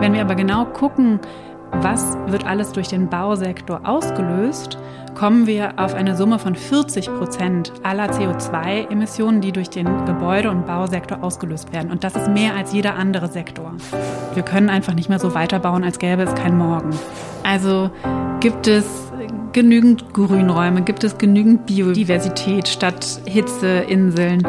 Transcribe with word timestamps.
Wenn 0.00 0.12
wir 0.12 0.20
aber 0.20 0.34
genau 0.34 0.66
gucken, 0.66 1.20
was 1.72 2.16
wird 2.26 2.46
alles 2.46 2.72
durch 2.72 2.88
den 2.88 3.08
Bausektor 3.08 3.80
ausgelöst, 3.84 4.78
kommen 5.14 5.46
wir 5.46 5.72
auf 5.78 5.94
eine 5.94 6.14
Summe 6.14 6.38
von 6.38 6.54
40 6.54 7.06
Prozent 7.06 7.72
aller 7.82 8.10
CO2-Emissionen, 8.10 9.40
die 9.40 9.50
durch 9.50 9.70
den 9.70 9.86
Gebäude- 10.04 10.50
und 10.50 10.66
Bausektor 10.66 11.22
ausgelöst 11.22 11.72
werden. 11.72 11.90
Und 11.90 12.04
das 12.04 12.14
ist 12.14 12.28
mehr 12.28 12.54
als 12.54 12.72
jeder 12.72 12.96
andere 12.96 13.28
Sektor. 13.28 13.72
Wir 14.34 14.42
können 14.42 14.68
einfach 14.68 14.94
nicht 14.94 15.08
mehr 15.08 15.18
so 15.18 15.34
weiterbauen, 15.34 15.84
als 15.84 15.98
gäbe 15.98 16.22
es 16.22 16.34
kein 16.34 16.58
Morgen. 16.58 16.90
Also 17.42 17.90
gibt 18.40 18.68
es 18.68 18.84
genügend 19.52 20.12
Grünräume, 20.12 20.82
gibt 20.82 21.02
es 21.02 21.16
genügend 21.16 21.64
Biodiversität 21.64 22.68
statt 22.68 23.20
Hitzeinseln 23.24 24.46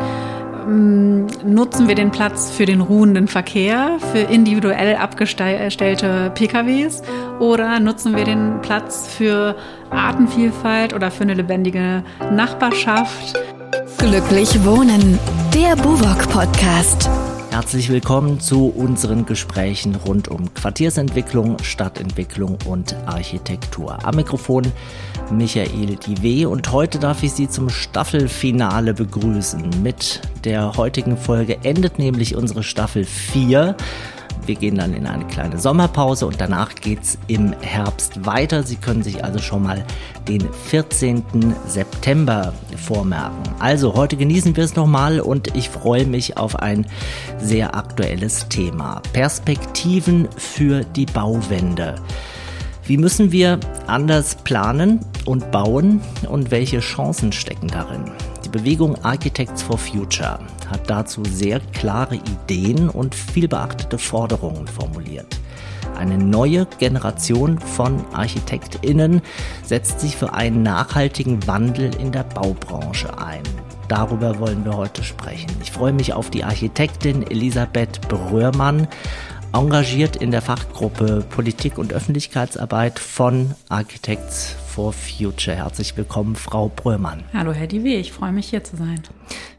nutzen 0.68 1.88
wir 1.88 1.96
den 1.96 2.12
Platz 2.12 2.52
für 2.52 2.66
den 2.66 2.82
ruhenden 2.82 3.28
Verkehr, 3.28 3.98
für 4.12 4.20
individuell 4.20 4.96
abgestellte 4.98 6.32
PKWs 6.36 7.02
oder 7.40 7.80
nutzen 7.80 8.16
wir 8.16 8.26
den 8.26 8.60
Platz 8.62 9.08
für 9.08 9.56
Artenvielfalt 9.90 10.94
oder 10.94 11.10
für 11.10 11.24
eine 11.24 11.36
lebendige 11.36 12.04
Nachbarschaft? 12.32 13.40
Glücklich 13.98 14.64
wohnen, 14.66 15.18
der 15.54 15.76
Buwok 15.78 16.30
Podcast. 16.30 17.10
Herzlich 17.50 17.90
willkommen 17.90 18.40
zu 18.40 18.68
unseren 18.68 19.26
Gesprächen 19.26 19.96
rund 19.96 20.28
um 20.28 20.54
Quartiersentwicklung, 20.54 21.58
Stadtentwicklung 21.64 22.58
und 22.66 22.96
Architektur. 23.08 23.98
Am 24.04 24.16
Mikrofon 24.16 24.72
Michael 25.32 25.96
Diwe 25.96 26.50
und 26.50 26.72
heute 26.72 27.00
darf 27.00 27.24
ich 27.24 27.34
Sie 27.34 27.50
zum 27.50 27.70
Staffelfinale 27.70 28.94
begrüßen. 28.94 29.84
Mit 29.84 30.22
der 30.44 30.78
heutigen 30.78 31.18
Folge 31.18 31.58
endet 31.64 32.00
nämlich 32.00 32.36
unsere 32.36 32.64
Staffel 32.64 33.04
4 33.04 33.76
wir 34.48 34.56
gehen 34.56 34.76
dann 34.76 34.94
in 34.94 35.06
eine 35.08 35.26
kleine 35.26 35.60
Sommerpause 35.60 36.26
und 36.26 36.40
danach 36.40 36.74
geht's 36.76 37.18
im 37.28 37.54
Herbst 37.60 38.26
weiter. 38.26 38.64
Sie 38.64 38.78
können 38.78 39.04
sich 39.04 39.24
also 39.24 39.40
schon 39.40 39.64
mal 39.64 39.86
den 40.28 40.42
14. 40.70 41.24
September 41.68 42.54
vormerken. 42.78 43.44
Also 43.60 43.94
heute 43.94 44.16
genießen 44.16 44.56
wir 44.56 44.64
es 44.64 44.76
nochmal 44.76 45.20
und 45.20 45.54
ich 45.56 45.70
freue 45.70 46.06
mich 46.06 46.38
auf 46.38 46.56
ein 46.56 46.86
sehr 47.40 47.76
aktuelles 47.76 48.48
Thema. 48.48 49.02
Perspektiven 49.12 50.30
für 50.38 50.86
die 50.86 51.06
Bauwende. 51.06 51.96
Wie 52.88 52.98
müssen 52.98 53.34
wir 53.34 53.60
anders 53.86 54.36
planen 54.36 55.02
und 55.26 55.52
bauen 55.52 56.00
und 56.30 56.52
welche 56.52 56.80
Chancen 56.80 57.34
stecken 57.34 57.68
darin? 57.68 58.06
Die 58.46 58.50
Bewegung 58.50 58.96
Architects 59.04 59.62
for 59.62 59.78
Future 59.78 60.40
hat 60.70 60.90
dazu 60.90 61.22
sehr 61.26 61.60
klare 61.74 62.16
Ideen 62.16 62.88
und 62.88 63.14
viel 63.14 63.50
beachtete 63.50 63.98
Forderungen 63.98 64.68
formuliert. 64.68 65.38
Eine 65.98 66.18
neue 66.18 66.66
Generation 66.80 67.60
von 67.60 68.06
Architektinnen 68.14 69.22
setzt 69.66 70.00
sich 70.00 70.16
für 70.16 70.34
einen 70.34 70.64
nachhaltigen 70.64 71.46
Wandel 71.46 71.94
in 71.96 72.14
der 72.14 72.24
Baubranche 72.24 73.18
ein. 73.18 73.44
Darüber 73.90 74.40
wollen 74.40 74.64
wir 74.64 74.78
heute 74.78 75.04
sprechen. 75.04 75.50
Ich 75.62 75.72
freue 75.72 75.94
mich 75.94 76.14
auf 76.14 76.30
die 76.30 76.44
Architektin 76.44 77.24
Elisabeth 77.24 78.02
Bröhrmann, 78.08 78.88
engagiert 79.54 80.16
in 80.16 80.32
der 80.32 80.42
Fachgruppe 80.42 81.26
Politik 81.30 81.78
und 81.78 81.94
Öffentlichkeitsarbeit 81.94 83.00
von 83.00 83.56
Architects 83.70 84.56
for 84.68 84.94
Future. 84.94 85.56
Herzlich 85.56 85.96
willkommen, 85.98 86.36
Frau 86.36 86.70
Bröhrmann. 86.70 87.24
Hallo, 87.34 87.54
Herr 87.54 87.68
Diwe, 87.68 87.96
ich 87.96 88.12
freue 88.12 88.32
mich 88.32 88.50
hier 88.50 88.64
zu 88.64 88.76
sein. 88.76 89.02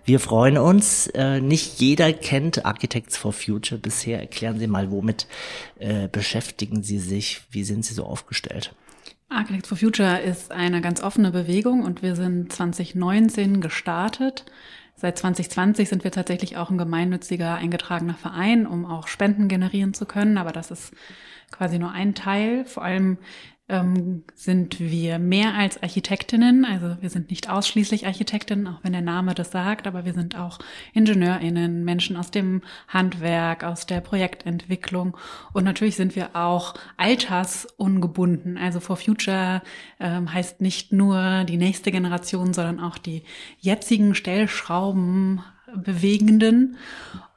Wir 0.04 0.20
freuen 0.20 0.58
uns. 0.58 1.06
Äh, 1.08 1.40
nicht 1.40 1.80
jeder 1.80 2.12
kennt 2.12 2.64
Architects 2.64 3.16
for 3.16 3.32
Future 3.32 3.80
bisher. 3.80 4.20
Erklären 4.20 4.58
Sie 4.58 4.66
mal, 4.66 4.90
womit 4.90 5.26
äh, 5.78 6.08
beschäftigen 6.08 6.82
Sie 6.82 6.98
sich? 6.98 7.42
Wie 7.50 7.64
sind 7.64 7.84
Sie 7.84 7.94
so 7.94 8.04
aufgestellt? 8.04 8.74
Architects 9.28 9.68
for 9.68 9.76
Future 9.76 10.20
ist 10.20 10.52
eine 10.52 10.80
ganz 10.80 11.02
offene 11.02 11.30
Bewegung 11.30 11.82
und 11.82 12.02
wir 12.02 12.16
sind 12.16 12.52
2019 12.52 13.60
gestartet. 13.60 14.46
Seit 15.00 15.16
2020 15.16 15.88
sind 15.88 16.02
wir 16.02 16.10
tatsächlich 16.10 16.56
auch 16.56 16.70
ein 16.70 16.76
gemeinnütziger 16.76 17.54
eingetragener 17.54 18.14
Verein, 18.14 18.66
um 18.66 18.84
auch 18.84 19.06
Spenden 19.06 19.46
generieren 19.46 19.94
zu 19.94 20.06
können. 20.06 20.36
Aber 20.38 20.50
das 20.50 20.72
ist 20.72 20.92
quasi 21.52 21.78
nur 21.78 21.92
ein 21.92 22.16
Teil. 22.16 22.64
Vor 22.64 22.82
allem 22.82 23.16
ähm, 23.68 24.24
sind 24.34 24.80
wir 24.80 25.18
mehr 25.18 25.54
als 25.54 25.82
Architektinnen. 25.82 26.64
Also 26.64 26.96
wir 27.00 27.10
sind 27.10 27.30
nicht 27.30 27.50
ausschließlich 27.50 28.06
Architektinnen, 28.06 28.66
auch 28.66 28.78
wenn 28.82 28.92
der 28.92 29.02
Name 29.02 29.34
das 29.34 29.50
sagt, 29.50 29.86
aber 29.86 30.04
wir 30.04 30.14
sind 30.14 30.38
auch 30.38 30.58
Ingenieurinnen, 30.94 31.84
Menschen 31.84 32.16
aus 32.16 32.30
dem 32.30 32.62
Handwerk, 32.88 33.64
aus 33.64 33.86
der 33.86 34.00
Projektentwicklung. 34.00 35.16
Und 35.52 35.64
natürlich 35.64 35.96
sind 35.96 36.16
wir 36.16 36.34
auch 36.34 36.74
altersungebunden. 36.96 38.56
Also 38.56 38.80
For 38.80 38.96
Future 38.96 39.62
ähm, 40.00 40.32
heißt 40.32 40.60
nicht 40.60 40.92
nur 40.92 41.44
die 41.44 41.58
nächste 41.58 41.92
Generation, 41.92 42.54
sondern 42.54 42.80
auch 42.80 42.98
die 42.98 43.22
jetzigen 43.60 44.14
Stellschrauben 44.14 45.42
bewegenden. 45.74 46.76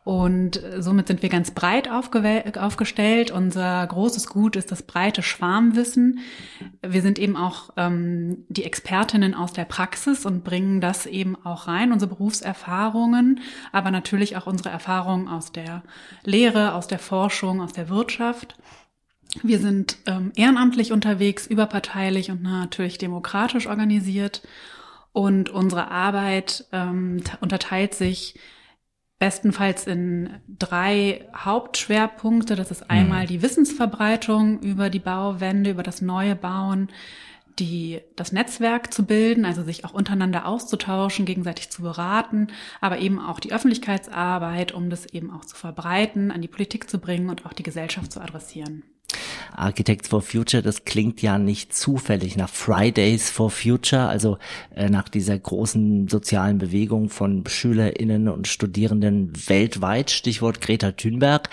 Und 0.03 0.59
somit 0.79 1.07
sind 1.07 1.21
wir 1.21 1.29
ganz 1.29 1.51
breit 1.51 1.87
aufgestellt. 1.87 3.29
Unser 3.29 3.85
großes 3.85 4.27
Gut 4.27 4.55
ist 4.55 4.71
das 4.71 4.81
breite 4.81 5.21
Schwarmwissen. 5.21 6.19
Wir 6.81 7.03
sind 7.03 7.19
eben 7.19 7.37
auch 7.37 7.69
ähm, 7.77 8.45
die 8.49 8.63
Expertinnen 8.63 9.35
aus 9.35 9.53
der 9.53 9.65
Praxis 9.65 10.25
und 10.25 10.43
bringen 10.43 10.81
das 10.81 11.05
eben 11.05 11.35
auch 11.45 11.67
rein, 11.67 11.91
unsere 11.91 12.09
Berufserfahrungen, 12.09 13.41
aber 13.71 13.91
natürlich 13.91 14.37
auch 14.37 14.47
unsere 14.47 14.69
Erfahrungen 14.69 15.27
aus 15.27 15.51
der 15.51 15.83
Lehre, 16.23 16.73
aus 16.73 16.87
der 16.87 16.99
Forschung, 16.99 17.61
aus 17.61 17.73
der 17.73 17.89
Wirtschaft. 17.89 18.55
Wir 19.43 19.59
sind 19.59 19.97
ähm, 20.07 20.31
ehrenamtlich 20.35 20.91
unterwegs, 20.91 21.45
überparteilich 21.45 22.31
und 22.31 22.41
natürlich 22.41 22.97
demokratisch 22.97 23.67
organisiert. 23.67 24.41
Und 25.13 25.49
unsere 25.49 25.91
Arbeit 25.91 26.65
ähm, 26.71 27.21
unterteilt 27.39 27.93
sich 27.93 28.39
bestenfalls 29.21 29.85
in 29.85 30.31
drei 30.47 31.27
Hauptschwerpunkte. 31.37 32.55
Das 32.55 32.71
ist 32.71 32.89
einmal 32.89 33.25
mhm. 33.25 33.27
die 33.27 33.41
Wissensverbreitung 33.43 34.59
über 34.61 34.89
die 34.89 34.97
Bauwende, 34.97 35.69
über 35.69 35.83
das 35.83 36.01
neue 36.01 36.35
Bauen, 36.35 36.89
die, 37.59 38.01
das 38.15 38.31
Netzwerk 38.31 38.91
zu 38.91 39.05
bilden, 39.05 39.45
also 39.45 39.61
sich 39.61 39.85
auch 39.85 39.93
untereinander 39.93 40.47
auszutauschen, 40.47 41.27
gegenseitig 41.27 41.69
zu 41.69 41.83
beraten, 41.83 42.47
aber 42.79 42.97
eben 42.97 43.19
auch 43.19 43.39
die 43.39 43.53
Öffentlichkeitsarbeit, 43.53 44.71
um 44.71 44.89
das 44.89 45.05
eben 45.05 45.29
auch 45.29 45.45
zu 45.45 45.55
verbreiten, 45.55 46.31
an 46.31 46.41
die 46.41 46.47
Politik 46.47 46.89
zu 46.89 46.97
bringen 46.97 47.29
und 47.29 47.45
auch 47.45 47.53
die 47.53 47.61
Gesellschaft 47.61 48.11
zu 48.11 48.21
adressieren. 48.21 48.81
Architects 49.55 50.07
for 50.07 50.21
Future, 50.21 50.63
das 50.63 50.85
klingt 50.85 51.21
ja 51.21 51.37
nicht 51.37 51.73
zufällig 51.73 52.35
nach 52.37 52.49
Fridays 52.49 53.29
for 53.29 53.49
Future, 53.49 54.07
also 54.07 54.37
äh, 54.75 54.89
nach 54.89 55.09
dieser 55.09 55.37
großen 55.37 56.07
sozialen 56.07 56.57
Bewegung 56.57 57.09
von 57.09 57.43
Schülerinnen 57.47 58.27
und 58.27 58.47
Studierenden 58.47 59.33
weltweit, 59.47 60.11
Stichwort 60.11 60.61
Greta 60.61 60.91
Thunberg. 60.91 61.49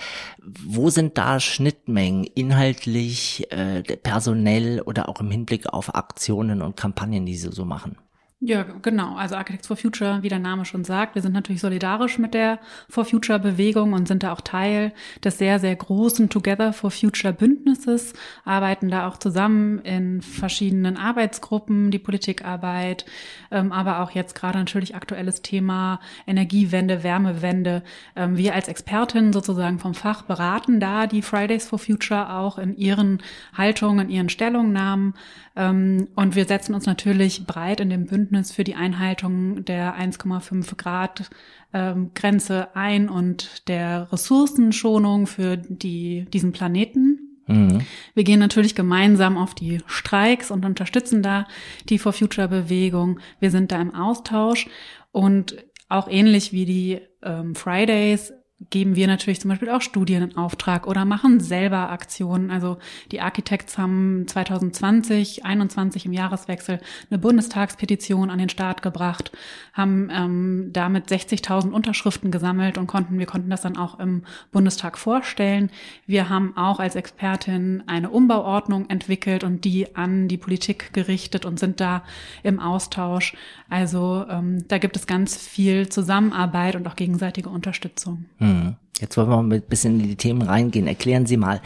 Wo 0.65 0.89
sind 0.89 1.17
da 1.17 1.39
Schnittmengen 1.39 2.23
inhaltlich, 2.23 3.47
äh, 3.51 3.81
personell 3.83 4.81
oder 4.81 5.09
auch 5.09 5.19
im 5.19 5.31
Hinblick 5.31 5.67
auf 5.67 5.95
Aktionen 5.95 6.61
und 6.61 6.75
Kampagnen, 6.75 7.25
die 7.25 7.35
Sie 7.35 7.51
so 7.51 7.65
machen? 7.65 7.97
Ja, 8.41 8.63
genau. 8.63 9.15
Also 9.17 9.35
Architects 9.35 9.67
for 9.67 9.75
Future, 9.75 10.23
wie 10.23 10.29
der 10.29 10.39
Name 10.39 10.63
schon 10.63 10.85
sagt, 10.85 11.15
wir 11.15 11.21
sind 11.21 11.33
natürlich 11.33 11.59
solidarisch 11.59 12.17
mit 12.19 12.33
der 12.33 12.59
For 12.87 13.03
Future 13.03 13.37
Bewegung 13.37 13.91
und 13.91 14.07
sind 14.07 14.23
da 14.23 14.31
auch 14.31 14.39
Teil 14.39 14.93
des 15.21 15.39
sehr, 15.39 15.59
sehr 15.59 15.75
großen 15.75 16.29
Together 16.29 16.71
for 16.71 16.89
Future 16.89 17.33
Bündnisses, 17.33 18.13
arbeiten 18.45 18.87
da 18.87 19.09
auch 19.09 19.17
zusammen 19.17 19.79
in 19.79 20.21
verschiedenen 20.21 20.95
Arbeitsgruppen, 20.95 21.91
die 21.91 21.99
Politikarbeit, 21.99 23.05
ähm, 23.51 23.73
aber 23.73 23.99
auch 23.99 24.11
jetzt 24.11 24.35
gerade 24.35 24.57
natürlich 24.57 24.95
aktuelles 24.95 25.41
Thema 25.41 25.99
Energiewende, 26.25 27.03
Wärmewende. 27.03 27.83
Ähm, 28.15 28.37
wir 28.37 28.55
als 28.55 28.69
Expertinnen 28.69 29.33
sozusagen 29.33 29.79
vom 29.79 29.93
Fach 29.95 30.21
beraten 30.21 30.79
da 30.79 31.07
die 31.07 31.23
Fridays 31.23 31.67
for 31.67 31.77
Future 31.77 32.33
auch 32.33 32.57
in 32.57 32.73
ihren 32.77 33.21
Haltungen, 33.53 34.07
in 34.07 34.15
ihren 34.15 34.29
Stellungnahmen. 34.29 35.13
Ähm, 35.59 36.07
und 36.15 36.37
wir 36.37 36.45
setzen 36.45 36.73
uns 36.73 36.85
natürlich 36.85 37.45
breit 37.45 37.81
in 37.81 37.89
dem 37.89 38.05
Bündnis 38.05 38.53
für 38.53 38.63
die 38.63 38.75
Einhaltung 38.75 39.65
der 39.65 39.99
1,5 39.99 40.77
Grad 40.77 41.29
ähm, 41.73 42.11
Grenze 42.15 42.75
ein 42.75 43.09
und 43.09 43.67
der 43.67 44.11
Ressourcenschonung 44.11 45.27
für 45.27 45.57
die, 45.57 46.25
diesen 46.31 46.53
Planeten. 46.53 47.41
Mhm. 47.47 47.81
Wir 48.13 48.23
gehen 48.23 48.39
natürlich 48.39 48.73
gemeinsam 48.73 49.37
auf 49.37 49.53
die 49.53 49.79
Streiks 49.85 50.49
und 50.49 50.63
unterstützen 50.63 51.21
da 51.21 51.45
die 51.89 51.99
For 51.99 52.13
Future 52.13 52.47
Bewegung. 52.47 53.19
Wir 53.41 53.51
sind 53.51 53.73
da 53.73 53.81
im 53.81 53.93
Austausch 53.93 54.67
und 55.11 55.57
auch 55.89 56.07
ähnlich 56.07 56.53
wie 56.53 56.65
die 56.65 57.01
ähm, 57.21 57.53
Fridays 57.53 58.31
geben 58.69 58.95
wir 58.95 59.07
natürlich 59.07 59.39
zum 59.39 59.49
Beispiel 59.49 59.69
auch 59.69 59.81
Studien 59.81 60.21
in 60.21 60.37
Auftrag 60.37 60.85
oder 60.85 61.05
machen 61.05 61.39
selber 61.39 61.89
Aktionen. 61.91 62.51
Also 62.51 62.77
die 63.11 63.21
Architects 63.21 63.77
haben 63.77 64.25
2020, 64.27 65.45
21 65.45 66.05
im 66.05 66.13
Jahreswechsel 66.13 66.81
eine 67.09 67.19
Bundestagspetition 67.19 68.29
an 68.29 68.37
den 68.37 68.49
Start 68.49 68.81
gebracht, 68.81 69.31
haben 69.73 70.09
ähm, 70.11 70.69
damit 70.73 71.07
60.000 71.07 71.71
Unterschriften 71.71 72.31
gesammelt 72.31 72.77
und 72.77 72.87
konnten, 72.87 73.17
wir 73.17 73.25
konnten 73.25 73.49
das 73.49 73.61
dann 73.61 73.77
auch 73.77 73.97
im 73.97 74.23
Bundestag 74.51 74.97
vorstellen. 74.97 75.71
Wir 76.05 76.27
haben 76.27 76.57
auch 76.57 76.81
als 76.81 76.95
Expertin 76.95 77.83
eine 77.87 78.09
Umbauordnung 78.09 78.89
entwickelt 78.89 79.45
und 79.45 79.63
die 79.63 79.95
an 79.95 80.27
die 80.27 80.37
Politik 80.37 80.91
gerichtet 80.91 81.45
und 81.45 81.59
sind 81.59 81.79
da 81.79 82.03
im 82.43 82.59
Austausch. 82.59 83.37
Also 83.69 84.25
ähm, 84.29 84.67
da 84.67 84.79
gibt 84.79 84.97
es 84.97 85.07
ganz 85.07 85.37
viel 85.37 85.87
Zusammenarbeit 85.87 86.75
und 86.75 86.85
auch 86.87 86.97
gegenseitige 86.97 87.49
Unterstützung. 87.49 88.25
Hm. 88.39 88.48
Hm. 88.49 88.75
Jetzt 88.99 89.15
wollen 89.15 89.29
wir 89.29 89.41
mal 89.41 89.55
ein 89.55 89.61
bisschen 89.61 89.99
in 89.99 90.07
die 90.07 90.15
Themen 90.15 90.41
reingehen. 90.41 90.87
Erklären 90.87 91.25
Sie 91.25 91.37
mal, 91.37 91.61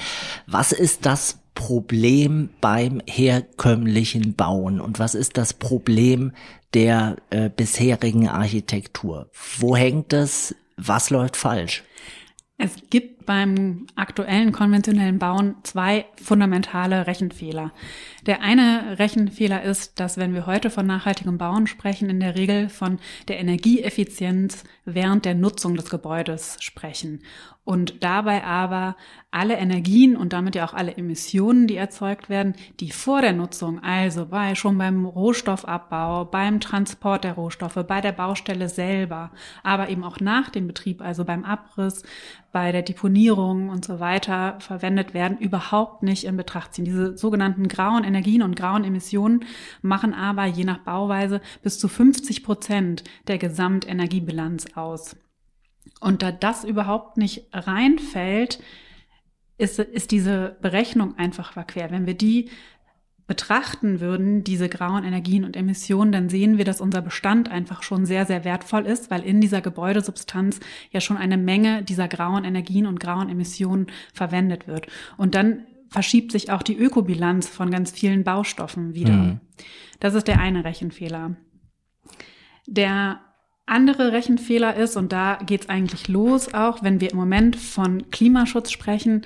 was 0.45 0.71
ist 0.71 1.05
das 1.05 1.39
Problem 1.55 2.49
beim 2.61 3.01
herkömmlichen 3.07 4.35
Bauen 4.35 4.79
und 4.79 4.99
was 4.99 5.15
ist 5.15 5.37
das 5.37 5.53
Problem 5.53 6.31
der 6.73 7.17
äh, 7.29 7.49
bisherigen 7.49 8.27
Architektur? 8.27 9.29
Wo 9.57 9.75
hängt 9.75 10.13
es? 10.13 10.55
Was 10.77 11.09
läuft 11.09 11.37
falsch? 11.37 11.83
Es 12.57 12.71
gibt 12.89 13.22
beim 13.25 13.87
aktuellen 13.95 14.51
konventionellen 14.51 15.19
Bauen 15.19 15.55
zwei 15.63 16.05
fundamentale 16.21 17.07
Rechenfehler. 17.07 17.71
Der 18.25 18.41
eine 18.41 18.99
Rechenfehler 18.99 19.63
ist, 19.63 19.99
dass 19.99 20.17
wenn 20.17 20.33
wir 20.33 20.45
heute 20.45 20.69
von 20.69 20.85
nachhaltigem 20.85 21.37
Bauen 21.37 21.67
sprechen, 21.67 22.09
in 22.09 22.19
der 22.19 22.35
Regel 22.35 22.69
von 22.69 22.99
der 23.27 23.39
Energieeffizienz 23.39 24.63
während 24.85 25.25
der 25.25 25.35
Nutzung 25.35 25.75
des 25.75 25.89
Gebäudes 25.89 26.57
sprechen 26.59 27.21
und 27.65 28.03
dabei 28.03 28.43
aber 28.43 28.97
alle 29.31 29.55
Energien 29.55 30.17
und 30.17 30.33
damit 30.33 30.55
ja 30.55 30.65
auch 30.65 30.73
alle 30.73 30.97
Emissionen, 30.97 31.65
die 31.65 31.77
erzeugt 31.77 32.29
werden, 32.29 32.55
die 32.79 32.91
vor 32.91 33.21
der 33.21 33.33
Nutzung, 33.33 33.81
also 33.81 34.25
bei 34.25 34.53
schon 34.55 34.77
beim 34.77 35.05
Rohstoffabbau, 35.05 36.25
beim 36.25 36.59
Transport 36.59 37.23
der 37.23 37.33
Rohstoffe, 37.33 37.79
bei 37.87 38.01
der 38.01 38.11
Baustelle 38.11 38.67
selber, 38.67 39.31
aber 39.63 39.89
eben 39.89 40.03
auch 40.03 40.19
nach 40.19 40.49
dem 40.49 40.67
Betrieb, 40.67 41.01
also 41.01 41.23
beim 41.23 41.45
Abriss, 41.45 42.03
bei 42.51 42.71
der 42.71 42.83
Deponierung 43.13 43.69
und 43.69 43.85
so 43.85 43.99
weiter 43.99 44.59
verwendet 44.59 45.13
werden, 45.13 45.37
überhaupt 45.37 46.01
nicht 46.01 46.23
in 46.23 46.35
Betracht 46.35 46.73
ziehen. 46.73 46.85
Diese 46.85 47.15
sogenannten 47.15 47.67
grauen 47.67 48.03
Energien 48.03 48.41
und 48.41 48.55
grauen 48.55 48.83
Emissionen 48.83 49.45
machen 49.83 50.15
aber 50.15 50.45
je 50.45 50.63
nach 50.63 50.79
Bauweise 50.79 51.39
bis 51.61 51.77
zu 51.77 51.87
50 51.87 52.43
Prozent 52.43 53.03
der 53.27 53.37
Gesamtenergiebilanz 53.37 54.65
aus. 54.75 55.15
Und 55.99 56.23
da 56.23 56.31
das 56.31 56.63
überhaupt 56.63 57.17
nicht 57.17 57.49
reinfällt, 57.53 58.59
ist, 59.59 59.77
ist 59.77 60.09
diese 60.09 60.57
Berechnung 60.61 61.15
einfach 61.17 61.53
verquer. 61.53 61.91
Wenn 61.91 62.07
wir 62.07 62.15
die 62.15 62.49
betrachten 63.33 63.99
würden, 63.99 64.43
diese 64.43 64.69
grauen 64.69 65.03
Energien 65.03 65.43
und 65.43 65.57
Emissionen, 65.57 66.11
dann 66.11 66.29
sehen 66.29 66.59
wir, 66.59 66.65
dass 66.65 66.81
unser 66.81 67.01
Bestand 67.01 67.49
einfach 67.49 67.81
schon 67.81 68.05
sehr, 68.05 68.27
sehr 68.27 68.45
wertvoll 68.45 68.85
ist, 68.85 69.09
weil 69.09 69.23
in 69.23 69.41
dieser 69.41 69.59
Gebäudesubstanz 69.59 70.59
ja 70.91 71.01
schon 71.01 71.17
eine 71.17 71.37
Menge 71.37 71.81
dieser 71.81 72.07
grauen 72.07 72.43
Energien 72.43 72.85
und 72.85 72.99
grauen 72.99 73.29
Emissionen 73.29 73.87
verwendet 74.13 74.67
wird. 74.67 74.85
Und 75.17 75.33
dann 75.33 75.65
verschiebt 75.89 76.31
sich 76.31 76.51
auch 76.51 76.61
die 76.61 76.77
Ökobilanz 76.77 77.47
von 77.47 77.71
ganz 77.71 77.89
vielen 77.89 78.23
Baustoffen 78.23 78.93
wieder. 78.93 79.13
Mhm. 79.13 79.39
Das 79.99 80.13
ist 80.13 80.27
der 80.27 80.39
eine 80.39 80.63
Rechenfehler. 80.63 81.35
Der 82.67 83.19
andere 83.65 84.11
Rechenfehler 84.11 84.75
ist, 84.75 84.95
und 84.95 85.11
da 85.11 85.39
geht's 85.43 85.69
eigentlich 85.69 86.07
los 86.07 86.53
auch, 86.53 86.83
wenn 86.83 87.01
wir 87.01 87.09
im 87.09 87.17
Moment 87.17 87.55
von 87.55 88.11
Klimaschutz 88.11 88.69
sprechen, 88.69 89.25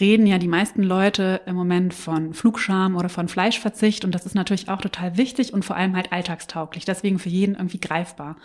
reden 0.00 0.26
ja 0.26 0.38
die 0.38 0.48
meisten 0.48 0.82
Leute 0.82 1.40
im 1.46 1.56
Moment 1.56 1.94
von 1.94 2.34
Flugscham 2.34 2.96
oder 2.96 3.08
von 3.08 3.28
Fleischverzicht 3.28 4.04
und 4.04 4.14
das 4.14 4.26
ist 4.26 4.34
natürlich 4.34 4.68
auch 4.68 4.80
total 4.80 5.16
wichtig 5.16 5.52
und 5.52 5.64
vor 5.64 5.76
allem 5.76 5.96
halt 5.96 6.12
alltagstauglich, 6.12 6.84
deswegen 6.84 7.18
für 7.18 7.28
jeden 7.28 7.54
irgendwie 7.54 7.80
greifbar. 7.80 8.36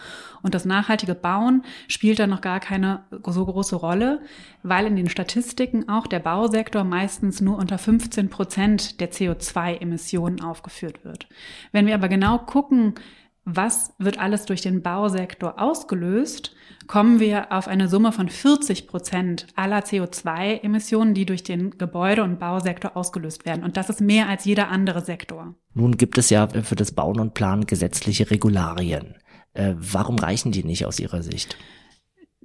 Und 0.42 0.56
das 0.56 0.66
nachhaltige 0.66 1.16
Bauen 1.16 1.64
spielt 1.88 2.20
da 2.20 2.28
noch 2.28 2.42
gar 2.42 2.60
keine 2.60 3.04
so 3.26 3.46
große 3.46 3.76
Rolle, 3.76 4.22
weil 4.64 4.88
in 4.88 4.96
den 4.96 5.10
Statistiken 5.10 5.90
auch 5.90 6.08
der 6.08 6.20
Bausektor 6.20 6.84
meistens 6.84 7.42
nur 7.42 7.58
unter 7.58 7.78
15 7.78 8.30
Prozent 8.30 9.00
der 9.00 9.12
CO2-Emissionen 9.12 10.42
aufgeführt 10.42 11.06
wird. 11.06 11.28
Wenn 11.72 11.86
wir 11.86 11.96
aber 11.96 12.08
genau 12.08 12.40
gucken, 12.40 12.96
was 13.46 13.94
wird 14.00 14.20
alles 14.20 14.46
durch 14.46 14.62
den 14.62 14.82
Bausektor 14.82 15.60
ausgelöst, 15.60 16.56
kommen 16.88 17.20
wir 17.20 17.52
auf 17.52 17.68
eine 17.68 17.90
Summe 17.90 18.12
von 18.12 18.30
40 18.30 18.88
Prozent 18.88 19.48
aller 19.56 19.80
CO2-Emissionen, 19.80 21.14
die 21.14 21.26
durch 21.26 21.44
den 21.44 21.78
Gebäude- 21.78 22.24
und 22.24 22.40
Bausektor 22.40 22.96
ausgelöst 22.96 23.46
werden. 23.46 23.64
Und 23.64 23.76
das 23.76 23.90
ist 23.90 24.02
mehr 24.02 24.30
als 24.30 24.46
jeder 24.46 24.70
andere 24.70 25.02
Sektor. 25.02 25.56
Nun 25.74 25.98
gibt 25.98 26.18
es 26.18 26.30
ja 26.30 26.48
für 26.48 26.76
das 26.76 26.94
Bauen 26.94 27.20
und 27.20 27.34
Planen 27.34 27.66
gesetzliche 27.66 28.32
Regularien. 28.32 29.16
Äh, 29.54 29.76
warum 29.78 30.18
reichen 30.18 30.52
die 30.52 30.64
nicht 30.64 30.86
aus 30.86 31.00
Ihrer 31.00 31.22
Sicht? 31.22 31.58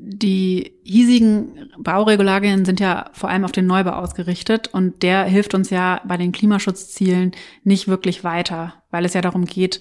Die 0.01 0.79
hiesigen 0.85 1.71
Bauregularien 1.79 2.65
sind 2.65 2.79
ja 2.79 3.11
vor 3.13 3.31
allem 3.31 3.45
auf 3.45 3.51
den 3.51 3.67
Neubau 3.67 3.93
ausgerichtet 3.93 4.69
und 4.69 5.03
der 5.03 5.25
hilft 5.25 5.55
uns 5.55 5.71
ja 5.71 6.01
bei 6.07 6.17
den 6.17 6.31
Klimaschutzzielen 6.31 7.33
nicht 7.65 7.89
wirklich 7.89 8.23
weiter, 8.23 8.75
weil 8.93 9.05
es 9.05 9.15
ja 9.15 9.23
darum 9.23 9.45
geht, 9.45 9.81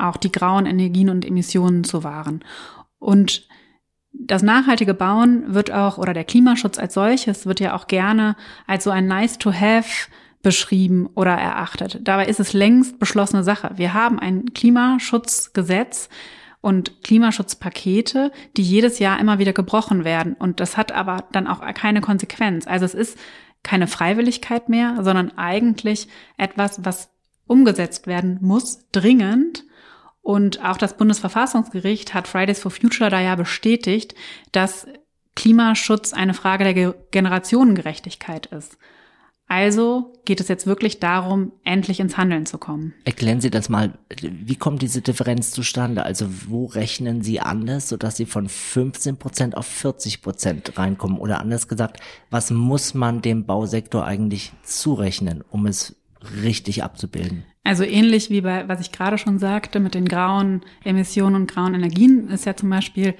auch 0.00 0.16
die 0.16 0.32
grauen 0.32 0.66
Energien 0.66 1.10
und 1.10 1.24
Emissionen 1.24 1.84
zu 1.84 2.04
wahren. 2.04 2.44
Und 2.98 3.48
das 4.12 4.42
nachhaltige 4.42 4.94
Bauen 4.94 5.54
wird 5.54 5.70
auch, 5.70 5.98
oder 5.98 6.12
der 6.12 6.24
Klimaschutz 6.24 6.78
als 6.78 6.94
solches 6.94 7.46
wird 7.46 7.60
ja 7.60 7.74
auch 7.74 7.86
gerne 7.86 8.36
als 8.66 8.84
so 8.84 8.90
ein 8.90 9.06
nice 9.06 9.38
to 9.38 9.52
have 9.52 10.08
beschrieben 10.42 11.08
oder 11.14 11.32
erachtet. 11.32 12.00
Dabei 12.02 12.26
ist 12.26 12.40
es 12.40 12.52
längst 12.52 12.98
beschlossene 12.98 13.44
Sache. 13.44 13.72
Wir 13.76 13.94
haben 13.94 14.18
ein 14.18 14.52
Klimaschutzgesetz 14.54 16.08
und 16.60 17.02
Klimaschutzpakete, 17.04 18.32
die 18.56 18.62
jedes 18.62 18.98
Jahr 18.98 19.20
immer 19.20 19.38
wieder 19.38 19.52
gebrochen 19.52 20.04
werden. 20.04 20.34
Und 20.34 20.60
das 20.60 20.76
hat 20.76 20.92
aber 20.92 21.24
dann 21.32 21.46
auch 21.46 21.60
keine 21.74 22.00
Konsequenz. 22.00 22.66
Also 22.66 22.84
es 22.84 22.94
ist 22.94 23.18
keine 23.62 23.86
Freiwilligkeit 23.86 24.68
mehr, 24.68 24.98
sondern 25.02 25.36
eigentlich 25.36 26.08
etwas, 26.36 26.84
was 26.84 27.10
umgesetzt 27.46 28.06
werden 28.06 28.38
muss, 28.40 28.88
dringend 28.92 29.64
und 30.22 30.64
auch 30.64 30.76
das 30.76 30.96
Bundesverfassungsgericht 30.96 32.14
hat 32.14 32.28
Fridays 32.28 32.60
for 32.60 32.70
Future 32.70 33.10
da 33.10 33.20
ja 33.20 33.36
bestätigt, 33.36 34.14
dass 34.52 34.86
Klimaschutz 35.34 36.12
eine 36.12 36.34
Frage 36.34 36.64
der 36.64 36.94
Generationengerechtigkeit 37.10 38.46
ist. 38.46 38.76
Also 39.46 40.12
geht 40.26 40.40
es 40.40 40.46
jetzt 40.46 40.68
wirklich 40.68 41.00
darum, 41.00 41.50
endlich 41.64 41.98
ins 41.98 42.16
Handeln 42.16 42.46
zu 42.46 42.56
kommen. 42.56 42.94
Erklären 43.04 43.40
Sie 43.40 43.50
das 43.50 43.68
mal, 43.68 43.98
wie 44.20 44.54
kommt 44.54 44.80
diese 44.80 45.00
Differenz 45.00 45.50
zustande? 45.50 46.04
Also 46.04 46.26
wo 46.46 46.66
rechnen 46.66 47.22
Sie 47.22 47.40
anders, 47.40 47.88
sodass 47.88 48.16
Sie 48.16 48.26
von 48.26 48.48
15 48.48 49.16
Prozent 49.16 49.56
auf 49.56 49.66
40 49.66 50.22
Prozent 50.22 50.78
reinkommen? 50.78 51.18
Oder 51.18 51.40
anders 51.40 51.66
gesagt, 51.66 51.98
was 52.30 52.52
muss 52.52 52.94
man 52.94 53.22
dem 53.22 53.44
Bausektor 53.44 54.04
eigentlich 54.04 54.52
zurechnen, 54.62 55.42
um 55.50 55.66
es 55.66 55.96
richtig 56.42 56.84
abzubilden? 56.84 57.42
Also 57.62 57.84
ähnlich 57.84 58.30
wie 58.30 58.40
bei, 58.40 58.66
was 58.68 58.80
ich 58.80 58.90
gerade 58.90 59.18
schon 59.18 59.38
sagte, 59.38 59.80
mit 59.80 59.94
den 59.94 60.06
grauen 60.06 60.62
Emissionen 60.82 61.36
und 61.36 61.50
grauen 61.50 61.74
Energien 61.74 62.28
ist 62.28 62.46
ja 62.46 62.56
zum 62.56 62.70
Beispiel 62.70 63.14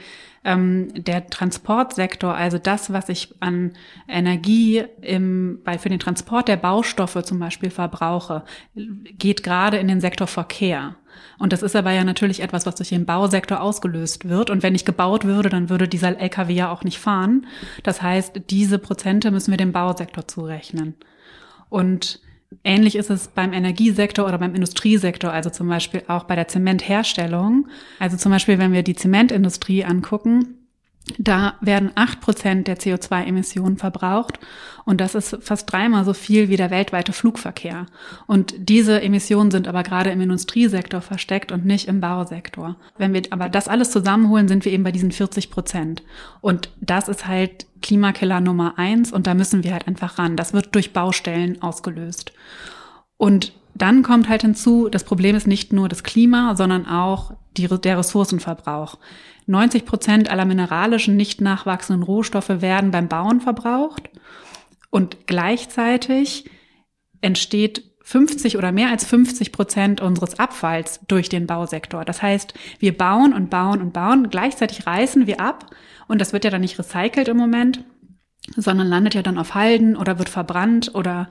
ähm, 0.44 0.88
der 0.94 1.26
Transportsektor, 1.28 2.34
also 2.34 2.56
das, 2.56 2.90
was 2.92 3.10
ich 3.10 3.34
an 3.40 3.72
Energie 4.08 4.84
im, 5.02 5.60
bei, 5.62 5.78
für 5.78 5.90
den 5.90 5.98
Transport 5.98 6.48
der 6.48 6.56
Baustoffe 6.56 7.22
zum 7.22 7.38
Beispiel 7.38 7.70
verbrauche, 7.70 8.44
geht 8.74 9.42
gerade 9.42 9.76
in 9.76 9.88
den 9.88 10.00
Sektor 10.00 10.26
Verkehr. 10.26 10.96
Und 11.38 11.52
das 11.52 11.62
ist 11.62 11.76
aber 11.76 11.92
ja 11.92 12.04
natürlich 12.04 12.40
etwas, 12.40 12.64
was 12.64 12.76
durch 12.76 12.88
den 12.88 13.04
Bausektor 13.04 13.60
ausgelöst 13.60 14.28
wird. 14.28 14.48
Und 14.48 14.62
wenn 14.62 14.72
nicht 14.72 14.86
gebaut 14.86 15.24
würde, 15.24 15.50
dann 15.50 15.68
würde 15.68 15.88
dieser 15.88 16.18
LKW 16.18 16.54
ja 16.54 16.70
auch 16.70 16.84
nicht 16.84 16.98
fahren. 16.98 17.46
Das 17.82 18.00
heißt, 18.00 18.42
diese 18.48 18.78
Prozente 18.78 19.30
müssen 19.30 19.50
wir 19.50 19.58
dem 19.58 19.72
Bausektor 19.72 20.26
zurechnen. 20.26 20.94
Und 21.68 22.20
Ähnlich 22.64 22.96
ist 22.96 23.10
es 23.10 23.28
beim 23.28 23.52
Energiesektor 23.52 24.26
oder 24.26 24.38
beim 24.38 24.54
Industriesektor, 24.54 25.32
also 25.32 25.50
zum 25.50 25.68
Beispiel 25.68 26.02
auch 26.08 26.24
bei 26.24 26.34
der 26.34 26.48
Zementherstellung. 26.48 27.68
Also 27.98 28.16
zum 28.16 28.32
Beispiel, 28.32 28.58
wenn 28.58 28.72
wir 28.72 28.82
die 28.82 28.96
Zementindustrie 28.96 29.84
angucken, 29.84 30.59
da 31.18 31.54
werden 31.60 31.92
acht 31.94 32.20
Prozent 32.20 32.68
der 32.68 32.78
CO2-Emissionen 32.78 33.78
verbraucht 33.78 34.38
und 34.84 35.00
das 35.00 35.14
ist 35.14 35.38
fast 35.40 35.70
dreimal 35.70 36.04
so 36.04 36.12
viel 36.12 36.48
wie 36.48 36.56
der 36.56 36.70
weltweite 36.70 37.12
Flugverkehr. 37.12 37.86
Und 38.26 38.54
diese 38.56 39.00
Emissionen 39.00 39.50
sind 39.50 39.66
aber 39.66 39.82
gerade 39.82 40.10
im 40.10 40.20
Industriesektor 40.20 41.00
versteckt 41.00 41.52
und 41.52 41.64
nicht 41.64 41.88
im 41.88 42.00
Bausektor. 42.00 42.76
Wenn 42.98 43.12
wir 43.14 43.22
aber 43.30 43.48
das 43.48 43.68
alles 43.68 43.90
zusammenholen, 43.90 44.48
sind 44.48 44.64
wir 44.64 44.72
eben 44.72 44.84
bei 44.84 44.92
diesen 44.92 45.12
40 45.12 45.50
Prozent. 45.50 46.02
Und 46.40 46.70
das 46.80 47.08
ist 47.08 47.26
halt 47.26 47.66
Klimakiller 47.82 48.40
Nummer 48.40 48.78
eins 48.78 49.12
und 49.12 49.26
da 49.26 49.34
müssen 49.34 49.64
wir 49.64 49.72
halt 49.72 49.88
einfach 49.88 50.18
ran. 50.18 50.36
Das 50.36 50.52
wird 50.52 50.74
durch 50.74 50.92
Baustellen 50.92 51.62
ausgelöst. 51.62 52.32
Und 53.16 53.52
dann 53.82 54.02
kommt 54.02 54.28
halt 54.28 54.42
hinzu, 54.42 54.88
das 54.88 55.04
Problem 55.04 55.36
ist 55.36 55.46
nicht 55.46 55.72
nur 55.72 55.88
das 55.88 56.02
Klima, 56.02 56.54
sondern 56.56 56.86
auch 56.86 57.32
die, 57.56 57.66
der 57.66 57.98
Ressourcenverbrauch. 57.98 58.98
90 59.46 59.84
Prozent 59.84 60.30
aller 60.30 60.44
mineralischen, 60.44 61.16
nicht 61.16 61.40
nachwachsenden 61.40 62.02
Rohstoffe 62.02 62.60
werden 62.60 62.90
beim 62.90 63.08
Bauen 63.08 63.40
verbraucht 63.40 64.10
und 64.90 65.26
gleichzeitig 65.26 66.48
entsteht 67.20 67.84
50 68.02 68.56
oder 68.56 68.72
mehr 68.72 68.90
als 68.90 69.04
50 69.04 69.52
Prozent 69.52 70.00
unseres 70.00 70.38
Abfalls 70.38 71.00
durch 71.06 71.28
den 71.28 71.46
Bausektor. 71.46 72.04
Das 72.04 72.22
heißt, 72.22 72.54
wir 72.78 72.96
bauen 72.96 73.32
und 73.32 73.50
bauen 73.50 73.80
und 73.80 73.92
bauen, 73.92 74.30
gleichzeitig 74.30 74.86
reißen 74.86 75.26
wir 75.26 75.40
ab 75.40 75.66
und 76.08 76.20
das 76.20 76.32
wird 76.32 76.44
ja 76.44 76.50
dann 76.50 76.60
nicht 76.60 76.78
recycelt 76.78 77.28
im 77.28 77.36
Moment, 77.36 77.84
sondern 78.56 78.88
landet 78.88 79.14
ja 79.14 79.22
dann 79.22 79.38
auf 79.38 79.54
Halden 79.54 79.96
oder 79.96 80.18
wird 80.18 80.28
verbrannt 80.28 80.94
oder 80.94 81.28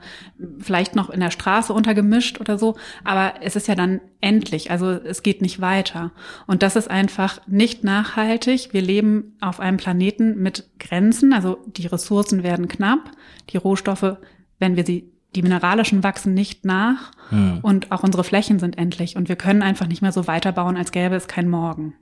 vielleicht 0.58 0.96
noch 0.96 1.10
in 1.10 1.20
der 1.20 1.30
Straße 1.30 1.72
untergemischt 1.72 2.40
oder 2.40 2.58
so. 2.58 2.76
Aber 3.04 3.34
es 3.42 3.56
ist 3.56 3.68
ja 3.68 3.74
dann 3.74 4.00
endlich, 4.20 4.70
also 4.70 4.90
es 4.90 5.22
geht 5.22 5.42
nicht 5.42 5.60
weiter. 5.60 6.12
Und 6.46 6.62
das 6.62 6.76
ist 6.76 6.90
einfach 6.90 7.40
nicht 7.46 7.84
nachhaltig. 7.84 8.70
Wir 8.72 8.82
leben 8.82 9.36
auf 9.40 9.60
einem 9.60 9.76
Planeten 9.76 10.42
mit 10.42 10.68
Grenzen, 10.78 11.32
also 11.32 11.58
die 11.66 11.86
Ressourcen 11.86 12.42
werden 12.42 12.68
knapp, 12.68 13.10
die 13.50 13.58
Rohstoffe, 13.58 14.16
wenn 14.58 14.76
wir 14.76 14.86
sie 14.86 15.10
die 15.34 15.42
mineralischen 15.42 16.02
wachsen 16.02 16.34
nicht 16.34 16.64
nach 16.64 17.12
hm. 17.28 17.60
und 17.62 17.92
auch 17.92 18.02
unsere 18.02 18.24
Flächen 18.24 18.58
sind 18.58 18.76
endlich 18.76 19.16
und 19.16 19.28
wir 19.28 19.36
können 19.36 19.62
einfach 19.62 19.86
nicht 19.86 20.02
mehr 20.02 20.10
so 20.10 20.26
weiterbauen, 20.26 20.76
als 20.76 20.90
gäbe 20.90 21.14
es 21.14 21.28
kein 21.28 21.48
Morgen. 21.48 21.94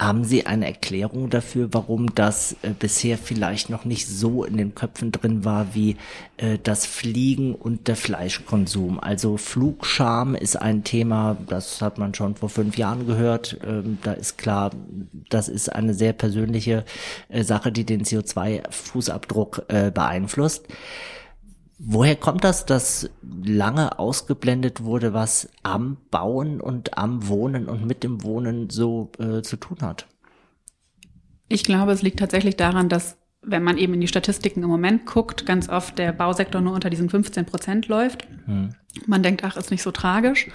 Haben 0.00 0.24
Sie 0.24 0.44
eine 0.44 0.66
Erklärung 0.66 1.30
dafür, 1.30 1.68
warum 1.70 2.16
das 2.16 2.56
äh, 2.62 2.70
bisher 2.76 3.16
vielleicht 3.16 3.70
noch 3.70 3.84
nicht 3.84 4.08
so 4.08 4.42
in 4.42 4.56
den 4.56 4.74
Köpfen 4.74 5.12
drin 5.12 5.44
war 5.44 5.74
wie 5.74 5.96
äh, 6.36 6.58
das 6.60 6.84
Fliegen 6.84 7.54
und 7.54 7.86
der 7.86 7.94
Fleischkonsum? 7.94 8.98
Also 8.98 9.36
Flugscham 9.36 10.34
ist 10.34 10.56
ein 10.60 10.82
Thema, 10.82 11.36
das 11.46 11.80
hat 11.80 11.98
man 11.98 12.12
schon 12.12 12.34
vor 12.34 12.48
fünf 12.48 12.76
Jahren 12.76 13.06
gehört. 13.06 13.56
Ähm, 13.64 13.98
da 14.02 14.14
ist 14.14 14.36
klar, 14.36 14.72
das 15.30 15.48
ist 15.48 15.72
eine 15.72 15.94
sehr 15.94 16.12
persönliche 16.12 16.84
äh, 17.28 17.44
Sache, 17.44 17.70
die 17.70 17.84
den 17.84 18.02
CO2-Fußabdruck 18.02 19.62
äh, 19.68 19.90
beeinflusst. 19.92 20.66
Woher 21.78 22.16
kommt 22.16 22.44
das, 22.44 22.66
dass 22.66 23.10
lange 23.22 23.98
ausgeblendet 23.98 24.84
wurde, 24.84 25.12
was 25.12 25.48
am 25.62 25.96
Bauen 26.10 26.60
und 26.60 26.96
am 26.96 27.28
Wohnen 27.28 27.68
und 27.68 27.84
mit 27.84 28.04
dem 28.04 28.22
Wohnen 28.22 28.70
so 28.70 29.10
äh, 29.18 29.42
zu 29.42 29.56
tun 29.56 29.78
hat? 29.80 30.06
Ich 31.48 31.64
glaube, 31.64 31.92
es 31.92 32.02
liegt 32.02 32.20
tatsächlich 32.20 32.56
daran, 32.56 32.88
dass 32.88 33.16
wenn 33.46 33.62
man 33.62 33.76
eben 33.76 33.94
in 33.94 34.00
die 34.00 34.08
Statistiken 34.08 34.62
im 34.62 34.70
Moment 34.70 35.04
guckt, 35.06 35.44
ganz 35.44 35.68
oft 35.68 35.98
der 35.98 36.12
Bausektor 36.12 36.60
nur 36.60 36.74
unter 36.74 36.90
diesen 36.90 37.10
15 37.10 37.44
Prozent 37.44 37.88
läuft. 37.88 38.26
Hm. 38.46 38.70
Man 39.06 39.22
denkt, 39.22 39.44
ach, 39.44 39.56
ist 39.56 39.70
nicht 39.70 39.82
so 39.82 39.90
tragisch. 39.90 40.48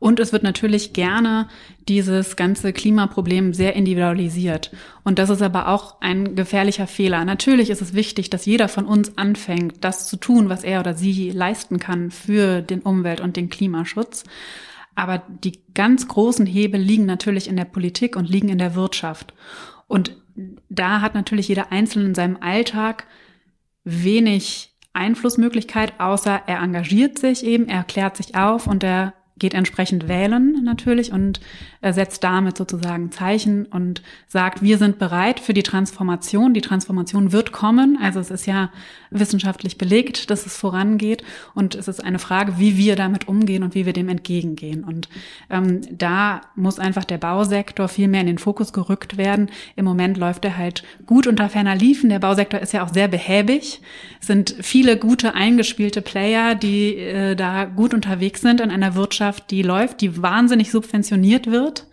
Und 0.00 0.20
es 0.20 0.32
wird 0.32 0.44
natürlich 0.44 0.92
gerne 0.92 1.48
dieses 1.88 2.36
ganze 2.36 2.72
Klimaproblem 2.72 3.52
sehr 3.52 3.74
individualisiert. 3.74 4.70
Und 5.02 5.18
das 5.18 5.28
ist 5.28 5.42
aber 5.42 5.68
auch 5.68 6.00
ein 6.00 6.36
gefährlicher 6.36 6.86
Fehler. 6.86 7.24
Natürlich 7.24 7.68
ist 7.68 7.82
es 7.82 7.94
wichtig, 7.94 8.30
dass 8.30 8.46
jeder 8.46 8.68
von 8.68 8.86
uns 8.86 9.18
anfängt, 9.18 9.82
das 9.82 10.06
zu 10.06 10.16
tun, 10.16 10.48
was 10.48 10.62
er 10.62 10.80
oder 10.80 10.94
sie 10.94 11.30
leisten 11.30 11.80
kann 11.80 12.12
für 12.12 12.62
den 12.62 12.80
Umwelt- 12.80 13.20
und 13.20 13.36
den 13.36 13.50
Klimaschutz. 13.50 14.22
Aber 14.94 15.22
die 15.28 15.60
ganz 15.74 16.06
großen 16.06 16.46
Hebel 16.46 16.80
liegen 16.80 17.06
natürlich 17.06 17.48
in 17.48 17.56
der 17.56 17.64
Politik 17.64 18.14
und 18.14 18.28
liegen 18.28 18.48
in 18.48 18.58
der 18.58 18.76
Wirtschaft. 18.76 19.34
Und 19.88 20.16
da 20.68 21.00
hat 21.00 21.14
natürlich 21.14 21.48
jeder 21.48 21.72
Einzelne 21.72 22.06
in 22.06 22.14
seinem 22.14 22.36
Alltag 22.40 23.04
wenig 23.82 24.76
Einflussmöglichkeit, 24.92 25.98
außer 25.98 26.42
er 26.46 26.60
engagiert 26.60 27.18
sich 27.18 27.44
eben, 27.44 27.68
er 27.68 27.84
klärt 27.84 28.16
sich 28.16 28.36
auf 28.36 28.66
und 28.66 28.84
er 28.84 29.14
geht 29.38 29.54
entsprechend 29.54 30.08
wählen 30.08 30.62
natürlich 30.64 31.12
und 31.12 31.40
setzt 31.80 32.24
damit 32.24 32.56
sozusagen 32.56 33.12
Zeichen 33.12 33.66
und 33.66 34.02
sagt, 34.26 34.62
wir 34.62 34.78
sind 34.78 34.98
bereit 34.98 35.38
für 35.38 35.54
die 35.54 35.62
Transformation. 35.62 36.52
Die 36.52 36.60
Transformation 36.60 37.30
wird 37.30 37.52
kommen. 37.52 37.98
Also 38.02 38.18
es 38.18 38.30
ist 38.30 38.46
ja 38.46 38.70
wissenschaftlich 39.10 39.78
belegt, 39.78 40.30
dass 40.30 40.44
es 40.44 40.56
vorangeht 40.56 41.22
und 41.54 41.74
es 41.74 41.88
ist 41.88 42.02
eine 42.02 42.18
Frage, 42.18 42.58
wie 42.58 42.76
wir 42.76 42.96
damit 42.96 43.28
umgehen 43.28 43.62
und 43.62 43.74
wie 43.74 43.86
wir 43.86 43.92
dem 43.92 44.08
entgegengehen. 44.08 44.82
Und 44.82 45.08
ähm, 45.50 45.80
da 45.96 46.40
muss 46.56 46.78
einfach 46.78 47.04
der 47.04 47.18
Bausektor 47.18 47.88
viel 47.88 48.08
mehr 48.08 48.22
in 48.22 48.26
den 48.26 48.38
Fokus 48.38 48.72
gerückt 48.72 49.16
werden. 49.16 49.50
Im 49.76 49.84
Moment 49.84 50.16
läuft 50.16 50.44
er 50.44 50.56
halt 50.56 50.82
gut 51.06 51.26
unter 51.26 51.48
ferner 51.48 51.76
Liefen. 51.76 52.10
Der 52.10 52.18
Bausektor 52.18 52.60
ist 52.60 52.72
ja 52.72 52.84
auch 52.84 52.92
sehr 52.92 53.08
behäbig. 53.08 53.80
Es 54.20 54.26
sind 54.26 54.56
viele 54.60 54.96
gute 54.96 55.34
eingespielte 55.34 56.02
Player, 56.02 56.54
die 56.54 56.96
äh, 56.96 57.36
da 57.36 57.66
gut 57.66 57.94
unterwegs 57.94 58.40
sind 58.40 58.60
in 58.60 58.70
einer 58.70 58.94
Wirtschaft, 58.94 59.27
die 59.32 59.62
läuft, 59.62 60.00
die 60.00 60.22
wahnsinnig 60.22 60.70
subventioniert 60.70 61.46
wird. 61.50 61.86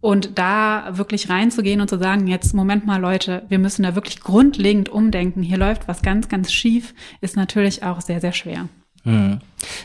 Und 0.00 0.38
da 0.38 0.96
wirklich 0.96 1.28
reinzugehen 1.28 1.80
und 1.80 1.90
zu 1.90 1.98
sagen, 1.98 2.28
jetzt 2.28 2.54
Moment 2.54 2.86
mal 2.86 3.00
Leute, 3.00 3.42
wir 3.48 3.58
müssen 3.58 3.82
da 3.82 3.96
wirklich 3.96 4.20
grundlegend 4.20 4.88
umdenken, 4.88 5.42
hier 5.42 5.58
läuft 5.58 5.88
was 5.88 6.02
ganz, 6.02 6.28
ganz 6.28 6.52
schief, 6.52 6.94
ist 7.20 7.34
natürlich 7.34 7.82
auch 7.82 8.00
sehr, 8.00 8.20
sehr 8.20 8.32
schwer. 8.32 8.68
Hm. 9.02 9.40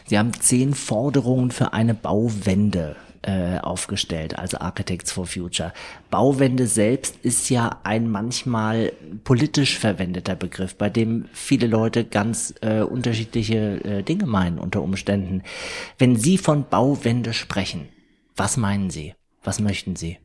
Sie 0.06 0.20
haben 0.20 0.32
zehn 0.34 0.76
Forderungen 0.76 1.50
für 1.50 1.74
eine 1.74 1.96
Bauwende 1.96 2.96
äh, 3.24 3.58
aufgestellt, 3.60 4.38
also 4.38 4.60
Architects 4.60 5.12
for 5.12 5.26
Future. 5.26 5.74
Bauwende 6.10 6.68
selbst 6.68 7.18
ist 7.24 7.50
ja 7.50 7.80
ein 7.84 8.10
manchmal 8.10 8.94
politisch 9.24 9.78
verwendeter 9.80 10.36
Begriff, 10.36 10.76
bei 10.76 10.90
dem 10.90 11.26
viele 11.34 11.68
Leute 11.68 12.04
ganz 12.04 12.54
äh, 12.62 12.82
unterschiedliche 12.82 13.84
äh, 13.84 14.04
Dinge 14.04 14.26
meinen 14.26 14.60
unter 14.60 14.82
Umständen. 14.82 15.44
Wenn 15.98 16.16
Sie 16.16 16.38
von 16.38 16.66
Bauwende 16.70 17.34
sprechen, 17.34 17.88
was 18.36 18.58
meinen 18.58 18.90
Sie? 18.90 19.14
Was 19.44 19.60
möchten 19.60 19.96
Sie? 19.96 20.18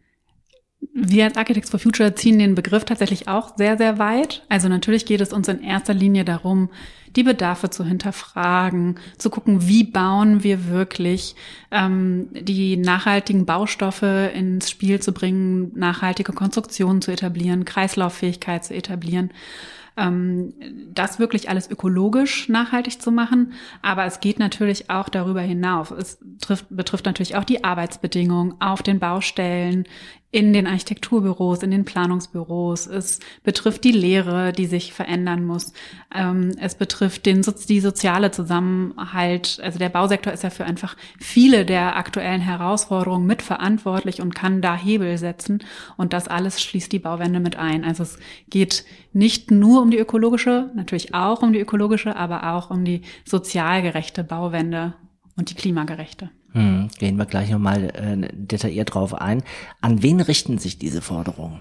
Wir 0.94 1.24
als 1.24 1.36
Architects 1.36 1.70
for 1.70 1.80
Future 1.80 2.14
ziehen 2.14 2.38
den 2.38 2.54
Begriff 2.54 2.84
tatsächlich 2.84 3.26
auch 3.28 3.56
sehr, 3.56 3.76
sehr 3.78 3.98
weit. 3.98 4.44
Also 4.48 4.68
natürlich 4.68 5.06
geht 5.06 5.20
es 5.20 5.32
uns 5.32 5.48
in 5.48 5.62
erster 5.62 5.94
Linie 5.94 6.24
darum, 6.24 6.70
die 7.16 7.22
Bedarfe 7.22 7.70
zu 7.70 7.84
hinterfragen, 7.84 8.98
zu 9.18 9.30
gucken, 9.30 9.66
wie 9.68 9.84
bauen 9.84 10.42
wir 10.44 10.68
wirklich, 10.68 11.34
ähm, 11.70 12.28
die 12.32 12.76
nachhaltigen 12.76 13.46
Baustoffe 13.46 14.02
ins 14.02 14.70
Spiel 14.70 15.00
zu 15.00 15.12
bringen, 15.12 15.72
nachhaltige 15.74 16.32
Konstruktionen 16.32 17.02
zu 17.02 17.10
etablieren, 17.10 17.64
Kreislauffähigkeit 17.64 18.64
zu 18.64 18.74
etablieren 18.74 19.30
ähm, 19.98 20.54
das 20.94 21.18
wirklich 21.18 21.50
alles 21.50 21.70
ökologisch 21.70 22.48
nachhaltig 22.48 23.02
zu 23.02 23.10
machen. 23.10 23.52
Aber 23.82 24.04
es 24.04 24.20
geht 24.20 24.38
natürlich 24.38 24.88
auch 24.88 25.08
darüber 25.08 25.40
hinaus. 25.40 25.90
Es 25.90 26.18
trifft, 26.40 26.66
betrifft 26.70 27.04
natürlich 27.04 27.36
auch 27.36 27.44
die 27.44 27.64
Arbeitsbedingungen 27.64 28.54
auf 28.60 28.82
den 28.82 29.00
Baustellen, 29.00 29.84
in 30.30 30.52
den 30.52 30.66
Architekturbüros, 30.66 31.62
in 31.62 31.70
den 31.70 31.86
Planungsbüros. 31.86 32.86
Es 32.86 33.20
betrifft 33.44 33.84
die 33.84 33.92
Lehre, 33.92 34.52
die 34.52 34.66
sich 34.66 34.92
verändern 34.92 35.46
muss. 35.46 35.72
Ähm, 36.14 36.52
es 36.60 36.74
betrifft 36.74 37.24
den, 37.24 37.40
die 37.68 37.80
soziale 37.80 38.30
Zusammenhalt. 38.30 39.58
Also 39.62 39.78
der 39.78 39.88
Bausektor 39.88 40.32
ist 40.32 40.42
ja 40.42 40.50
für 40.50 40.66
einfach 40.66 40.96
viele 41.18 41.64
der 41.64 41.96
aktuellen 41.96 42.42
Herausforderungen 42.42 43.26
mitverantwortlich 43.26 44.20
und 44.20 44.34
kann 44.34 44.60
da 44.60 44.76
Hebel 44.76 45.16
setzen. 45.16 45.64
Und 45.96 46.12
das 46.12 46.28
alles 46.28 46.60
schließt 46.60 46.92
die 46.92 46.98
Bauwende 46.98 47.40
mit 47.40 47.56
ein. 47.56 47.84
Also 47.84 48.02
es 48.02 48.18
geht 48.50 48.84
nicht 49.14 49.50
nur 49.50 49.80
um 49.80 49.90
die 49.90 49.98
ökologische, 49.98 50.70
natürlich 50.74 51.14
auch 51.14 51.42
um 51.42 51.54
die 51.54 51.60
ökologische, 51.60 52.16
aber 52.16 52.52
auch 52.52 52.70
um 52.70 52.84
die 52.84 53.00
sozial 53.24 53.80
gerechte 53.80 54.24
Bauwende 54.24 54.92
und 55.36 55.48
die 55.48 55.54
klimagerechte. 55.54 56.30
Hm, 56.52 56.88
gehen 56.98 57.16
wir 57.16 57.26
gleich 57.26 57.50
nochmal 57.50 57.84
äh, 57.94 58.28
detailliert 58.32 58.94
drauf 58.94 59.14
ein. 59.14 59.42
An 59.80 60.02
wen 60.02 60.20
richten 60.20 60.58
sich 60.58 60.78
diese 60.78 61.02
Forderungen? 61.02 61.60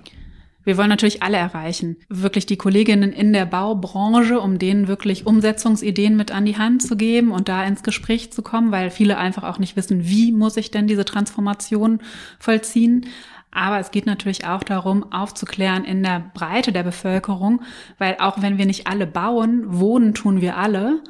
Wir 0.67 0.77
wollen 0.77 0.89
natürlich 0.89 1.24
alle 1.24 1.38
erreichen. 1.38 1.96
Wirklich 2.10 2.46
die 2.46 2.58
Kolleginnen 2.58 3.13
in 3.13 3.32
der 3.32 3.46
Baubranche, 3.46 4.41
um 4.41 4.60
denen 4.60 4.89
wirklich 4.89 5.25
Umsetzungsideen 5.25 6.17
mit 6.17 6.32
an 6.32 6.44
die 6.44 6.58
Hand 6.58 6.84
zu 6.84 6.98
geben 6.98 7.32
und 7.32 7.48
da 7.48 7.63
ins 7.63 7.84
Gespräch 7.84 8.34
zu 8.34 8.41
kommen, 8.41 8.74
weil 8.74 8.89
viele 8.89 9.17
einfach 9.17 9.44
auch 9.44 9.60
nicht 9.60 9.77
wissen, 9.77 10.10
wie 10.10 10.34
muss 10.34 10.58
ich 10.58 10.70
denn 10.70 10.86
diese 10.86 11.06
Transformation 11.06 12.01
vollziehen. 12.38 13.06
Aber 13.50 13.79
es 13.79 13.91
geht 13.91 14.06
natürlich 14.06 14.46
auch 14.46 14.62
darum, 14.62 15.10
aufzuklären 15.12 15.86
in 15.86 16.03
der 16.03 16.32
Breite 16.34 16.74
der 16.74 16.84
Bevölkerung, 16.84 17.62
weil 17.98 18.17
auch 18.20 18.41
wenn 18.41 18.58
wir 18.58 18.65
nicht 18.65 18.88
alle 18.88 19.08
bauen, 19.08 19.63
wohnen 19.67 20.13
tun 20.13 20.41
wir 20.41 20.58
alle. 20.58 21.01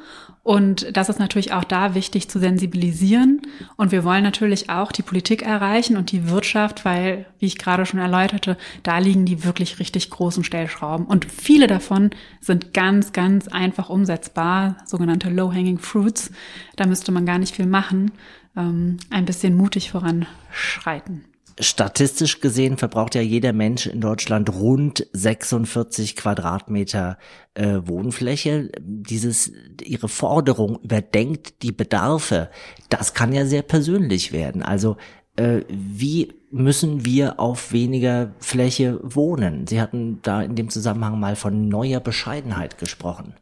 Und 0.48 0.96
das 0.96 1.10
ist 1.10 1.18
natürlich 1.18 1.52
auch 1.52 1.64
da 1.64 1.94
wichtig 1.94 2.30
zu 2.30 2.38
sensibilisieren. 2.38 3.42
Und 3.76 3.92
wir 3.92 4.02
wollen 4.02 4.22
natürlich 4.22 4.70
auch 4.70 4.92
die 4.92 5.02
Politik 5.02 5.42
erreichen 5.42 5.98
und 5.98 6.10
die 6.10 6.30
Wirtschaft, 6.30 6.86
weil, 6.86 7.26
wie 7.38 7.44
ich 7.44 7.58
gerade 7.58 7.84
schon 7.84 8.00
erläuterte, 8.00 8.56
da 8.82 8.96
liegen 8.96 9.26
die 9.26 9.44
wirklich 9.44 9.78
richtig 9.78 10.08
großen 10.08 10.44
Stellschrauben. 10.44 11.04
Und 11.04 11.26
viele 11.26 11.66
davon 11.66 12.12
sind 12.40 12.72
ganz, 12.72 13.12
ganz 13.12 13.48
einfach 13.48 13.90
umsetzbar, 13.90 14.78
sogenannte 14.86 15.28
Low-Hanging 15.28 15.80
Fruits. 15.80 16.30
Da 16.76 16.86
müsste 16.86 17.12
man 17.12 17.26
gar 17.26 17.38
nicht 17.38 17.54
viel 17.54 17.66
machen, 17.66 18.12
ähm, 18.56 18.96
ein 19.10 19.26
bisschen 19.26 19.54
mutig 19.54 19.90
voranschreiten. 19.90 21.26
Statistisch 21.60 22.40
gesehen 22.40 22.76
verbraucht 22.76 23.14
ja 23.14 23.20
jeder 23.20 23.52
Mensch 23.52 23.86
in 23.86 24.00
Deutschland 24.00 24.52
rund 24.52 25.06
46 25.12 26.16
Quadratmeter 26.16 27.18
äh, 27.54 27.80
Wohnfläche. 27.84 28.70
Dieses, 28.80 29.52
ihre 29.82 30.08
Forderung 30.08 30.78
überdenkt 30.82 31.62
die 31.62 31.72
Bedarfe. 31.72 32.50
Das 32.88 33.14
kann 33.14 33.32
ja 33.32 33.46
sehr 33.46 33.62
persönlich 33.62 34.32
werden. 34.32 34.62
Also 34.62 34.96
äh, 35.36 35.62
wie 35.68 36.34
müssen 36.50 37.04
wir 37.04 37.38
auf 37.40 37.72
weniger 37.72 38.34
Fläche 38.38 38.98
wohnen? 39.02 39.66
Sie 39.66 39.80
hatten 39.80 40.20
da 40.22 40.42
in 40.42 40.56
dem 40.56 40.70
Zusammenhang 40.70 41.20
mal 41.20 41.36
von 41.36 41.68
neuer 41.68 42.00
Bescheidenheit 42.00 42.78
gesprochen. 42.78 43.34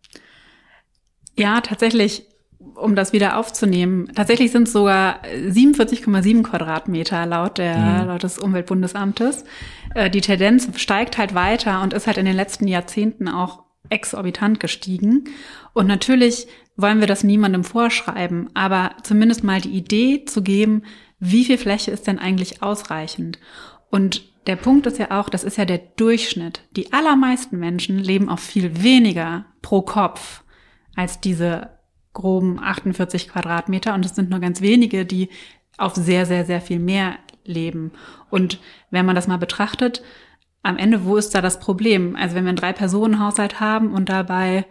Ja, 1.39 1.61
tatsächlich 1.61 2.27
um 2.59 2.95
das 2.95 3.13
wieder 3.13 3.39
aufzunehmen, 3.39 4.11
tatsächlich 4.15 4.53
sind 4.53 4.69
es 4.69 4.73
sogar 4.73 5.21
47,7 5.25 6.43
Quadratmeter 6.43 7.27
laut 7.27 7.59
der 7.59 7.77
mhm. 7.77 8.09
laut 8.09 8.23
des 8.23 8.39
Umweltbundesamtes. 8.39 9.45
Äh, 9.95 10.11
die 10.11 10.21
Tendenz 10.21 10.69
steigt 10.77 11.19
halt 11.19 11.35
weiter 11.35 11.83
und 11.83 11.95
ist 11.95 12.07
halt 12.07 12.19
in 12.19 12.27
den 12.27 12.37
letzten 12.37 12.69
Jahrzehnten 12.69 13.29
auch 13.29 13.65
exorbitant 13.89 14.61
gestiegen. 14.61 15.25
Und 15.73 15.87
natürlich 15.87 16.47
wollen 16.77 17.01
wir 17.01 17.07
das 17.07 17.25
niemandem 17.25 17.65
vorschreiben, 17.65 18.51
aber 18.55 18.93
zumindest 19.03 19.45
mal 19.45 19.61
die 19.61 19.71
Idee 19.71 20.25
zu 20.25 20.43
geben, 20.43 20.83
wie 21.19 21.45
viel 21.45 21.59
Fläche 21.59 21.91
ist 21.91 22.07
denn 22.07 22.19
eigentlich 22.19 22.63
ausreichend? 22.63 23.39
Und 23.91 24.23
der 24.47 24.57
Punkt 24.57 24.87
ist 24.87 24.99
ja 24.99 25.19
auch, 25.19 25.29
das 25.29 25.45
ist 25.45 25.57
ja 25.57 25.65
der 25.65 25.79
Durchschnitt. 25.79 26.61
Die 26.73 26.93
allermeisten 26.93 27.59
Menschen 27.59 27.99
leben 27.99 28.29
auf 28.29 28.41
viel 28.41 28.83
weniger 28.83 29.47
pro 29.63 29.83
Kopf 29.83 30.43
als 30.95 31.21
diese 31.21 31.76
groben 32.17 32.59
48 32.59 33.29
Quadratmeter 33.29 33.95
und 33.95 34.05
es 34.05 34.17
sind 34.17 34.31
nur 34.31 34.41
ganz 34.41 34.61
wenige, 34.61 35.05
die 35.05 35.29
auf 35.77 35.95
sehr, 35.95 36.27
sehr, 36.27 36.45
sehr 36.45 36.61
viel 36.61 36.79
mehr 36.79 37.17
leben. 37.45 37.93
Und 38.31 38.59
wenn 38.91 39.07
man 39.07 39.15
das 39.15 39.29
mal 39.29 39.37
betrachtet, 39.37 40.03
am 40.63 40.79
Ende, 40.79 41.05
wo 41.05 41.17
ist 41.17 41.35
da 41.35 41.41
das 41.41 41.61
Problem? 41.61 42.17
Also 42.17 42.35
wenn 42.35 42.45
wir 42.45 42.49
einen 42.49 42.57
Drei-Personen-Haushalt 42.57 43.61
haben 43.61 43.93
und 43.93 44.09
dabei 44.09 44.65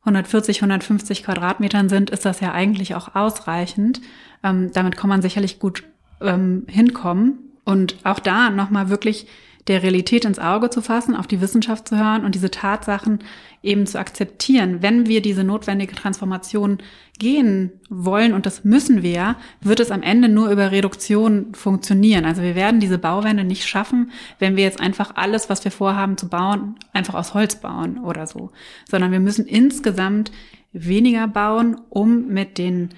140, 0.00 0.58
150 0.58 1.24
Quadratmetern 1.24 1.88
sind, 1.88 2.10
ist 2.10 2.24
das 2.24 2.40
ja 2.40 2.52
eigentlich 2.52 2.94
auch 2.94 3.14
ausreichend. 3.14 4.00
Ähm, 4.42 4.70
damit 4.74 4.96
kann 4.96 5.08
man 5.08 5.22
sicherlich 5.22 5.58
gut 5.58 5.84
ähm, 6.20 6.64
hinkommen. 6.68 7.38
Und 7.64 7.96
auch 8.04 8.18
da 8.18 8.50
nochmal 8.50 8.90
wirklich 8.90 9.26
der 9.68 9.82
Realität 9.82 10.24
ins 10.24 10.38
Auge 10.38 10.70
zu 10.70 10.80
fassen, 10.80 11.14
auf 11.14 11.26
die 11.26 11.40
Wissenschaft 11.40 11.88
zu 11.88 11.96
hören 11.96 12.24
und 12.24 12.34
diese 12.34 12.50
Tatsachen 12.50 13.20
eben 13.62 13.86
zu 13.86 13.98
akzeptieren. 13.98 14.82
Wenn 14.82 15.06
wir 15.06 15.20
diese 15.20 15.44
notwendige 15.44 15.94
Transformation 15.94 16.78
gehen 17.18 17.72
wollen, 17.88 18.32
und 18.32 18.46
das 18.46 18.64
müssen 18.64 19.02
wir, 19.02 19.36
wird 19.60 19.80
es 19.80 19.90
am 19.90 20.02
Ende 20.02 20.28
nur 20.28 20.50
über 20.50 20.70
Reduktion 20.70 21.54
funktionieren. 21.54 22.24
Also 22.24 22.42
wir 22.42 22.54
werden 22.54 22.80
diese 22.80 22.98
Bauwände 22.98 23.44
nicht 23.44 23.66
schaffen, 23.66 24.10
wenn 24.38 24.56
wir 24.56 24.64
jetzt 24.64 24.80
einfach 24.80 25.12
alles, 25.16 25.50
was 25.50 25.64
wir 25.64 25.72
vorhaben 25.72 26.16
zu 26.16 26.28
bauen, 26.28 26.76
einfach 26.92 27.14
aus 27.14 27.34
Holz 27.34 27.56
bauen 27.56 27.98
oder 27.98 28.26
so, 28.26 28.50
sondern 28.88 29.12
wir 29.12 29.20
müssen 29.20 29.46
insgesamt 29.46 30.32
weniger 30.72 31.26
bauen, 31.28 31.80
um 31.90 32.28
mit 32.28 32.58
den 32.58 32.90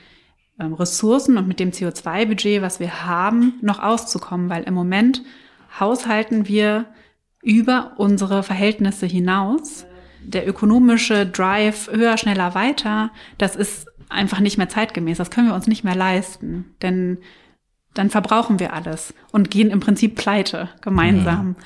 ähm, 0.60 0.74
Ressourcen 0.74 1.38
und 1.38 1.48
mit 1.48 1.58
dem 1.58 1.70
CO2-Budget, 1.70 2.62
was 2.62 2.80
wir 2.80 3.06
haben, 3.06 3.54
noch 3.62 3.80
auszukommen, 3.80 4.50
weil 4.50 4.64
im 4.64 4.74
Moment 4.74 5.22
haushalten 5.78 6.48
wir 6.48 6.86
über 7.42 7.92
unsere 7.96 8.42
Verhältnisse 8.42 9.06
hinaus. 9.06 9.86
Der 10.22 10.46
ökonomische 10.46 11.26
Drive 11.26 11.90
höher, 11.90 12.16
schneller, 12.18 12.54
weiter, 12.54 13.10
das 13.38 13.56
ist 13.56 13.88
einfach 14.10 14.40
nicht 14.40 14.58
mehr 14.58 14.68
zeitgemäß. 14.68 15.18
Das 15.18 15.30
können 15.30 15.48
wir 15.48 15.54
uns 15.54 15.66
nicht 15.66 15.84
mehr 15.84 15.94
leisten, 15.94 16.74
denn 16.82 17.18
dann 17.94 18.10
verbrauchen 18.10 18.60
wir 18.60 18.72
alles 18.72 19.14
und 19.32 19.50
gehen 19.50 19.70
im 19.70 19.80
Prinzip 19.80 20.16
pleite 20.16 20.68
gemeinsam. 20.80 21.46
Mhm. 21.48 21.56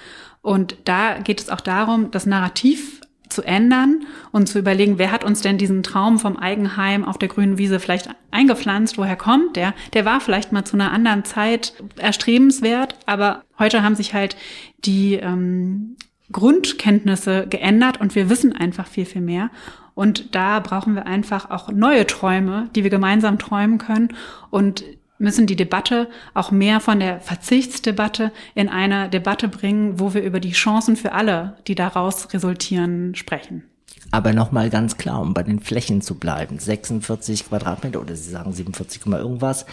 Und 0.40 0.76
da 0.84 1.18
geht 1.18 1.40
es 1.40 1.48
auch 1.48 1.60
darum, 1.60 2.10
das 2.10 2.26
Narrativ 2.26 3.00
zu 3.28 3.42
ändern 3.42 4.04
und 4.32 4.48
zu 4.48 4.58
überlegen, 4.58 4.98
wer 4.98 5.10
hat 5.10 5.24
uns 5.24 5.40
denn 5.40 5.58
diesen 5.58 5.82
Traum 5.82 6.18
vom 6.18 6.36
Eigenheim 6.36 7.04
auf 7.04 7.18
der 7.18 7.28
grünen 7.28 7.58
Wiese 7.58 7.80
vielleicht 7.80 8.08
eingepflanzt, 8.30 8.98
woher 8.98 9.16
kommt 9.16 9.56
der? 9.56 9.74
Der 9.92 10.04
war 10.04 10.20
vielleicht 10.20 10.52
mal 10.52 10.64
zu 10.64 10.76
einer 10.76 10.92
anderen 10.92 11.24
Zeit 11.24 11.74
erstrebenswert, 11.98 12.96
aber 13.06 13.42
heute 13.58 13.82
haben 13.82 13.94
sich 13.94 14.14
halt 14.14 14.36
die 14.84 15.14
ähm, 15.14 15.96
Grundkenntnisse 16.32 17.46
geändert 17.48 18.00
und 18.00 18.14
wir 18.14 18.28
wissen 18.28 18.54
einfach 18.54 18.86
viel, 18.86 19.06
viel 19.06 19.22
mehr. 19.22 19.50
Und 19.94 20.34
da 20.34 20.58
brauchen 20.60 20.94
wir 20.94 21.06
einfach 21.06 21.50
auch 21.50 21.70
neue 21.70 22.06
Träume, 22.06 22.68
die 22.74 22.82
wir 22.82 22.90
gemeinsam 22.90 23.38
träumen 23.38 23.78
können. 23.78 24.08
Und 24.50 24.84
müssen 25.24 25.46
die 25.46 25.56
Debatte 25.56 26.08
auch 26.34 26.52
mehr 26.52 26.78
von 26.78 27.00
der 27.00 27.18
Verzichtsdebatte 27.20 28.30
in 28.54 28.68
eine 28.68 29.08
Debatte 29.08 29.48
bringen, 29.48 29.98
wo 29.98 30.14
wir 30.14 30.22
über 30.22 30.38
die 30.38 30.52
Chancen 30.52 30.94
für 30.94 31.12
alle, 31.12 31.56
die 31.66 31.74
daraus 31.74 32.32
resultieren, 32.32 33.16
sprechen. 33.16 33.64
Aber 34.10 34.32
nochmal 34.32 34.70
ganz 34.70 34.96
klar, 34.96 35.20
um 35.20 35.34
bei 35.34 35.42
den 35.42 35.58
Flächen 35.58 36.00
zu 36.00 36.16
bleiben, 36.16 36.58
46 36.58 37.48
Quadratmeter 37.48 38.00
oder 38.00 38.14
Sie 38.14 38.30
sagen 38.30 38.52
47, 38.52 39.04
irgendwas, 39.06 39.66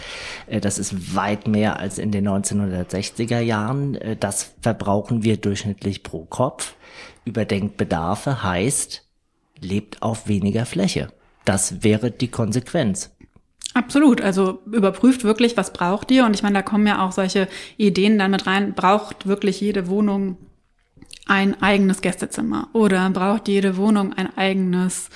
äh, 0.46 0.60
das 0.60 0.78
ist 0.78 1.14
weit 1.14 1.46
mehr 1.46 1.78
als 1.78 1.98
in 1.98 2.10
den 2.10 2.26
1960er 2.26 3.38
Jahren. 3.38 3.94
Äh, 3.94 4.16
das 4.16 4.54
verbrauchen 4.60 5.22
wir 5.22 5.36
durchschnittlich 5.36 6.02
pro 6.02 6.24
Kopf. 6.24 6.74
Überdenkt 7.24 7.76
Bedarfe 7.76 8.42
heißt, 8.42 9.06
lebt 9.60 10.02
auf 10.02 10.26
weniger 10.26 10.66
Fläche. 10.66 11.12
Das 11.44 11.84
wäre 11.84 12.10
die 12.10 12.28
Konsequenz. 12.28 13.10
Absolut. 13.74 14.20
Also 14.20 14.60
überprüft 14.66 15.24
wirklich, 15.24 15.56
was 15.56 15.72
braucht 15.72 16.10
ihr? 16.10 16.24
Und 16.24 16.34
ich 16.34 16.42
meine, 16.42 16.56
da 16.56 16.62
kommen 16.62 16.86
ja 16.86 17.04
auch 17.04 17.12
solche 17.12 17.48
Ideen 17.76 18.18
dann 18.18 18.30
mit 18.30 18.46
rein. 18.46 18.74
Braucht 18.74 19.26
wirklich 19.26 19.60
jede 19.60 19.88
Wohnung 19.88 20.36
ein 21.26 21.60
eigenes 21.62 22.02
Gästezimmer? 22.02 22.68
Oder 22.72 23.08
braucht 23.10 23.48
jede 23.48 23.76
Wohnung 23.76 24.12
ein 24.12 24.36
eigenes 24.36 25.08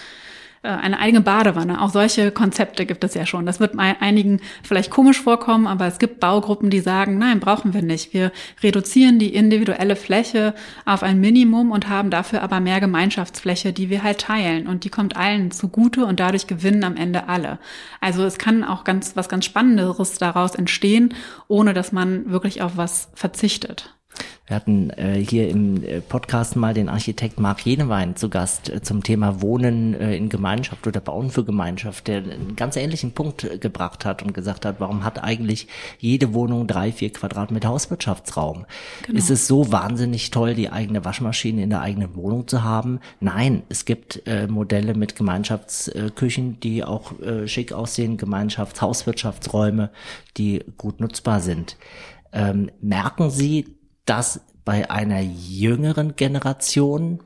eine 0.62 0.98
eigene 0.98 1.20
Badewanne. 1.20 1.80
Auch 1.80 1.90
solche 1.90 2.30
Konzepte 2.30 2.86
gibt 2.86 3.04
es 3.04 3.14
ja 3.14 3.26
schon. 3.26 3.46
Das 3.46 3.60
wird 3.60 3.78
einigen 3.78 4.40
vielleicht 4.62 4.90
komisch 4.90 5.20
vorkommen, 5.20 5.66
aber 5.66 5.86
es 5.86 5.98
gibt 5.98 6.20
Baugruppen, 6.20 6.70
die 6.70 6.80
sagen, 6.80 7.18
nein, 7.18 7.40
brauchen 7.40 7.74
wir 7.74 7.82
nicht. 7.82 8.12
Wir 8.12 8.32
reduzieren 8.62 9.18
die 9.18 9.34
individuelle 9.34 9.96
Fläche 9.96 10.54
auf 10.84 11.02
ein 11.02 11.20
Minimum 11.20 11.70
und 11.70 11.88
haben 11.88 12.10
dafür 12.10 12.42
aber 12.42 12.60
mehr 12.60 12.80
Gemeinschaftsfläche, 12.80 13.72
die 13.72 13.90
wir 13.90 14.02
halt 14.02 14.18
teilen. 14.20 14.66
Und 14.66 14.84
die 14.84 14.90
kommt 14.90 15.16
allen 15.16 15.50
zugute 15.50 16.04
und 16.04 16.20
dadurch 16.20 16.46
gewinnen 16.46 16.84
am 16.84 16.96
Ende 16.96 17.28
alle. 17.28 17.58
Also 18.00 18.24
es 18.24 18.38
kann 18.38 18.64
auch 18.64 18.84
ganz, 18.84 19.16
was 19.16 19.28
ganz 19.28 19.44
Spannenderes 19.44 20.18
daraus 20.18 20.54
entstehen, 20.54 21.14
ohne 21.48 21.74
dass 21.74 21.92
man 21.92 22.30
wirklich 22.30 22.62
auf 22.62 22.76
was 22.76 23.08
verzichtet. 23.14 23.95
Wir 24.46 24.54
hatten 24.54 24.90
äh, 24.90 25.14
hier 25.14 25.48
im 25.48 25.82
äh, 25.82 26.00
Podcast 26.00 26.54
mal 26.54 26.72
den 26.72 26.88
Architekt 26.88 27.40
Marc 27.40 27.66
Jenewein 27.66 28.14
zu 28.14 28.28
Gast 28.28 28.70
äh, 28.70 28.80
zum 28.80 29.02
Thema 29.02 29.42
Wohnen 29.42 29.94
äh, 29.94 30.16
in 30.16 30.28
Gemeinschaft 30.28 30.86
oder 30.86 31.00
Bauen 31.00 31.30
für 31.30 31.44
Gemeinschaft, 31.44 32.06
der 32.06 32.18
einen 32.18 32.54
ganz 32.54 32.76
ähnlichen 32.76 33.10
Punkt 33.10 33.42
äh, 33.42 33.58
gebracht 33.58 34.04
hat 34.04 34.22
und 34.22 34.34
gesagt 34.34 34.64
hat, 34.64 34.76
warum 34.78 35.02
hat 35.02 35.22
eigentlich 35.22 35.66
jede 35.98 36.32
Wohnung 36.32 36.68
drei, 36.68 36.92
vier 36.92 37.12
Quadratmeter 37.12 37.70
Hauswirtschaftsraum? 37.70 38.66
Genau. 39.04 39.18
Ist 39.18 39.30
es 39.30 39.48
so 39.48 39.72
wahnsinnig 39.72 40.30
toll, 40.30 40.54
die 40.54 40.70
eigene 40.70 41.04
Waschmaschine 41.04 41.64
in 41.64 41.70
der 41.70 41.80
eigenen 41.80 42.14
Wohnung 42.14 42.46
zu 42.46 42.62
haben? 42.62 43.00
Nein, 43.18 43.64
es 43.68 43.84
gibt 43.84 44.28
äh, 44.28 44.46
Modelle 44.46 44.94
mit 44.94 45.16
Gemeinschaftsküchen, 45.16 46.60
die 46.60 46.84
auch 46.84 47.12
schick 47.46 47.72
aussehen, 47.72 48.16
Gemeinschaftshauswirtschaftsräume, 48.16 49.90
die 50.36 50.64
gut 50.76 51.00
nutzbar 51.00 51.40
sind. 51.40 51.76
Ähm, 52.32 52.70
merken 52.80 53.30
Sie, 53.30 53.75
dass 54.06 54.40
bei 54.64 54.90
einer 54.90 55.20
jüngeren 55.20 56.16
Generation 56.16 57.20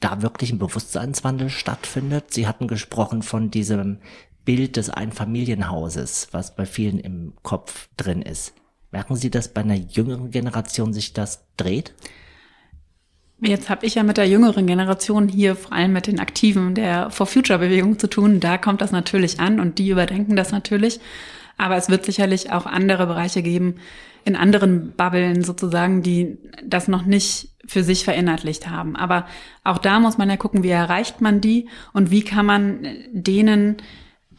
da 0.00 0.22
wirklich 0.22 0.52
ein 0.52 0.58
Bewusstseinswandel 0.58 1.50
stattfindet. 1.50 2.32
Sie 2.32 2.46
hatten 2.46 2.68
gesprochen 2.68 3.22
von 3.22 3.50
diesem 3.50 3.98
Bild 4.44 4.76
des 4.76 4.90
Einfamilienhauses, 4.90 6.28
was 6.32 6.54
bei 6.54 6.66
vielen 6.66 6.98
im 6.98 7.32
Kopf 7.42 7.88
drin 7.96 8.22
ist. 8.22 8.54
Merken 8.92 9.16
Sie, 9.16 9.30
dass 9.30 9.48
bei 9.48 9.62
einer 9.62 9.74
jüngeren 9.74 10.30
Generation 10.30 10.92
sich 10.92 11.14
das 11.14 11.46
dreht? 11.56 11.94
Jetzt 13.40 13.68
habe 13.68 13.84
ich 13.84 13.96
ja 13.96 14.02
mit 14.02 14.16
der 14.16 14.28
jüngeren 14.28 14.66
Generation 14.66 15.28
hier 15.28 15.56
vor 15.56 15.72
allem 15.72 15.92
mit 15.92 16.06
den 16.06 16.20
Aktiven 16.20 16.74
der 16.74 17.10
For 17.10 17.26
Future 17.26 17.58
Bewegung 17.58 17.98
zu 17.98 18.08
tun. 18.08 18.40
Da 18.40 18.56
kommt 18.56 18.80
das 18.80 18.92
natürlich 18.92 19.40
an 19.40 19.58
und 19.58 19.78
die 19.78 19.88
überdenken 19.88 20.36
das 20.36 20.52
natürlich. 20.52 21.00
Aber 21.56 21.76
es 21.76 21.88
wird 21.88 22.04
sicherlich 22.04 22.52
auch 22.52 22.66
andere 22.66 23.06
Bereiche 23.06 23.42
geben, 23.42 23.76
in 24.24 24.36
anderen 24.36 24.92
Bubblen 24.92 25.44
sozusagen, 25.44 26.02
die 26.02 26.38
das 26.64 26.88
noch 26.88 27.04
nicht 27.04 27.50
für 27.66 27.82
sich 27.82 28.04
verinnerlicht 28.04 28.68
haben. 28.68 28.96
Aber 28.96 29.26
auch 29.62 29.78
da 29.78 30.00
muss 30.00 30.18
man 30.18 30.30
ja 30.30 30.36
gucken, 30.36 30.62
wie 30.62 30.70
erreicht 30.70 31.20
man 31.20 31.40
die 31.40 31.68
und 31.92 32.10
wie 32.10 32.22
kann 32.22 32.46
man 32.46 32.86
denen 33.12 33.76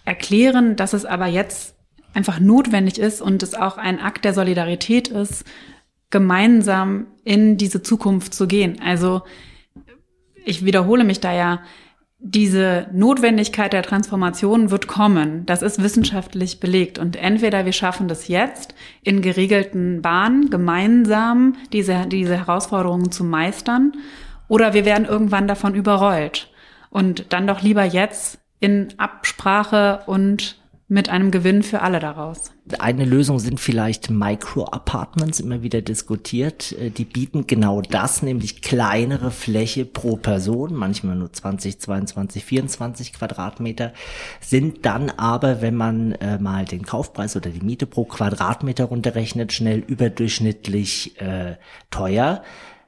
erklären, 0.06 0.76
dass 0.76 0.94
es 0.94 1.06
aber 1.06 1.28
jetzt 1.28 1.76
einfach 2.14 2.40
notwendig 2.40 3.00
ist 3.00 3.22
und 3.22 3.44
es 3.44 3.56
auch 3.56 3.78
ein 3.78 4.00
Akt 4.00 4.26
der 4.26 4.34
Solidarität 4.34 5.08
ist, 5.10 5.44
gemeinsam 6.10 7.08
in 7.24 7.58
diese 7.58 7.82
Zukunft 7.82 8.34
zu 8.34 8.48
gehen. 8.48 8.80
Also 8.82 9.24
ich 10.46 10.64
wiederhole 10.64 11.04
mich 11.04 11.20
da 11.20 11.34
ja, 11.34 11.62
diese 12.20 12.88
Notwendigkeit 12.94 13.74
der 13.74 13.84
Transformation 13.84 14.72
wird 14.72 14.88
kommen. 14.88 15.46
Das 15.46 15.62
ist 15.62 15.84
wissenschaftlich 15.84 16.60
belegt. 16.60 16.98
Und 16.98 17.16
entweder 17.16 17.66
wir 17.66 17.74
schaffen 17.74 18.08
das 18.08 18.28
jetzt 18.28 18.74
in 19.04 19.22
geregelten 19.22 20.02
Bahnen, 20.02 20.50
gemeinsam 20.50 21.56
diese, 21.74 22.08
diese 22.08 22.38
Herausforderungen 22.38 23.12
zu 23.12 23.24
meistern, 23.24 23.94
oder 24.48 24.74
wir 24.74 24.86
werden 24.86 25.06
irgendwann 25.06 25.48
davon 25.48 25.74
überrollt. 25.76 26.52
Und 26.90 27.34
dann 27.34 27.48
doch 27.48 27.62
lieber 27.62 27.84
jetzt 27.84 28.40
in 28.60 28.94
Absprache 28.98 30.02
und 30.06 30.58
mit 30.88 31.10
einem 31.10 31.32
Gewinn 31.32 31.64
für 31.64 31.82
alle 31.82 32.00
daraus. 32.00 32.52
Eine 32.78 33.06
Lösung 33.06 33.40
sind 33.40 33.60
vielleicht 33.60 34.12
Micro-Apartments, 34.12 35.40
immer 35.40 35.64
wieder 35.64 35.82
diskutiert. 35.82 36.74
Äh, 36.74 36.92
die 36.92 37.06
bieten 37.06 37.48
genau 37.48 37.82
das, 37.82 38.22
nämlich 38.22 38.62
kleinere 38.62 39.32
Fläche 39.32 39.86
pro 39.86 40.16
Person, 40.16 40.76
manchmal 40.76 41.16
nur 41.16 41.34
20, 41.34 41.80
22, 41.80 42.46
24 42.46 43.14
Quadratmeter, 43.14 43.94
sind 44.42 44.86
dann 44.86 45.10
aber, 45.10 45.62
wenn 45.62 45.76
man 45.76 46.12
äh, 46.14 46.38
mal 46.38 46.66
den 46.66 46.84
Kaufpreis 46.86 47.36
oder 47.36 47.50
die 47.50 47.66
Miete 47.66 47.88
pro 47.88 48.06
Quadratmeter 48.06 48.86
runterrechnet, 48.86 49.54
schnell 49.54 49.80
überdurchschnittlich 49.80 51.20
äh, 51.20 51.56
teuer. 51.90 52.44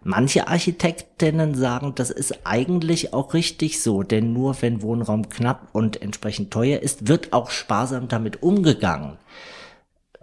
Manche 0.09 0.47
Architektinnen 0.47 1.53
sagen, 1.53 1.91
das 1.93 2.11
ist 2.11 2.45
eigentlich 2.45 3.13
auch 3.13 3.33
richtig 3.33 3.83
so, 3.83 4.03
denn 4.03 4.31
nur 4.31 4.55
wenn 4.61 4.81
Wohnraum 4.81 5.27
knapp 5.27 5.67
und 5.73 6.01
entsprechend 6.01 6.49
teuer 6.49 6.79
ist, 6.79 7.09
wird 7.09 7.33
auch 7.33 7.49
sparsam 7.49 8.07
damit 8.07 8.41
umgegangen. 8.41 9.17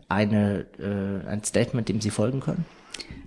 Eine, 0.09 0.65
äh, 0.79 1.29
ein 1.29 1.45
Statement, 1.45 1.91
dem 1.91 2.01
Sie 2.01 2.09
folgen 2.09 2.41
können? 2.41 2.65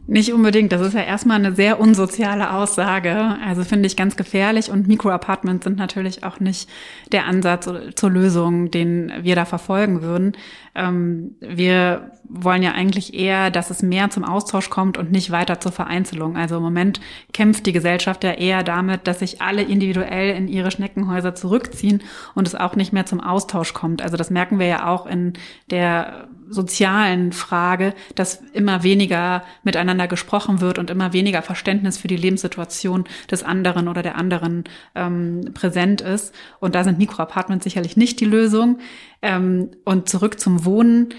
Nicht 0.10 0.32
unbedingt. 0.32 0.72
Das 0.72 0.82
ist 0.82 0.93
ja 0.93 1.02
erstmal 1.02 1.38
eine 1.38 1.54
sehr 1.54 1.82
unsoziale 1.82 2.54
Aussage. 2.54 3.36
Also 3.46 3.65
finde 3.65 3.88
ich 3.88 3.98
ganz 3.98 4.15
gefährlich. 4.15 4.72
Und 4.72 4.88
Mikroapartments 4.88 5.65
sind 5.65 5.78
natürlich 5.78 6.24
auch 6.24 6.39
nicht 6.39 6.70
der 7.12 7.26
Ansatz 7.26 7.70
zur 7.96 8.10
Lösung, 8.10 8.72
den 8.72 9.12
wir 9.22 9.36
da 9.36 9.43
verfolgen 9.43 10.02
würden. 10.02 10.32
Ähm, 10.76 11.36
wir 11.41 12.12
wollen 12.24 12.63
ja 12.63 12.72
eigentlich 12.72 13.15
eher, 13.15 13.52
dass 13.52 13.70
es 13.70 13.84
mehr 13.84 14.10
zum 14.10 14.24
Austausch 14.24 14.70
kommt 14.70 14.98
und 14.98 15.12
nicht 15.12 15.32
weiter 15.32 15.60
zur 15.60 15.74
Vereinzelung. 15.74 16.38
Also 16.38 16.58
im 16.58 16.63
Moment 16.63 17.02
kämpft 17.34 17.65
die 17.65 17.74
Gesellschaft 17.74 18.24
ja 18.24 18.32
eher 18.32 18.63
damit, 18.63 19.08
dass 19.08 19.20
sich 19.20 19.41
alle 19.41 19.63
individuell 19.63 20.36
in 20.38 20.48
ihre 20.48 20.72
Schneckenhäuser 20.72 21.36
zurückziehen 21.36 22.02
und 22.34 22.48
es 22.48 22.56
auch 22.56 22.78
nicht 22.78 22.93
mehr 22.93 23.06
zum 23.06 23.20
Austausch 23.20 23.74
kommt. 23.74 24.02
Also 24.02 24.15
das 24.15 24.30
merken 24.30 24.58
wir 24.58 24.67
ja 24.67 24.88
auch 24.88 25.06
in 25.06 25.34
der 25.70 26.30
sozialen 26.50 27.32
Frage, 27.32 27.94
dass 28.16 28.42
immer 28.54 28.84
weniger 28.84 29.44
miteinander 29.64 30.08
gesprochen 30.08 30.62
wird 30.62 30.80
und 30.80 30.90
immer 30.90 31.14
weniger 31.14 31.42
Verständnis 31.42 31.98
für 31.98 32.08
die 32.08 32.18
Lebenssituation 32.18 33.06
des 33.30 33.44
anderen 33.44 33.88
oder 33.88 34.04
der 34.04 34.16
anderen 34.16 34.64
ähm, 34.96 35.52
präsent 35.54 36.02
ist. 36.02 36.34
Und 36.60 36.76
da 36.76 36.84
sind 36.84 36.98
Mikroapartments 36.98 37.64
sicherlich 37.64 37.98
nicht 37.98 38.20
die 38.20 38.26
Lösung. 38.26 38.80
Ähm, 39.22 39.72
und 39.84 40.10
zurück 40.10 40.40
zum 40.40 40.66
Wohnen. 40.66 41.10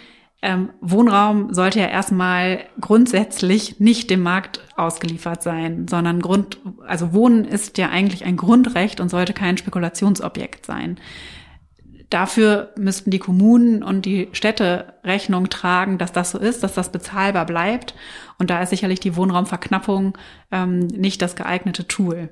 Ähm, 0.40 0.70
Wohnraum 0.80 1.52
sollte 1.52 1.80
ja 1.80 1.86
erstmal 1.86 2.60
grundsätzlich 2.80 3.80
nicht 3.80 4.08
dem 4.08 4.22
Markt 4.22 4.60
ausgeliefert 4.76 5.42
sein, 5.42 5.88
sondern 5.88 6.20
Grund, 6.20 6.58
also 6.86 7.12
Wohnen 7.12 7.44
ist 7.44 7.76
ja 7.76 7.88
eigentlich 7.88 8.24
ein 8.24 8.36
Grundrecht 8.36 9.00
und 9.00 9.08
sollte 9.08 9.32
kein 9.32 9.56
Spekulationsobjekt 9.56 10.64
sein. 10.64 10.98
Dafür 12.10 12.72
müssten 12.76 13.10
die 13.10 13.18
Kommunen 13.18 13.82
und 13.82 14.06
die 14.06 14.28
Städte 14.32 14.94
Rechnung 15.04 15.50
tragen, 15.50 15.98
dass 15.98 16.12
das 16.12 16.30
so 16.30 16.38
ist, 16.38 16.62
dass 16.62 16.74
das 16.74 16.90
bezahlbar 16.90 17.44
bleibt. 17.44 17.94
Und 18.38 18.48
da 18.50 18.62
ist 18.62 18.70
sicherlich 18.70 19.00
die 19.00 19.16
Wohnraumverknappung 19.16 20.16
ähm, 20.50 20.86
nicht 20.86 21.20
das 21.20 21.36
geeignete 21.36 21.86
Tool 21.86 22.30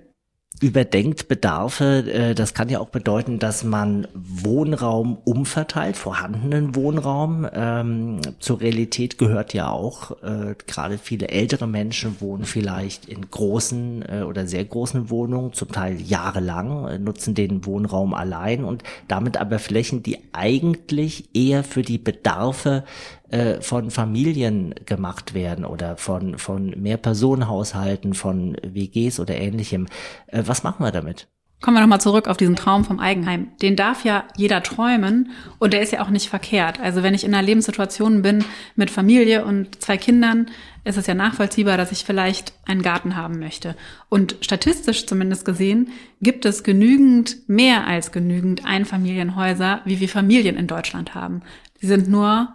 überdenkt 0.60 1.28
Bedarfe. 1.28 2.04
Äh, 2.10 2.34
das 2.34 2.54
kann 2.54 2.68
ja 2.68 2.80
auch 2.80 2.88
bedeuten, 2.88 3.38
dass 3.38 3.64
man 3.64 4.08
Wohnraum 4.14 5.18
umverteilt, 5.24 5.96
vorhandenen 5.96 6.74
Wohnraum. 6.74 7.46
Ähm, 7.52 8.20
zur 8.38 8.60
Realität 8.60 9.18
gehört 9.18 9.52
ja 9.54 9.70
auch, 9.70 10.12
äh, 10.22 10.54
gerade 10.66 10.98
viele 10.98 11.28
ältere 11.28 11.66
Menschen 11.66 12.20
wohnen 12.20 12.44
vielleicht 12.44 13.06
in 13.06 13.30
großen 13.30 14.02
äh, 14.02 14.22
oder 14.22 14.46
sehr 14.46 14.64
großen 14.64 15.10
Wohnungen, 15.10 15.52
zum 15.52 15.72
Teil 15.72 16.00
jahrelang, 16.00 17.02
nutzen 17.02 17.34
den 17.34 17.64
Wohnraum 17.66 18.14
allein 18.14 18.64
und 18.64 18.82
damit 19.08 19.36
aber 19.36 19.58
Flächen, 19.58 20.02
die 20.02 20.18
eigentlich 20.32 21.28
eher 21.34 21.64
für 21.64 21.82
die 21.82 21.98
Bedarfe 21.98 22.84
äh, 23.30 23.60
von 23.60 23.90
Familien 23.90 24.74
gemacht 24.84 25.34
werden 25.34 25.64
oder 25.64 25.96
von, 25.96 26.38
von 26.38 26.70
Mehrpersonenhaushalten, 26.70 28.14
von 28.14 28.56
WGs 28.62 29.20
oder 29.20 29.36
ähnlichem. 29.36 29.86
Äh, 30.26 30.42
was 30.46 30.62
machen 30.62 30.84
wir 30.84 30.92
damit? 30.92 31.28
Kommen 31.62 31.78
wir 31.78 31.80
nochmal 31.80 32.02
zurück 32.02 32.28
auf 32.28 32.36
diesen 32.36 32.54
Traum 32.54 32.84
vom 32.84 33.00
Eigenheim. 33.00 33.48
Den 33.62 33.76
darf 33.76 34.04
ja 34.04 34.24
jeder 34.36 34.62
träumen 34.62 35.30
und 35.58 35.72
der 35.72 35.80
ist 35.80 35.90
ja 35.90 36.02
auch 36.02 36.10
nicht 36.10 36.28
verkehrt. 36.28 36.78
Also 36.80 37.02
wenn 37.02 37.14
ich 37.14 37.24
in 37.24 37.34
einer 37.34 37.46
Lebenssituation 37.46 38.20
bin 38.20 38.44
mit 38.74 38.90
Familie 38.90 39.44
und 39.44 39.82
zwei 39.82 39.96
Kindern, 39.96 40.50
ist 40.84 40.98
es 40.98 41.06
ja 41.06 41.14
nachvollziehbar, 41.14 41.78
dass 41.78 41.92
ich 41.92 42.04
vielleicht 42.04 42.52
einen 42.66 42.82
Garten 42.82 43.16
haben 43.16 43.38
möchte. 43.38 43.74
Und 44.10 44.36
statistisch 44.42 45.06
zumindest 45.06 45.46
gesehen 45.46 45.88
gibt 46.20 46.44
es 46.44 46.62
genügend, 46.62 47.48
mehr 47.48 47.86
als 47.86 48.12
genügend 48.12 48.66
Einfamilienhäuser, 48.66 49.80
wie 49.86 49.98
wir 49.98 50.10
Familien 50.10 50.56
in 50.56 50.66
Deutschland 50.66 51.14
haben. 51.14 51.40
Die 51.80 51.86
sind 51.86 52.06
nur 52.06 52.54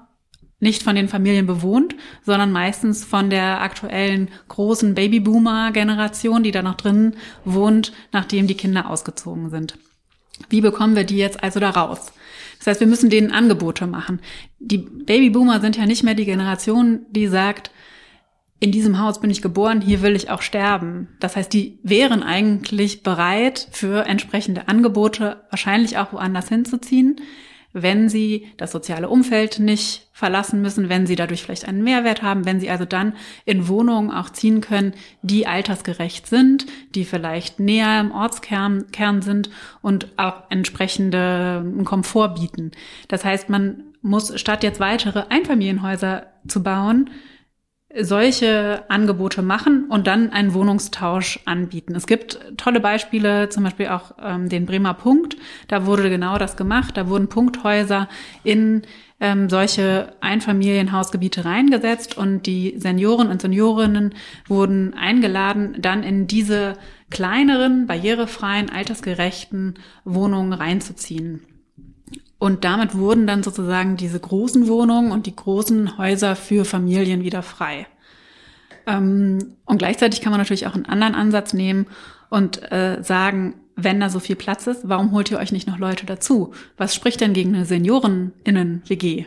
nicht 0.62 0.84
von 0.84 0.96
den 0.96 1.10
Familien 1.10 1.48
bewohnt, 1.48 1.96
sondern 2.24 2.52
meistens 2.52 3.04
von 3.04 3.30
der 3.30 3.62
aktuellen 3.62 4.30
großen 4.48 4.94
Babyboomer-Generation, 4.94 6.44
die 6.44 6.52
da 6.52 6.62
noch 6.62 6.76
drin 6.76 7.16
wohnt, 7.44 7.92
nachdem 8.12 8.48
die 8.48 8.56
Kinder 8.56 8.90
ausgezogen 8.90 9.50
sind. 9.50 9.78
Wie 10.50 10.62
bekommen 10.62 10.96
wir 10.96 11.04
die 11.04 11.18
jetzt 11.18 11.44
also 11.44 11.60
da 11.60 11.72
raus? 11.72 12.14
Das 12.60 12.68
heißt, 12.68 12.80
wir 12.80 12.88
müssen 12.88 13.10
denen 13.10 13.32
Angebote 13.32 13.88
machen. 13.88 14.22
Die 14.60 14.78
Babyboomer 14.78 15.60
sind 15.62 15.78
ja 15.78 15.86
nicht 15.86 16.04
mehr 16.04 16.14
die 16.14 16.26
Generation, 16.26 17.02
die 17.10 17.28
sagt, 17.28 17.72
in 18.60 18.72
diesem 18.72 19.00
Haus 19.00 19.20
bin 19.20 19.32
ich 19.32 19.42
geboren, 19.42 19.82
hier 19.82 20.04
will 20.04 20.16
ich 20.16 20.30
auch 20.30 20.44
sterben. 20.44 21.08
Das 21.20 21.36
heißt, 21.36 21.52
die 21.52 21.80
wären 21.82 22.22
eigentlich 22.22 23.02
bereit, 23.02 23.68
für 23.72 24.06
entsprechende 24.06 24.68
Angebote 24.68 25.42
wahrscheinlich 25.50 25.98
auch 25.98 26.14
woanders 26.14 26.50
hinzuziehen 26.50 27.20
wenn 27.74 28.10
sie 28.10 28.48
das 28.58 28.72
soziale 28.72 29.10
Umfeld 29.10 29.60
nicht 29.60 30.10
verlassen 30.22 30.62
müssen, 30.62 30.88
wenn 30.88 31.08
sie 31.08 31.16
dadurch 31.16 31.42
vielleicht 31.42 31.68
einen 31.68 31.84
Mehrwert 31.84 32.22
haben, 32.22 32.46
wenn 32.46 32.60
sie 32.60 32.70
also 32.70 32.86
dann 32.86 33.14
in 33.44 33.68
Wohnungen 33.68 34.12
auch 34.12 34.30
ziehen 34.30 34.62
können, 34.62 34.94
die 35.24 35.48
altersgerecht 35.48 36.28
sind, 36.28 36.68
die 36.94 37.06
vielleicht 37.06 37.60
näher 37.60 38.00
im 38.00 38.12
Ortskern 38.12 38.86
Kern 38.92 39.24
sind 39.24 39.50
und 39.82 40.10
auch 40.18 40.44
entsprechende 40.52 41.66
Komfort 41.86 42.36
bieten. 42.36 42.70
Das 43.08 43.26
heißt, 43.26 43.50
man 43.50 43.82
muss 44.04 44.40
statt 44.40 44.62
jetzt 44.62 44.80
weitere 44.80 45.24
Einfamilienhäuser 45.30 46.28
zu 46.48 46.62
bauen, 46.62 47.10
solche 48.00 48.84
Angebote 48.90 49.42
machen 49.42 49.86
und 49.90 50.08
dann 50.08 50.32
einen 50.32 50.54
Wohnungstausch 50.54 51.40
anbieten. 51.46 51.96
Es 51.96 52.08
gibt 52.08 52.40
tolle 52.58 52.80
Beispiele, 52.80 53.50
zum 53.50 53.64
Beispiel 53.64 53.88
auch 53.88 54.14
ähm, 54.22 54.50
den 54.50 54.66
Bremer 54.66 54.94
Punkt. 54.94 55.36
Da 55.68 55.86
wurde 55.86 56.10
genau 56.10 56.38
das 56.38 56.56
gemacht. 56.56 56.96
Da 56.98 57.10
wurden 57.10 57.28
Punkthäuser 57.28 58.08
in 58.44 58.84
ähm, 59.20 59.50
solche 59.50 60.14
Einfamilienhausgebiete 60.22 61.46
reingesetzt 61.46 62.18
und 62.18 62.46
die 62.46 62.76
Senioren 62.78 63.30
und 63.30 63.42
Seniorinnen 63.42 64.16
wurden 64.48 64.94
eingeladen, 64.94 65.78
dann 65.80 66.04
in 66.04 66.28
diese 66.28 66.74
kleineren, 67.10 67.88
barrierefreien, 67.88 68.70
altersgerechten 68.70 69.76
Wohnungen 70.06 70.54
reinzuziehen. 70.54 71.42
Und 72.42 72.64
damit 72.64 72.98
wurden 72.98 73.28
dann 73.28 73.44
sozusagen 73.44 73.98
diese 73.98 74.20
großen 74.20 74.68
Wohnungen 74.68 75.12
und 75.12 75.28
die 75.28 75.36
großen 75.36 76.00
Häuser 76.00 76.36
für 76.36 76.66
Familien 76.66 77.22
wieder 77.22 77.44
frei. 77.44 77.86
Ähm, 78.88 79.58
und 79.66 79.78
gleichzeitig 79.78 80.22
kann 80.22 80.32
man 80.32 80.40
natürlich 80.40 80.66
auch 80.66 80.74
einen 80.74 80.88
anderen 80.88 81.14
Ansatz 81.14 81.54
nehmen 81.54 81.86
und 82.32 82.72
äh, 82.72 83.04
sagen, 83.04 83.54
wenn 83.76 84.00
da 84.00 84.10
so 84.10 84.20
viel 84.20 84.36
Platz 84.36 84.66
ist, 84.66 84.90
warum 84.90 85.12
holt 85.12 85.30
ihr 85.30 85.38
euch 85.38 85.52
nicht 85.52 85.68
noch 85.68 85.78
Leute 85.78 86.08
dazu? 86.08 86.52
Was 86.78 86.96
spricht 86.96 87.22
denn 87.22 87.34
gegen 87.34 87.54
eine 87.54 87.66
Seniorinnen-WG? 87.66 89.26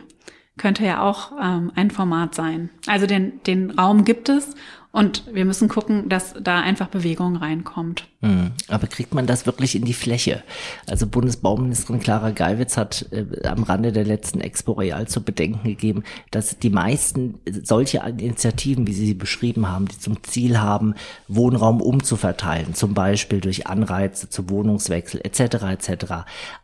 Könnte 0.57 0.83
ja 0.83 1.01
auch 1.01 1.31
ähm, 1.41 1.71
ein 1.73 1.91
Format 1.91 2.35
sein. 2.35 2.69
Also 2.85 3.07
den, 3.07 3.41
den 3.43 3.71
Raum 3.71 4.03
gibt 4.03 4.27
es 4.27 4.55
und 4.95 5.25
wir 5.29 5.43
müssen 5.43 5.67
gucken, 5.67 6.07
dass 6.07 6.33
da 6.41 6.61
einfach 6.61 6.87
Bewegung 6.87 7.35
reinkommt. 7.35 8.07
Hm. 8.21 8.53
Aber 8.69 8.87
kriegt 8.87 9.13
man 9.13 9.27
das 9.27 9.45
wirklich 9.45 9.75
in 9.75 9.83
die 9.83 9.93
Fläche? 9.93 10.41
Also 10.87 11.05
Bundesbauministerin 11.05 11.99
Clara 11.99 12.29
Geiwitz 12.29 12.77
hat 12.77 13.05
äh, 13.11 13.45
am 13.45 13.63
Rande 13.63 13.91
der 13.91 14.05
letzten 14.05 14.39
Expo 14.39 14.71
Real 14.71 15.05
zu 15.05 15.21
bedenken 15.21 15.67
gegeben, 15.67 16.05
dass 16.31 16.59
die 16.59 16.69
meisten 16.69 17.39
solche 17.61 17.97
Initiativen, 17.97 18.87
wie 18.87 18.93
Sie 18.93 19.07
sie 19.07 19.13
beschrieben 19.15 19.69
haben, 19.69 19.89
die 19.89 19.99
zum 19.99 20.23
Ziel 20.23 20.61
haben, 20.61 20.95
Wohnraum 21.27 21.81
umzuverteilen, 21.81 22.73
zum 22.73 22.93
Beispiel 22.93 23.41
durch 23.41 23.67
Anreize 23.67 24.29
zu 24.29 24.49
Wohnungswechsel 24.49 25.19
etc. 25.25 25.41
etc., 25.71 26.13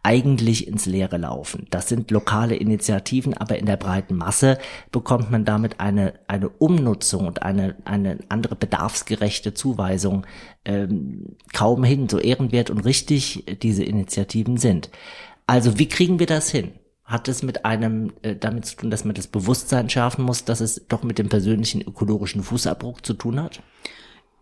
eigentlich 0.03 0.67
ins 0.67 0.85
Leere 0.85 1.17
laufen. 1.17 1.67
Das 1.69 1.89
sind 1.89 2.11
lokale 2.11 2.55
Initiativen, 2.55 3.35
aber 3.35 3.59
in 3.59 3.65
der 3.65 3.75
breiten 3.75 4.15
Masse 4.15 4.57
bekommt 4.93 5.31
man 5.31 5.43
damit 5.43 5.81
eine, 5.81 6.13
eine 6.29 6.47
Umnutzung 6.47 7.27
und 7.27 7.43
eine, 7.43 7.75
eine 7.83 8.20
andere 8.29 8.55
bedarfsgerechte 8.55 9.53
Zuweisung 9.53 10.25
ähm, 10.65 11.37
kaum 11.53 11.83
hin, 11.83 12.09
so 12.09 12.19
ehrenwert 12.19 12.69
und 12.69 12.79
richtig 12.79 13.45
diese 13.61 13.83
Initiativen 13.83 14.57
sind. 14.57 14.89
Also 15.47 15.77
wie 15.79 15.87
kriegen 15.87 16.19
wir 16.19 16.27
das 16.27 16.49
hin? 16.49 16.71
Hat 17.03 17.27
es 17.27 17.43
mit 17.43 17.65
einem 17.65 18.13
äh, 18.21 18.35
damit 18.35 18.65
zu 18.65 18.77
tun, 18.77 18.91
dass 18.91 19.03
man 19.03 19.15
das 19.15 19.27
Bewusstsein 19.27 19.89
schärfen 19.89 20.23
muss, 20.23 20.45
dass 20.45 20.61
es 20.61 20.87
doch 20.87 21.03
mit 21.03 21.17
dem 21.17 21.29
persönlichen 21.29 21.81
ökologischen 21.81 22.43
Fußabdruck 22.43 23.05
zu 23.05 23.13
tun 23.13 23.41
hat? 23.41 23.61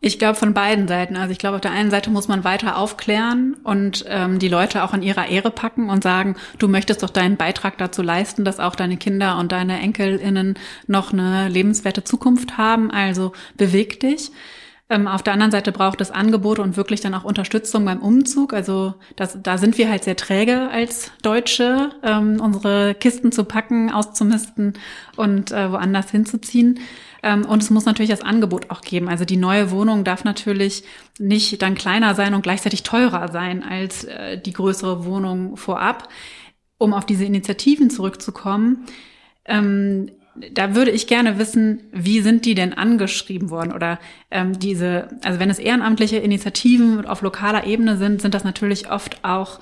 Ich 0.02 0.18
glaube 0.18 0.36
von 0.36 0.54
beiden 0.54 0.88
Seiten. 0.88 1.18
Also 1.18 1.34
ich 1.34 1.40
glaube, 1.40 1.56
auf 1.56 1.62
der 1.62 1.72
einen 1.72 1.92
Seite 1.92 2.10
muss 2.10 2.30
man 2.30 2.46
weiter 2.46 2.78
aufklären 2.78 3.58
und 3.64 4.06
ähm, 4.08 4.40
die 4.40 4.48
Leute 4.48 4.84
auch 4.84 4.94
an 4.94 5.04
ihrer 5.04 5.28
Ehre 5.28 5.52
packen 5.52 5.90
und 5.90 6.04
sagen, 6.04 6.38
du 6.58 6.70
möchtest 6.70 7.04
doch 7.04 7.10
deinen 7.10 7.36
Beitrag 7.36 7.78
dazu 7.78 8.02
leisten, 8.02 8.46
dass 8.46 8.62
auch 8.62 8.76
deine 8.76 8.96
Kinder 8.96 9.38
und 9.38 9.52
deine 9.52 9.80
Enkelinnen 9.82 10.58
noch 10.88 11.12
eine 11.12 11.50
lebenswerte 11.50 12.06
Zukunft 12.06 12.58
haben. 12.58 12.92
Also 12.92 13.34
beweg 13.58 14.00
dich. 14.00 14.32
Ähm, 14.92 15.08
auf 15.08 15.22
der 15.22 15.34
anderen 15.34 15.52
Seite 15.52 15.72
braucht 15.72 16.02
es 16.02 16.10
Angebote 16.10 16.64
und 16.64 16.76
wirklich 16.76 17.00
dann 17.00 17.14
auch 17.14 17.24
Unterstützung 17.24 17.86
beim 17.86 18.00
Umzug. 18.00 18.54
Also 18.54 18.96
das, 19.16 19.38
da 19.42 19.60
sind 19.60 19.78
wir 19.78 19.88
halt 19.88 20.04
sehr 20.04 20.16
träge 20.16 20.70
als 20.72 21.12
Deutsche, 21.22 21.92
ähm, 22.02 22.42
unsere 22.42 22.96
Kisten 22.96 23.32
zu 23.32 23.44
packen, 23.44 23.92
auszumisten 23.92 24.74
und 25.16 25.52
äh, 25.52 25.72
woanders 25.72 26.10
hinzuziehen. 26.10 26.80
Ähm, 27.22 27.46
und 27.46 27.62
es 27.62 27.70
muss 27.70 27.86
natürlich 27.86 28.10
das 28.10 28.24
Angebot 28.24 28.72
auch 28.72 28.82
geben. 28.82 29.10
Also 29.10 29.26
die 29.26 29.38
neue 29.38 29.70
Wohnung 29.70 30.04
darf 30.04 30.24
natürlich 30.24 30.84
nicht 31.20 31.62
dann 31.62 31.76
kleiner 31.76 32.16
sein 32.16 32.34
und 32.34 32.42
gleichzeitig 32.42 32.82
teurer 32.82 33.32
sein 33.32 33.64
als 33.64 34.06
äh, 34.06 34.42
die 34.42 34.54
größere 34.54 35.06
Wohnung 35.06 35.56
vorab. 35.56 36.10
Um 36.80 36.94
auf 36.94 37.06
diese 37.06 37.26
Initiativen 37.26 37.90
zurückzukommen, 37.90 38.86
ähm, 39.46 40.12
da 40.54 40.76
würde 40.76 40.92
ich 40.92 41.08
gerne 41.08 41.40
wissen, 41.40 41.82
wie 41.92 42.22
sind 42.22 42.46
die 42.46 42.56
denn 42.56 42.74
angeschrieben 42.74 43.50
worden? 43.50 43.74
Oder 43.74 44.00
ähm, 44.32 44.60
diese, 44.60 45.10
also 45.24 45.40
wenn 45.40 45.50
es 45.50 45.60
ehrenamtliche 45.60 46.18
Initiativen 46.18 47.06
auf 47.06 47.22
lokaler 47.22 47.66
Ebene 47.66 47.98
sind, 47.98 48.22
sind 48.22 48.34
das 48.34 48.44
natürlich 48.44 48.92
oft 48.92 49.24
auch 49.24 49.60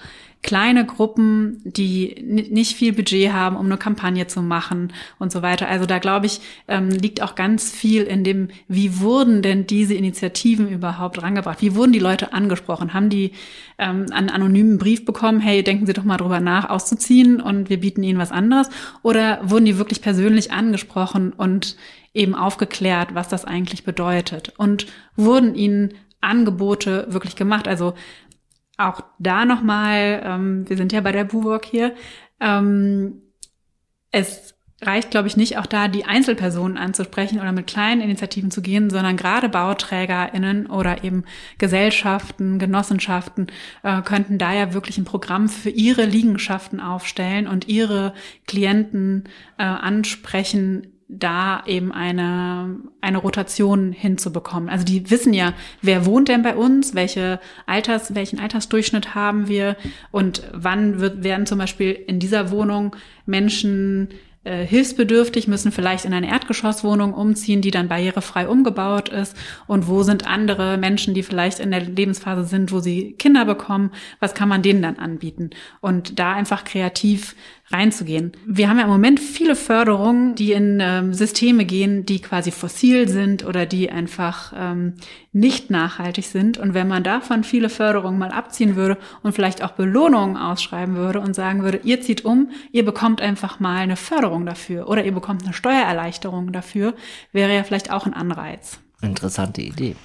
kleine 0.48 0.86
Gruppen, 0.86 1.62
die 1.66 2.24
nicht 2.24 2.78
viel 2.78 2.94
Budget 2.94 3.34
haben, 3.34 3.58
um 3.58 3.66
eine 3.66 3.78
Kampagne 3.78 4.28
zu 4.28 4.42
machen 4.42 4.94
und 5.20 5.30
so 5.30 5.42
weiter. 5.42 5.68
Also 5.68 5.86
da 5.86 6.00
glaube 6.00 6.26
ich, 6.26 6.40
ähm, 6.70 6.90
liegt 6.90 7.22
auch 7.22 7.36
ganz 7.36 7.70
viel 7.70 8.04
in 8.04 8.24
dem, 8.24 8.48
wie 8.70 9.02
wurden 9.02 9.42
denn 9.42 9.68
diese 9.68 9.94
Initiativen 9.94 10.70
überhaupt 10.70 11.22
rangebracht? 11.22 11.62
Wie 11.62 11.76
wurden 11.76 11.92
die 11.92 12.00
Leute 12.00 12.32
angesprochen? 12.32 12.94
Haben 12.94 13.10
die 13.10 13.34
ähm, 13.78 14.06
einen 14.10 14.30
anonymen 14.30 14.78
Brief 14.78 15.04
bekommen, 15.04 15.42
hey, 15.42 15.64
denken 15.64 15.86
Sie 15.86 15.92
doch 15.92 16.06
mal 16.06 16.16
drüber 16.16 16.40
nach, 16.40 16.70
auszuziehen 16.70 17.42
und 17.42 17.70
wir 17.70 17.82
bieten 17.82 18.02
Ihnen 18.02 18.18
was 18.18 18.32
anderes? 18.32 18.70
Oder 19.04 19.42
wurden 19.44 19.66
die 19.66 19.78
wirklich 19.78 20.02
persönlich 20.02 20.54
angesprochen 20.54 21.34
und 21.34 21.76
eben 22.14 22.36
aufgeklärt, 22.36 23.14
was 23.14 23.28
das 23.28 23.44
eigentlich 23.44 23.84
bedeutet? 23.84 24.54
Und 24.56 24.88
wurden 25.18 25.56
ihnen 25.56 25.94
Angebote 26.22 27.08
wirklich 27.10 27.36
gemacht? 27.36 27.68
Also 27.68 27.96
auch 28.78 29.02
da 29.20 29.46
nochmal, 29.46 30.22
ähm, 30.24 30.70
wir 30.70 30.78
sind 30.78 30.94
ja 30.94 31.02
bei 31.02 31.12
der 31.12 31.24
Buwok 31.24 31.66
hier, 31.66 31.96
ähm, 32.40 33.22
es 34.12 34.58
reicht, 34.82 35.10
glaube 35.10 35.28
ich, 35.28 35.38
nicht 35.38 35.58
auch 35.58 35.66
da 35.66 35.88
die 35.88 36.06
Einzelpersonen 36.06 36.78
anzusprechen 36.78 37.40
oder 37.40 37.52
mit 37.52 37.66
kleinen 37.66 38.02
Initiativen 38.02 38.52
zu 38.52 38.62
gehen, 38.62 38.92
sondern 38.92 39.18
gerade 39.18 39.50
BauträgerInnen 39.50 40.68
oder 40.68 41.04
eben 41.04 41.24
Gesellschaften, 41.58 42.60
Genossenschaften 42.60 43.48
äh, 43.82 44.02
könnten 44.04 44.38
da 44.38 44.54
ja 44.54 44.74
wirklich 44.74 45.00
ein 45.00 45.06
Programm 45.06 45.50
für 45.50 45.72
ihre 45.72 46.06
Liegenschaften 46.06 46.80
aufstellen 46.80 47.48
und 47.48 47.68
ihre 47.68 48.14
Klienten 48.46 49.24
äh, 49.58 49.64
ansprechen, 49.64 50.97
da 51.10 51.64
eben 51.66 51.92
eine, 51.92 52.80
eine 53.00 53.18
Rotation 53.18 53.94
hinzubekommen. 53.94 54.68
Also 54.68 54.84
die 54.84 55.10
wissen 55.10 55.34
ja, 55.34 55.54
wer 55.82 56.06
wohnt 56.06 56.28
denn 56.28 56.42
bei 56.42 56.56
uns, 56.56 56.96
welche 56.96 57.40
Alters, 57.66 58.14
welchen 58.14 58.40
Altersdurchschnitt 58.40 59.16
haben 59.16 59.48
wir 59.48 59.78
und 60.12 60.44
wann 60.52 61.00
wird, 61.00 61.24
werden 61.24 61.46
zum 61.46 61.60
Beispiel 61.60 61.92
in 61.92 62.20
dieser 62.20 62.52
Wohnung 62.52 62.96
Menschen 63.26 64.10
äh, 64.48 64.66
hilfsbedürftig, 64.66 65.50
müssen 65.50 65.74
vielleicht 65.74 66.06
in 66.06 66.14
eine 66.14 66.30
Erdgeschosswohnung 66.30 67.14
umziehen, 67.14 67.62
die 67.62 67.72
dann 67.72 67.90
barrierefrei 67.90 68.48
umgebaut 68.48 69.10
ist. 69.10 69.36
Und 69.68 69.90
wo 69.90 70.04
sind 70.04 70.26
andere 70.26 70.78
Menschen, 70.78 71.14
die 71.14 71.24
vielleicht 71.24 71.60
in 71.60 71.72
der 71.72 71.82
Lebensphase 71.82 72.46
sind, 72.46 72.72
wo 72.72 72.80
sie 72.80 73.12
Kinder 73.20 73.44
bekommen? 73.44 73.92
Was 74.22 74.36
kann 74.36 74.48
man 74.48 74.62
denen 74.62 74.82
dann 74.82 75.00
anbieten? 75.00 75.50
Und 75.82 76.18
da 76.20 76.32
einfach 76.32 76.64
kreativ 76.64 77.36
reinzugehen. 77.70 78.32
Wir 78.46 78.70
haben 78.70 78.78
ja 78.78 78.86
im 78.86 78.90
Moment 78.90 79.20
viele 79.20 79.56
Förderungen, 79.56 80.36
die 80.36 80.54
in 80.54 80.80
ähm, 80.82 81.14
Systeme 81.14 81.66
gehen, 81.66 82.06
die 82.06 82.22
quasi 82.22 82.52
fossil 82.52 83.10
sind 83.10 83.46
oder 83.46 83.66
die 83.66 83.90
einfach 83.90 84.54
ähm, 84.56 84.94
nicht 85.34 85.70
nachhaltig 85.70 86.26
sind. 86.26 86.58
Und 86.58 86.74
wenn 86.74 86.88
man 86.88 87.04
davon 87.04 87.44
viele 87.44 87.70
Förderungen 87.70 88.20
mal 88.20 88.32
abziehen 88.32 88.76
würde 88.76 88.98
und 89.22 89.34
vielleicht 89.34 89.64
auch 89.64 89.72
Belohnungen 89.72 90.38
ausschreiben 90.38 90.96
würde 90.96 91.20
und 91.20 91.36
sagen 91.36 91.64
würde, 91.64 91.82
ihr 91.84 92.02
zieht 92.02 92.24
um, 92.24 92.52
ihr 92.72 92.86
bekommt 92.86 93.22
einfach 93.22 93.60
mal 93.60 93.78
eine 93.78 93.98
Förderung 93.98 94.46
dafür 94.46 94.88
oder 94.88 95.04
ihr 95.04 95.14
bekommt 95.14 95.44
eine 95.44 95.54
Steuererleichterung 95.54 96.54
dafür, 96.54 96.94
wäre 97.34 97.54
ja 97.54 97.64
vielleicht 97.64 97.92
auch 97.92 98.06
ein 98.06 98.14
Anreiz. 98.14 98.80
Interessante 99.02 99.62
Idee. 99.62 99.96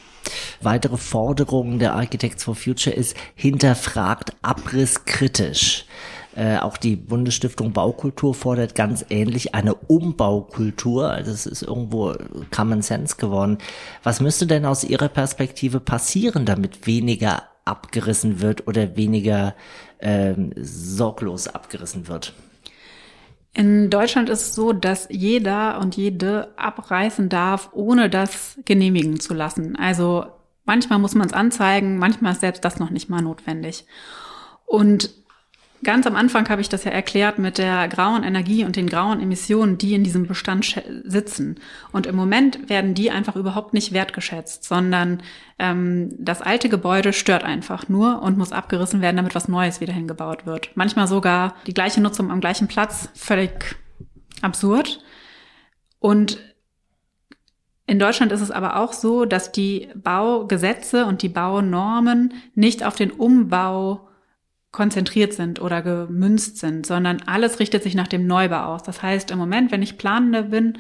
Weitere 0.60 0.96
Forderungen 0.96 1.78
der 1.78 1.94
Architects 1.94 2.44
for 2.44 2.54
Future 2.54 2.94
ist 2.94 3.16
hinterfragt 3.34 4.32
Abriss 4.42 5.04
kritisch. 5.04 5.86
Äh, 6.34 6.58
auch 6.58 6.76
die 6.76 6.96
Bundesstiftung 6.96 7.72
Baukultur 7.72 8.34
fordert 8.34 8.74
ganz 8.74 9.04
ähnlich 9.10 9.54
eine 9.54 9.74
Umbaukultur. 9.74 11.10
Also 11.10 11.30
es 11.30 11.46
ist 11.46 11.62
irgendwo 11.62 12.14
Common 12.50 12.82
Sense 12.82 13.16
geworden. 13.16 13.58
Was 14.02 14.20
müsste 14.20 14.46
denn 14.46 14.64
aus 14.64 14.84
Ihrer 14.84 15.08
Perspektive 15.08 15.80
passieren, 15.80 16.46
damit 16.46 16.86
weniger 16.86 17.42
abgerissen 17.64 18.40
wird 18.40 18.66
oder 18.66 18.96
weniger 18.96 19.54
ähm, 20.00 20.52
sorglos 20.56 21.48
abgerissen 21.48 22.08
wird? 22.08 22.32
In 23.54 23.90
Deutschland 23.90 24.30
ist 24.30 24.40
es 24.40 24.54
so, 24.54 24.72
dass 24.72 25.08
jeder 25.10 25.78
und 25.78 25.96
jede 25.96 26.48
abreißen 26.56 27.28
darf, 27.28 27.68
ohne 27.72 28.08
das 28.08 28.58
genehmigen 28.64 29.20
zu 29.20 29.34
lassen. 29.34 29.76
Also 29.76 30.24
manchmal 30.64 30.98
muss 30.98 31.14
man 31.14 31.26
es 31.26 31.34
anzeigen, 31.34 31.98
manchmal 31.98 32.32
ist 32.32 32.40
selbst 32.40 32.64
das 32.64 32.78
noch 32.78 32.88
nicht 32.88 33.10
mal 33.10 33.20
notwendig. 33.20 33.84
Und 34.64 35.10
Ganz 35.84 36.06
am 36.06 36.14
Anfang 36.14 36.48
habe 36.48 36.60
ich 36.60 36.68
das 36.68 36.84
ja 36.84 36.92
erklärt 36.92 37.40
mit 37.40 37.58
der 37.58 37.88
grauen 37.88 38.22
Energie 38.22 38.64
und 38.64 38.76
den 38.76 38.88
grauen 38.88 39.20
Emissionen, 39.20 39.78
die 39.78 39.94
in 39.94 40.04
diesem 40.04 40.28
Bestand 40.28 40.80
sitzen. 41.04 41.56
Und 41.90 42.06
im 42.06 42.14
Moment 42.14 42.68
werden 42.68 42.94
die 42.94 43.10
einfach 43.10 43.34
überhaupt 43.34 43.74
nicht 43.74 43.92
wertgeschätzt, 43.92 44.62
sondern 44.62 45.22
ähm, 45.58 46.14
das 46.18 46.40
alte 46.40 46.68
Gebäude 46.68 47.12
stört 47.12 47.42
einfach 47.42 47.88
nur 47.88 48.22
und 48.22 48.38
muss 48.38 48.52
abgerissen 48.52 49.00
werden, 49.00 49.16
damit 49.16 49.34
was 49.34 49.48
Neues 49.48 49.80
wieder 49.80 49.92
hingebaut 49.92 50.46
wird. 50.46 50.70
Manchmal 50.76 51.08
sogar 51.08 51.56
die 51.66 51.74
gleiche 51.74 52.00
Nutzung 52.00 52.30
am 52.30 52.40
gleichen 52.40 52.68
Platz, 52.68 53.08
völlig 53.14 53.74
absurd. 54.40 55.02
Und 55.98 56.38
in 57.86 57.98
Deutschland 57.98 58.30
ist 58.30 58.40
es 58.40 58.52
aber 58.52 58.76
auch 58.76 58.92
so, 58.92 59.24
dass 59.24 59.50
die 59.50 59.88
Baugesetze 59.96 61.06
und 61.06 61.22
die 61.22 61.28
Baunormen 61.28 62.34
nicht 62.54 62.84
auf 62.84 62.94
den 62.94 63.10
Umbau 63.10 64.08
konzentriert 64.72 65.34
sind 65.34 65.60
oder 65.60 65.82
gemünzt 65.82 66.58
sind, 66.58 66.86
sondern 66.86 67.22
alles 67.26 67.60
richtet 67.60 67.82
sich 67.82 67.94
nach 67.94 68.08
dem 68.08 68.26
Neubau 68.26 68.74
aus. 68.74 68.82
Das 68.82 69.02
heißt, 69.02 69.30
im 69.30 69.38
Moment, 69.38 69.70
wenn 69.70 69.82
ich 69.82 69.98
Planende 69.98 70.42
bin, 70.44 70.78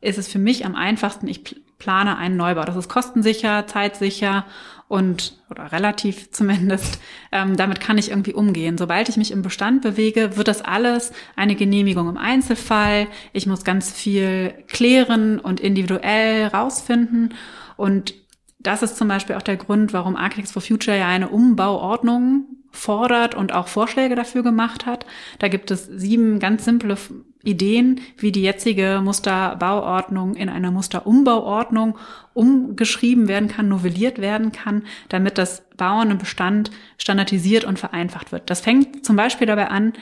ist 0.00 0.18
es 0.18 0.28
für 0.28 0.38
mich 0.38 0.64
am 0.64 0.76
einfachsten, 0.76 1.26
ich 1.26 1.56
plane 1.78 2.16
einen 2.16 2.36
Neubau. 2.36 2.62
Das 2.62 2.76
ist 2.76 2.88
kostensicher, 2.88 3.66
zeitsicher 3.66 4.46
und 4.88 5.36
oder 5.50 5.72
relativ 5.72 6.30
zumindest. 6.30 7.00
Ähm, 7.32 7.56
damit 7.56 7.80
kann 7.80 7.98
ich 7.98 8.10
irgendwie 8.10 8.32
umgehen. 8.32 8.78
Sobald 8.78 9.08
ich 9.08 9.16
mich 9.16 9.32
im 9.32 9.42
Bestand 9.42 9.82
bewege, 9.82 10.36
wird 10.36 10.46
das 10.46 10.62
alles 10.62 11.12
eine 11.34 11.56
Genehmigung 11.56 12.08
im 12.08 12.16
Einzelfall. 12.16 13.08
Ich 13.32 13.46
muss 13.46 13.64
ganz 13.64 13.90
viel 13.90 14.54
klären 14.68 15.40
und 15.40 15.58
individuell 15.58 16.46
rausfinden. 16.46 17.34
Und 17.76 18.14
das 18.60 18.82
ist 18.82 18.96
zum 18.96 19.08
Beispiel 19.08 19.36
auch 19.36 19.42
der 19.42 19.56
Grund, 19.56 19.92
warum 19.92 20.16
Architects 20.16 20.52
for 20.52 20.62
Future 20.62 20.96
ja 20.96 21.08
eine 21.08 21.28
Umbauordnung 21.28 22.55
fordert 22.76 23.34
und 23.34 23.52
auch 23.52 23.68
Vorschläge 23.68 24.14
dafür 24.14 24.42
gemacht 24.42 24.86
hat. 24.86 25.06
Da 25.38 25.48
gibt 25.48 25.70
es 25.70 25.86
sieben 25.86 26.38
ganz 26.38 26.64
simple 26.64 26.96
Ideen, 27.42 28.00
wie 28.18 28.32
die 28.32 28.42
jetzige 28.42 29.00
Musterbauordnung 29.02 30.34
in 30.34 30.48
eine 30.48 30.70
Musterumbauordnung 30.70 31.96
umgeschrieben 32.34 33.28
werden 33.28 33.48
kann, 33.48 33.68
novelliert 33.68 34.20
werden 34.20 34.52
kann, 34.52 34.82
damit 35.08 35.38
das 35.38 35.62
Bauen 35.76 36.10
im 36.10 36.18
Bestand 36.18 36.70
standardisiert 36.98 37.64
und 37.64 37.78
vereinfacht 37.78 38.32
wird. 38.32 38.50
Das 38.50 38.60
fängt 38.60 39.04
zum 39.06 39.16
Beispiel 39.16 39.46
dabei 39.46 39.68
an, 39.68 39.92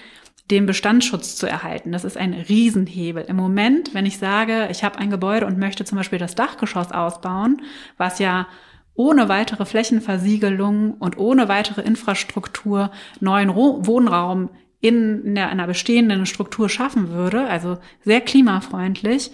den 0.50 0.66
Bestandsschutz 0.66 1.36
zu 1.36 1.46
erhalten. 1.46 1.92
Das 1.92 2.04
ist 2.04 2.18
ein 2.18 2.34
Riesenhebel. 2.34 3.24
Im 3.28 3.36
Moment, 3.36 3.94
wenn 3.94 4.04
ich 4.04 4.18
sage, 4.18 4.68
ich 4.70 4.84
habe 4.84 4.98
ein 4.98 5.10
Gebäude 5.10 5.46
und 5.46 5.58
möchte 5.58 5.84
zum 5.84 5.96
Beispiel 5.96 6.18
das 6.18 6.34
Dachgeschoss 6.34 6.92
ausbauen, 6.92 7.62
was 7.96 8.18
ja 8.18 8.46
ohne 8.94 9.28
weitere 9.28 9.64
Flächenversiegelung 9.64 10.94
und 10.94 11.18
ohne 11.18 11.48
weitere 11.48 11.82
Infrastruktur 11.82 12.90
neuen 13.20 13.54
Wohnraum 13.54 14.50
in 14.80 15.38
einer 15.38 15.66
bestehenden 15.66 16.26
Struktur 16.26 16.68
schaffen 16.68 17.08
würde, 17.10 17.46
also 17.46 17.78
sehr 18.02 18.20
klimafreundlich, 18.20 19.30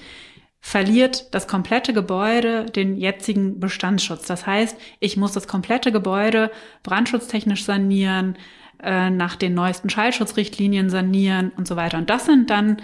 verliert 0.61 1.35
das 1.35 1.49
komplette 1.49 1.93
Gebäude 1.93 2.67
den 2.67 2.97
jetzigen 2.97 3.59
Bestandsschutz. 3.61 4.27
Das 4.27 4.47
heißt, 4.47 4.77
ich 5.01 5.17
muss 5.17 5.33
das 5.33 5.49
komplette 5.49 5.91
Gebäude 5.91 6.51
brandschutztechnisch 6.83 7.65
sanieren, 7.65 8.37
äh, 8.83 9.11
nach 9.11 9.37
den 9.37 9.55
neuesten 9.55 9.91
Schallschutzrichtlinien 9.91 10.91
sanieren 10.91 11.51
und 11.57 11.67
so 11.67 11.77
weiter. 11.77 11.99
Und 11.99 12.11
das 12.11 12.27
sind 12.27 12.51
dann 12.51 12.81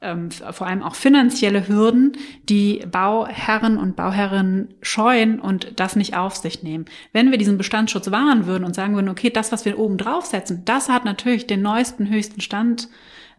ähm, 0.00 0.30
vor 0.30 0.66
allem 0.66 0.82
auch 0.82 0.94
finanzielle 0.94 1.66
Hürden, 1.66 2.12
die 2.48 2.84
Bauherren 2.90 3.78
und 3.78 3.96
Bauherren 3.96 4.74
scheuen 4.80 5.40
und 5.40 5.72
das 5.80 5.96
nicht 5.96 6.16
auf 6.16 6.36
sich 6.36 6.62
nehmen. 6.62 6.84
Wenn 7.12 7.30
wir 7.30 7.38
diesen 7.38 7.58
Bestandsschutz 7.58 8.10
wahren 8.10 8.46
würden 8.46 8.64
und 8.64 8.74
sagen 8.74 8.94
würden, 8.94 9.08
okay, 9.08 9.30
das, 9.30 9.50
was 9.50 9.64
wir 9.64 9.78
oben 9.78 9.98
draufsetzen, 9.98 10.64
das 10.64 10.88
hat 10.88 11.04
natürlich 11.04 11.46
den 11.46 11.62
neuesten, 11.62 12.08
höchsten 12.08 12.40
Stand, 12.40 12.88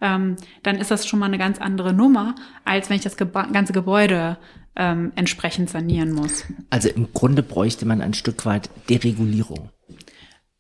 ähm, 0.02 0.36
dann 0.64 0.78
ist 0.78 0.92
das 0.92 1.08
schon 1.08 1.20
mal 1.20 1.28
eine 1.28 1.38
ganz 1.38 1.60
andere 1.60 1.94
Nummer, 1.94 2.36
als 2.66 2.90
wenn 2.90 2.98
ich 2.98 3.04
das 3.04 3.18
Geba 3.18 3.44
ganze 3.44 3.74
Gebäude 3.74 4.38
ähm, 4.76 5.12
entsprechend 5.16 5.70
sanieren 5.70 6.12
muss. 6.12 6.46
Also 6.70 6.90
im 6.90 7.14
Grunde 7.14 7.44
bräuchte 7.44 7.86
man 7.86 8.02
ein 8.02 8.14
Stück 8.14 8.46
weit 8.46 8.70
Deregulierung. 8.90 9.70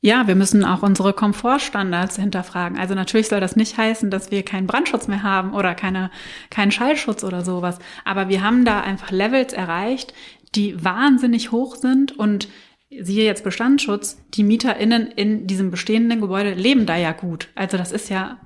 Ja, 0.01 0.27
wir 0.27 0.35
müssen 0.35 0.63
auch 0.63 0.81
unsere 0.81 1.11
Komfortstandards 1.11 2.15
hinterfragen. 2.15 2.79
Also 2.79 2.95
natürlich 2.95 3.27
soll 3.27 3.41
das 3.41 3.57
nicht 3.57 3.77
heißen, 3.77 4.09
dass 4.09 4.31
wir 4.31 4.43
keinen 4.43 4.65
Brandschutz 4.65 5.09
mehr 5.09 5.23
haben 5.23 5.53
oder 5.53 5.75
keine, 5.75 6.09
keinen 6.49 6.71
Schallschutz 6.71 7.25
oder 7.25 7.43
sowas. 7.43 7.79
Aber 8.05 8.29
wir 8.29 8.41
haben 8.41 8.63
da 8.63 8.79
einfach 8.79 9.11
Levels 9.11 9.51
erreicht, 9.51 10.13
die 10.55 10.81
wahnsinnig 10.83 11.51
hoch 11.51 11.75
sind 11.75 12.17
und 12.17 12.47
siehe 12.89 13.25
jetzt 13.25 13.43
Bestandsschutz, 13.43 14.17
die 14.33 14.43
MieterInnen 14.43 15.07
in 15.07 15.47
diesem 15.47 15.69
bestehenden 15.69 16.21
Gebäude 16.21 16.53
leben 16.53 16.85
da 16.85 16.95
ja 16.95 17.11
gut. 17.11 17.49
Also 17.55 17.77
das 17.77 17.91
ist 17.91 18.09
ja, 18.09 18.39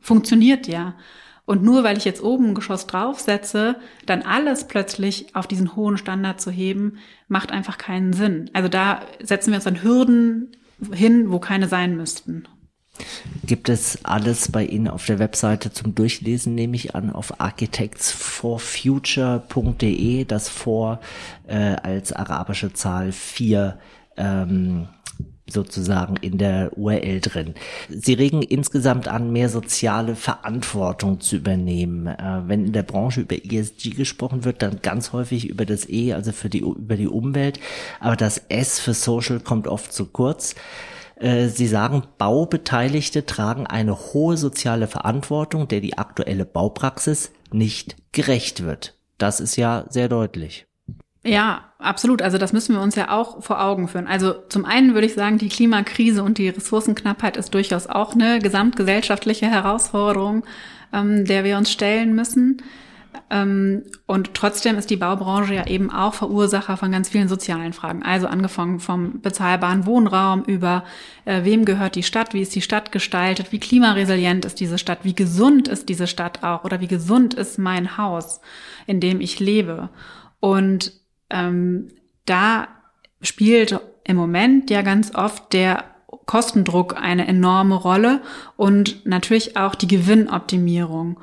funktioniert 0.00 0.68
ja. 0.68 0.94
Und 1.44 1.64
nur 1.64 1.82
weil 1.82 1.98
ich 1.98 2.04
jetzt 2.04 2.22
oben 2.22 2.50
ein 2.50 2.54
Geschoss 2.54 2.86
draufsetze, 2.86 3.74
dann 4.06 4.22
alles 4.22 4.68
plötzlich 4.68 5.34
auf 5.34 5.48
diesen 5.48 5.74
hohen 5.74 5.98
Standard 5.98 6.40
zu 6.40 6.52
heben, 6.52 6.98
macht 7.26 7.50
einfach 7.50 7.78
keinen 7.78 8.12
Sinn. 8.12 8.48
Also 8.52 8.68
da 8.68 9.00
setzen 9.20 9.50
wir 9.50 9.56
uns 9.56 9.66
an 9.66 9.82
Hürden 9.82 10.52
hin, 10.92 11.30
wo 11.30 11.38
keine 11.38 11.68
sein 11.68 11.96
müssten. 11.96 12.48
Gibt 13.44 13.68
es 13.68 14.04
alles 14.04 14.50
bei 14.52 14.64
Ihnen 14.64 14.88
auf 14.88 15.04
der 15.06 15.18
Webseite 15.18 15.72
zum 15.72 15.94
Durchlesen, 15.94 16.54
nehme 16.54 16.76
ich 16.76 16.94
an, 16.94 17.10
auf 17.10 17.40
architectsforfuture.de, 17.40 20.24
das 20.24 20.48
vor 20.48 21.00
äh, 21.46 21.56
als 21.56 22.12
arabische 22.12 22.72
Zahl 22.72 23.12
4 23.12 23.78
ähm, 24.16 24.88
sozusagen 25.50 26.16
in 26.16 26.38
der 26.38 26.76
URL 26.76 27.20
drin. 27.20 27.54
Sie 27.88 28.14
regen 28.14 28.42
insgesamt 28.42 29.08
an, 29.08 29.32
mehr 29.32 29.48
soziale 29.48 30.16
Verantwortung 30.16 31.20
zu 31.20 31.36
übernehmen. 31.36 32.06
Äh, 32.06 32.42
wenn 32.46 32.66
in 32.66 32.72
der 32.72 32.82
Branche 32.82 33.22
über 33.22 33.36
ESG 33.36 33.90
gesprochen 33.90 34.44
wird, 34.44 34.62
dann 34.62 34.80
ganz 34.82 35.12
häufig 35.12 35.48
über 35.48 35.66
das 35.66 35.88
E, 35.88 36.12
also 36.12 36.32
für 36.32 36.48
die, 36.48 36.60
über 36.60 36.96
die 36.96 37.08
Umwelt. 37.08 37.60
Aber 38.00 38.16
das 38.16 38.38
S 38.48 38.80
für 38.80 38.94
Social 38.94 39.40
kommt 39.40 39.68
oft 39.68 39.92
zu 39.92 40.06
kurz. 40.06 40.54
Äh, 41.16 41.48
Sie 41.48 41.66
sagen, 41.66 42.02
Baubeteiligte 42.18 43.26
tragen 43.26 43.66
eine 43.66 43.96
hohe 44.12 44.36
soziale 44.36 44.86
Verantwortung, 44.86 45.68
der 45.68 45.80
die 45.80 45.98
aktuelle 45.98 46.44
Baupraxis 46.44 47.30
nicht 47.52 47.96
gerecht 48.12 48.64
wird. 48.64 48.94
Das 49.18 49.40
ist 49.40 49.56
ja 49.56 49.84
sehr 49.88 50.08
deutlich. 50.08 50.69
Ja, 51.22 51.72
absolut. 51.78 52.22
Also 52.22 52.38
das 52.38 52.52
müssen 52.52 52.74
wir 52.74 52.82
uns 52.82 52.94
ja 52.94 53.10
auch 53.10 53.42
vor 53.42 53.62
Augen 53.62 53.88
führen. 53.88 54.06
Also 54.06 54.32
zum 54.48 54.64
einen 54.64 54.94
würde 54.94 55.06
ich 55.06 55.14
sagen, 55.14 55.36
die 55.36 55.50
Klimakrise 55.50 56.22
und 56.22 56.38
die 56.38 56.48
Ressourcenknappheit 56.48 57.36
ist 57.36 57.52
durchaus 57.52 57.86
auch 57.86 58.14
eine 58.14 58.38
gesamtgesellschaftliche 58.38 59.46
Herausforderung, 59.46 60.44
ähm, 60.94 61.26
der 61.26 61.44
wir 61.44 61.58
uns 61.58 61.70
stellen 61.70 62.14
müssen. 62.14 62.62
Ähm, 63.28 63.82
und 64.06 64.32
trotzdem 64.32 64.78
ist 64.78 64.88
die 64.88 64.96
Baubranche 64.96 65.54
ja 65.54 65.66
eben 65.66 65.90
auch 65.90 66.14
Verursacher 66.14 66.78
von 66.78 66.90
ganz 66.90 67.10
vielen 67.10 67.28
sozialen 67.28 67.74
Fragen. 67.74 68.02
Also 68.02 68.26
angefangen 68.26 68.80
vom 68.80 69.20
bezahlbaren 69.20 69.84
Wohnraum 69.84 70.42
über 70.44 70.84
äh, 71.26 71.44
wem 71.44 71.66
gehört 71.66 71.96
die 71.96 72.02
Stadt, 72.02 72.32
wie 72.32 72.40
ist 72.40 72.54
die 72.54 72.62
Stadt 72.62 72.92
gestaltet, 72.92 73.52
wie 73.52 73.60
klimaresilient 73.60 74.46
ist 74.46 74.58
diese 74.58 74.78
Stadt, 74.78 75.00
wie 75.02 75.14
gesund 75.14 75.68
ist 75.68 75.90
diese 75.90 76.06
Stadt 76.06 76.42
auch 76.44 76.64
oder 76.64 76.80
wie 76.80 76.88
gesund 76.88 77.34
ist 77.34 77.58
mein 77.58 77.98
Haus, 77.98 78.40
in 78.86 79.00
dem 79.00 79.20
ich 79.20 79.38
lebe. 79.38 79.90
Und 80.40 80.99
ähm, 81.30 81.88
da 82.26 82.68
spielt 83.22 83.78
im 84.04 84.16
Moment 84.16 84.70
ja 84.70 84.82
ganz 84.82 85.14
oft 85.14 85.52
der 85.52 85.84
Kostendruck 86.26 86.96
eine 87.00 87.26
enorme 87.26 87.74
Rolle 87.74 88.20
und 88.56 89.04
natürlich 89.06 89.56
auch 89.56 89.74
die 89.74 89.88
Gewinnoptimierung. 89.88 91.18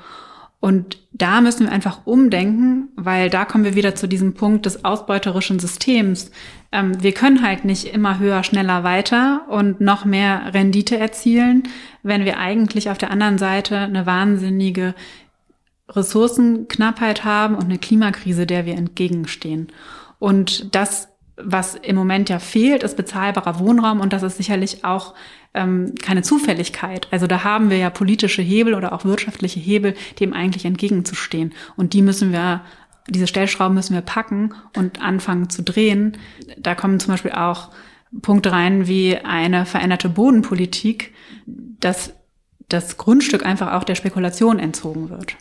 Und 0.60 0.98
da 1.14 1.40
müssen 1.40 1.68
wir 1.68 1.72
einfach 1.72 2.02
umdenken, 2.06 2.90
weil 2.96 3.30
da 3.30 3.46
kommen 3.46 3.64
wir 3.64 3.76
wieder 3.76 3.96
zu 3.96 4.08
diesem 4.08 4.34
Punkt 4.34 4.66
des 4.66 4.84
ausbeuterischen 4.84 5.60
Systems. 5.60 6.32
Ähm, 6.72 7.02
wir 7.02 7.14
können 7.14 7.44
halt 7.44 7.64
nicht 7.64 7.94
immer 7.94 8.20
höher, 8.20 8.44
schneller 8.44 8.84
weiter 8.84 9.46
und 9.50 9.82
noch 9.82 10.04
mehr 10.04 10.54
Rendite 10.54 10.98
erzielen, 10.98 11.64
wenn 12.04 12.26
wir 12.26 12.38
eigentlich 12.38 12.90
auf 12.90 12.98
der 12.98 13.12
anderen 13.12 13.38
Seite 13.38 13.78
eine 13.78 14.06
wahnsinnige 14.06 14.96
Ressourcenknappheit 15.90 17.24
haben 17.24 17.56
und 17.56 17.66
eine 17.66 17.78
Klimakrise, 17.78 18.46
der 18.46 18.66
wir 18.66 18.76
entgegenstehen. 18.76 19.68
Und 20.20 20.74
das, 20.76 21.10
was 21.36 21.76
im 21.76 21.96
Moment 21.96 22.30
ja 22.30 22.40
fehlt, 22.40 22.84
ist 22.84 22.98
bezahlbarer 22.98 23.60
Wohnraum 23.60 24.00
und 24.00 24.14
das 24.14 24.24
ist 24.24 24.38
sicherlich 24.38 24.84
auch 24.84 25.14
ähm, 25.54 25.94
keine 26.02 26.24
Zufälligkeit. 26.24 27.08
Also 27.12 27.28
da 27.28 27.44
haben 27.44 27.70
wir 27.70 27.78
ja 27.78 27.90
politische 27.90 28.42
Hebel 28.42 28.74
oder 28.74 28.94
auch 28.94 29.06
wirtschaftliche 29.06 29.60
Hebel, 29.60 29.96
dem 30.20 30.34
eigentlich 30.34 30.66
entgegenzustehen. 30.66 31.54
Und 31.76 31.94
die 31.94 32.02
müssen 32.02 32.32
wir 32.32 32.62
diese 33.10 33.28
Stellschrauben 33.28 33.74
müssen 33.74 33.94
wir 33.94 34.02
packen 34.02 34.54
und 34.76 35.02
anfangen 35.02 35.50
zu 35.50 35.64
drehen. 35.64 36.18
Da 36.58 36.76
kommen 36.76 37.00
zum 37.00 37.14
Beispiel 37.14 37.32
auch 37.32 37.70
Punkte 38.22 38.52
rein 38.52 38.88
wie 38.88 39.18
eine 39.18 39.66
veränderte 39.66 40.10
Bodenpolitik, 40.10 41.14
dass 41.46 42.14
das 42.70 42.98
Grundstück 42.98 43.46
einfach 43.46 43.74
auch 43.74 43.84
der 43.84 43.96
Spekulation 43.96 44.60
entzogen 44.60 45.10
wird. 45.10 45.38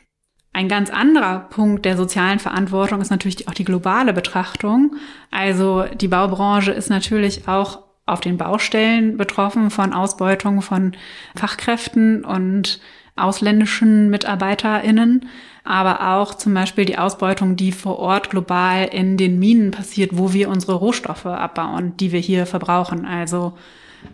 Ein 0.56 0.68
ganz 0.68 0.88
anderer 0.88 1.40
Punkt 1.40 1.84
der 1.84 1.98
sozialen 1.98 2.38
Verantwortung 2.38 3.02
ist 3.02 3.10
natürlich 3.10 3.46
auch 3.46 3.52
die 3.52 3.66
globale 3.66 4.14
Betrachtung. 4.14 4.96
Also 5.30 5.84
die 6.00 6.08
Baubranche 6.08 6.72
ist 6.72 6.88
natürlich 6.88 7.46
auch 7.46 7.80
auf 8.06 8.20
den 8.20 8.38
Baustellen 8.38 9.18
betroffen 9.18 9.68
von 9.68 9.92
Ausbeutung 9.92 10.62
von 10.62 10.92
Fachkräften 11.36 12.24
und 12.24 12.80
ausländischen 13.16 14.08
MitarbeiterInnen, 14.08 15.28
aber 15.62 16.14
auch 16.14 16.34
zum 16.34 16.54
Beispiel 16.54 16.86
die 16.86 16.96
Ausbeutung, 16.96 17.56
die 17.56 17.70
vor 17.70 17.98
Ort 17.98 18.30
global 18.30 18.86
in 18.90 19.18
den 19.18 19.38
Minen 19.38 19.72
passiert, 19.72 20.16
wo 20.16 20.32
wir 20.32 20.48
unsere 20.48 20.76
Rohstoffe 20.76 21.26
abbauen, 21.26 21.98
die 21.98 22.12
wir 22.12 22.20
hier 22.20 22.46
verbrauchen. 22.46 23.04
Also 23.04 23.58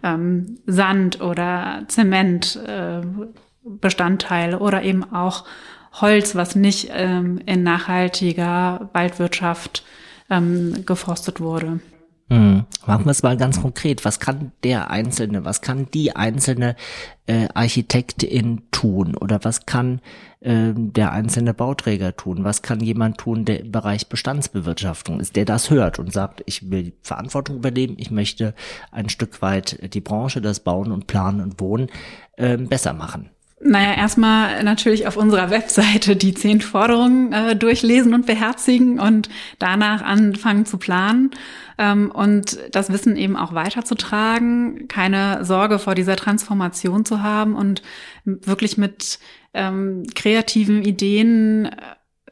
ähm, 0.02 0.58
Sand 0.66 1.20
oder 1.20 1.84
Zement, 1.86 2.56
äh, 2.66 3.00
oder 3.64 4.82
eben 4.82 5.04
auch 5.12 5.44
Holz, 6.00 6.34
was 6.34 6.56
nicht 6.56 6.90
ähm, 6.92 7.40
in 7.46 7.62
nachhaltiger 7.62 8.90
Waldwirtschaft 8.92 9.84
ähm, 10.30 10.84
geforstet 10.86 11.40
wurde. 11.40 11.80
Hm. 12.32 12.64
Machen 12.86 13.04
wir 13.04 13.10
es 13.10 13.22
mal 13.22 13.36
ganz 13.36 13.60
konkret. 13.60 14.06
Was 14.06 14.18
kann 14.18 14.52
der 14.64 14.90
Einzelne, 14.90 15.44
was 15.44 15.60
kann 15.60 15.88
die 15.92 16.16
einzelne 16.16 16.76
äh, 17.26 17.46
Architektin 17.52 18.62
tun 18.70 19.14
oder 19.14 19.40
was 19.42 19.66
kann 19.66 20.00
äh, 20.40 20.72
der 20.74 21.12
einzelne 21.12 21.52
Bauträger 21.52 22.16
tun? 22.16 22.42
Was 22.42 22.62
kann 22.62 22.80
jemand 22.80 23.18
tun, 23.18 23.44
der 23.44 23.60
im 23.60 23.70
Bereich 23.70 24.08
Bestandsbewirtschaftung 24.08 25.20
ist, 25.20 25.36
der 25.36 25.44
das 25.44 25.68
hört 25.68 25.98
und 25.98 26.10
sagt, 26.10 26.42
ich 26.46 26.70
will 26.70 26.94
Verantwortung 27.02 27.56
übernehmen, 27.56 27.96
ich 27.98 28.10
möchte 28.10 28.54
ein 28.90 29.10
Stück 29.10 29.42
weit 29.42 29.92
die 29.92 30.00
Branche, 30.00 30.40
das 30.40 30.60
Bauen 30.60 30.90
und 30.90 31.06
Planen 31.06 31.42
und 31.42 31.60
Wohnen 31.60 31.90
äh, 32.38 32.56
besser 32.56 32.94
machen? 32.94 33.28
Naja, 33.64 33.94
erstmal 33.94 34.64
natürlich 34.64 35.06
auf 35.06 35.16
unserer 35.16 35.50
Webseite 35.50 36.16
die 36.16 36.34
zehn 36.34 36.60
Forderungen 36.60 37.32
äh, 37.32 37.54
durchlesen 37.54 38.12
und 38.12 38.26
beherzigen 38.26 38.98
und 38.98 39.28
danach 39.60 40.02
anfangen 40.02 40.66
zu 40.66 40.78
planen 40.78 41.30
ähm, 41.78 42.10
und 42.10 42.58
das 42.72 42.92
Wissen 42.92 43.16
eben 43.16 43.36
auch 43.36 43.54
weiterzutragen, 43.54 44.88
keine 44.88 45.44
Sorge 45.44 45.78
vor 45.78 45.94
dieser 45.94 46.16
Transformation 46.16 47.04
zu 47.04 47.22
haben 47.22 47.54
und 47.54 47.82
wirklich 48.24 48.78
mit 48.78 49.20
ähm, 49.54 50.06
kreativen 50.14 50.82
Ideen 50.82 51.66
äh, 51.66 51.70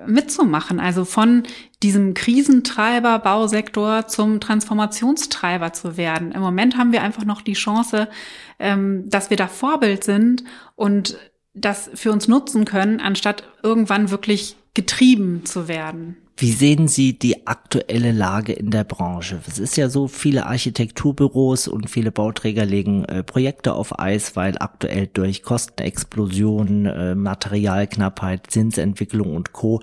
mitzumachen, 0.06 0.80
also 0.80 1.04
von 1.04 1.44
diesem 1.82 2.14
Krisentreiber 2.14 3.18
Bausektor 3.18 4.06
zum 4.06 4.40
Transformationstreiber 4.40 5.72
zu 5.72 5.96
werden. 5.96 6.32
Im 6.32 6.40
Moment 6.40 6.76
haben 6.76 6.92
wir 6.92 7.02
einfach 7.02 7.24
noch 7.24 7.42
die 7.42 7.54
Chance, 7.54 8.08
ähm, 8.58 9.08
dass 9.08 9.30
wir 9.30 9.36
da 9.36 9.46
Vorbild 9.46 10.04
sind 10.04 10.44
und 10.76 11.18
das 11.54 11.90
für 11.94 12.12
uns 12.12 12.28
nutzen 12.28 12.64
können, 12.64 13.00
anstatt 13.00 13.44
irgendwann 13.62 14.10
wirklich 14.10 14.56
getrieben 14.74 15.44
zu 15.44 15.68
werden. 15.68 16.16
Wie 16.40 16.53
sehen 16.53 16.88
Sie 16.88 17.18
die 17.18 17.46
aktuelle 17.46 18.12
Lage 18.12 18.55
in 18.55 18.70
der 18.70 18.85
Branche? 18.85 19.42
Es 19.46 19.59
ist 19.59 19.76
ja 19.76 19.90
so, 19.90 20.09
viele 20.09 20.46
Architekturbüros 20.46 21.68
und 21.68 21.90
viele 21.90 22.11
Bauträger 22.12 22.64
legen 22.64 23.05
äh, 23.05 23.22
Projekte 23.22 23.74
auf 23.74 23.98
Eis, 23.98 24.37
weil 24.37 24.57
aktuell 24.59 25.07
durch 25.07 25.42
Kostenexplosion, 25.42 26.87
äh, 26.87 27.14
Materialknappheit, 27.14 28.46
Zinsentwicklung 28.50 29.37
und 29.37 29.53
Co. 29.53 29.83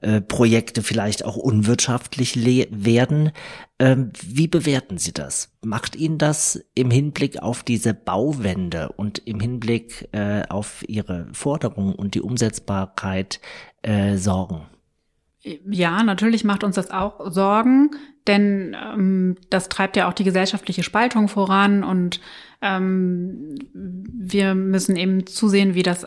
Äh, 0.00 0.22
Projekte 0.22 0.82
vielleicht 0.82 1.26
auch 1.26 1.36
unwirtschaftlich 1.36 2.42
werden. 2.70 3.32
Ähm, 3.78 4.10
wie 4.26 4.48
bewerten 4.48 4.96
Sie 4.96 5.12
das? 5.12 5.50
Macht 5.62 5.94
Ihnen 5.94 6.16
das 6.16 6.58
im 6.74 6.90
Hinblick 6.90 7.42
auf 7.42 7.62
diese 7.64 7.92
Bauwende 7.92 8.92
und 8.96 9.18
im 9.26 9.40
Hinblick 9.40 10.08
äh, 10.12 10.44
auf 10.48 10.88
Ihre 10.88 11.28
Forderungen 11.34 11.94
und 11.94 12.14
die 12.14 12.22
Umsetzbarkeit 12.22 13.40
äh, 13.82 14.16
Sorgen? 14.16 14.62
Ja, 15.70 16.02
natürlich 16.02 16.44
macht 16.44 16.64
uns 16.64 16.76
das 16.76 16.90
auch 16.90 17.30
Sorgen, 17.30 17.90
denn 18.26 18.76
ähm, 18.80 19.36
das 19.50 19.68
treibt 19.68 19.96
ja 19.96 20.08
auch 20.08 20.12
die 20.12 20.24
gesellschaftliche 20.24 20.82
Spaltung 20.82 21.28
voran 21.28 21.84
und 21.84 22.20
ähm, 22.60 23.54
wir 23.72 24.54
müssen 24.54 24.96
eben 24.96 25.26
zusehen, 25.26 25.74
wie 25.74 25.82
das 25.82 26.06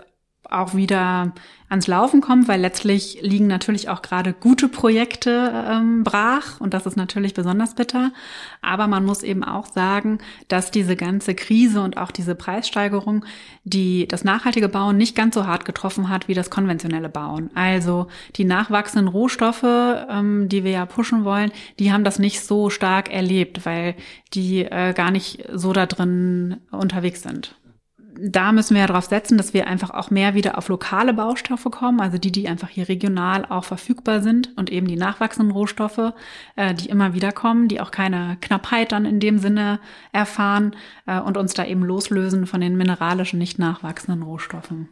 auch 0.51 0.75
wieder 0.75 1.33
ans 1.71 1.87
Laufen 1.87 2.19
kommt, 2.19 2.49
weil 2.49 2.59
letztlich 2.59 3.19
liegen 3.21 3.47
natürlich 3.47 3.87
auch 3.87 4.01
gerade 4.01 4.33
gute 4.33 4.67
Projekte 4.67 5.65
ähm, 5.69 6.03
brach 6.03 6.59
und 6.59 6.73
das 6.73 6.85
ist 6.85 6.97
natürlich 6.97 7.33
besonders 7.33 7.75
bitter. 7.75 8.11
Aber 8.61 8.87
man 8.87 9.05
muss 9.05 9.23
eben 9.23 9.45
auch 9.45 9.67
sagen, 9.67 10.19
dass 10.49 10.69
diese 10.69 10.97
ganze 10.97 11.33
Krise 11.33 11.81
und 11.81 11.95
auch 11.95 12.11
diese 12.11 12.35
Preissteigerung, 12.35 13.23
die 13.63 14.05
das 14.05 14.25
nachhaltige 14.25 14.67
Bauen 14.67 14.97
nicht 14.97 15.15
ganz 15.15 15.33
so 15.33 15.47
hart 15.47 15.63
getroffen 15.63 16.09
hat 16.09 16.27
wie 16.27 16.33
das 16.33 16.49
konventionelle 16.49 17.09
Bauen. 17.09 17.49
Also 17.55 18.07
die 18.35 18.43
nachwachsenden 18.43 19.07
Rohstoffe, 19.07 19.63
ähm, 19.63 20.49
die 20.49 20.65
wir 20.65 20.71
ja 20.71 20.85
pushen 20.85 21.23
wollen, 21.23 21.53
die 21.79 21.93
haben 21.93 22.03
das 22.03 22.19
nicht 22.19 22.41
so 22.41 22.69
stark 22.69 23.09
erlebt, 23.09 23.65
weil 23.65 23.95
die 24.33 24.65
äh, 24.65 24.93
gar 24.93 25.11
nicht 25.11 25.45
so 25.53 25.71
da 25.71 25.85
drin 25.85 26.57
unterwegs 26.71 27.21
sind 27.21 27.55
da 28.19 28.51
müssen 28.51 28.75
wir 28.75 28.81
ja 28.81 28.87
darauf 28.87 29.05
setzen, 29.05 29.37
dass 29.37 29.53
wir 29.53 29.67
einfach 29.67 29.89
auch 29.91 30.09
mehr 30.09 30.33
wieder 30.33 30.57
auf 30.57 30.67
lokale 30.69 31.13
Baustoffe 31.13 31.67
kommen, 31.71 31.99
also 31.99 32.17
die, 32.17 32.31
die 32.31 32.47
einfach 32.47 32.69
hier 32.69 32.89
regional 32.89 33.45
auch 33.45 33.63
verfügbar 33.63 34.21
sind 34.21 34.55
und 34.57 34.71
eben 34.71 34.87
die 34.87 34.95
nachwachsenden 34.95 35.51
Rohstoffe, 35.51 36.13
äh, 36.55 36.73
die 36.73 36.89
immer 36.89 37.13
wieder 37.13 37.31
kommen, 37.31 37.67
die 37.67 37.81
auch 37.81 37.91
keine 37.91 38.37
Knappheit 38.41 38.91
dann 38.91 39.05
in 39.05 39.19
dem 39.19 39.39
Sinne 39.39 39.79
erfahren 40.11 40.75
äh, 41.05 41.19
und 41.19 41.37
uns 41.37 41.53
da 41.53 41.65
eben 41.65 41.83
loslösen 41.83 42.47
von 42.47 42.61
den 42.61 42.77
mineralischen, 42.77 43.39
nicht 43.39 43.59
nachwachsenden 43.59 44.23
Rohstoffen. 44.23 44.89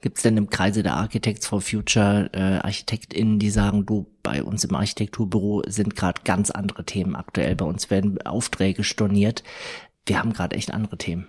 Gibt 0.00 0.18
es 0.18 0.22
denn 0.22 0.36
im 0.36 0.50
Kreise 0.50 0.82
der 0.82 0.94
Architects 0.94 1.46
for 1.46 1.60
Future 1.60 2.28
äh, 2.34 2.58
ArchitektInnen, 2.58 3.38
die 3.38 3.50
sagen, 3.50 3.86
du, 3.86 4.06
bei 4.22 4.42
uns 4.42 4.64
im 4.64 4.74
Architekturbüro 4.74 5.62
sind 5.66 5.96
gerade 5.96 6.20
ganz 6.24 6.50
andere 6.50 6.84
Themen 6.84 7.16
aktuell. 7.16 7.56
Bei 7.56 7.64
uns 7.64 7.90
werden 7.90 8.20
Aufträge 8.22 8.84
storniert. 8.84 9.42
Wir 10.06 10.18
haben 10.18 10.32
gerade 10.32 10.56
echt 10.56 10.74
andere 10.74 10.98
Themen. 10.98 11.26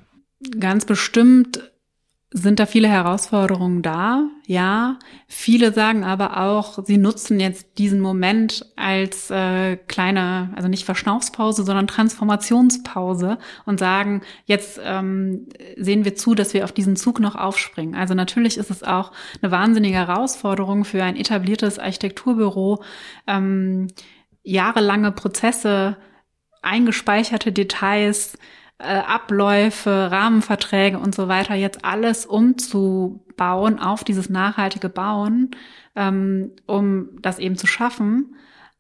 Ganz 0.60 0.86
bestimmt 0.86 1.62
sind 2.36 2.60
da 2.60 2.66
viele 2.66 2.88
Herausforderungen 2.88 3.84
da, 3.84 4.28
ja. 4.48 4.98
Viele 5.28 5.72
sagen 5.72 6.04
aber 6.04 6.38
auch, 6.38 6.84
sie 6.84 6.98
nutzen 6.98 7.40
jetzt 7.40 7.78
diesen 7.78 8.02
Moment 8.02 8.66
als 8.76 9.30
äh, 9.30 9.78
kleine, 9.78 10.52
also 10.56 10.68
nicht 10.68 10.84
Verschnaufspause, 10.84 11.64
sondern 11.64 11.86
Transformationspause 11.86 13.38
und 13.66 13.80
sagen, 13.80 14.24
jetzt 14.46 14.82
ähm, 14.84 15.48
sehen 15.78 16.06
wir 16.06 16.16
zu, 16.16 16.34
dass 16.34 16.56
wir 16.56 16.64
auf 16.64 16.72
diesen 16.72 16.96
Zug 16.96 17.20
noch 17.20 17.36
aufspringen. 17.36 17.94
Also 17.94 18.16
natürlich 18.16 18.58
ist 18.58 18.72
es 18.72 18.82
auch 18.82 19.12
eine 19.42 19.52
wahnsinnige 19.52 19.96
Herausforderung 19.96 20.86
für 20.86 21.04
ein 21.04 21.16
etabliertes 21.16 21.78
Architekturbüro, 21.78 22.84
ähm, 23.28 23.90
jahrelange 24.42 25.12
Prozesse, 25.12 25.98
eingespeicherte 26.64 27.52
Details, 27.52 28.40
äh, 28.84 29.02
Abläufe, 29.08 30.12
Rahmenverträge 30.12 31.00
und 31.00 31.16
so 31.16 31.28
weiter 31.28 31.56
jetzt 31.56 31.86
alles 31.86 32.26
umzubauen 32.26 33.80
auf 33.80 34.04
dieses 34.04 34.30
nachhaltige 34.30 34.90
Bauen, 34.90 35.52
ähm, 35.96 36.52
um 36.66 37.10
das 37.22 37.40
eben 37.40 37.58
zu 37.58 37.68
schaffen. 37.68 38.36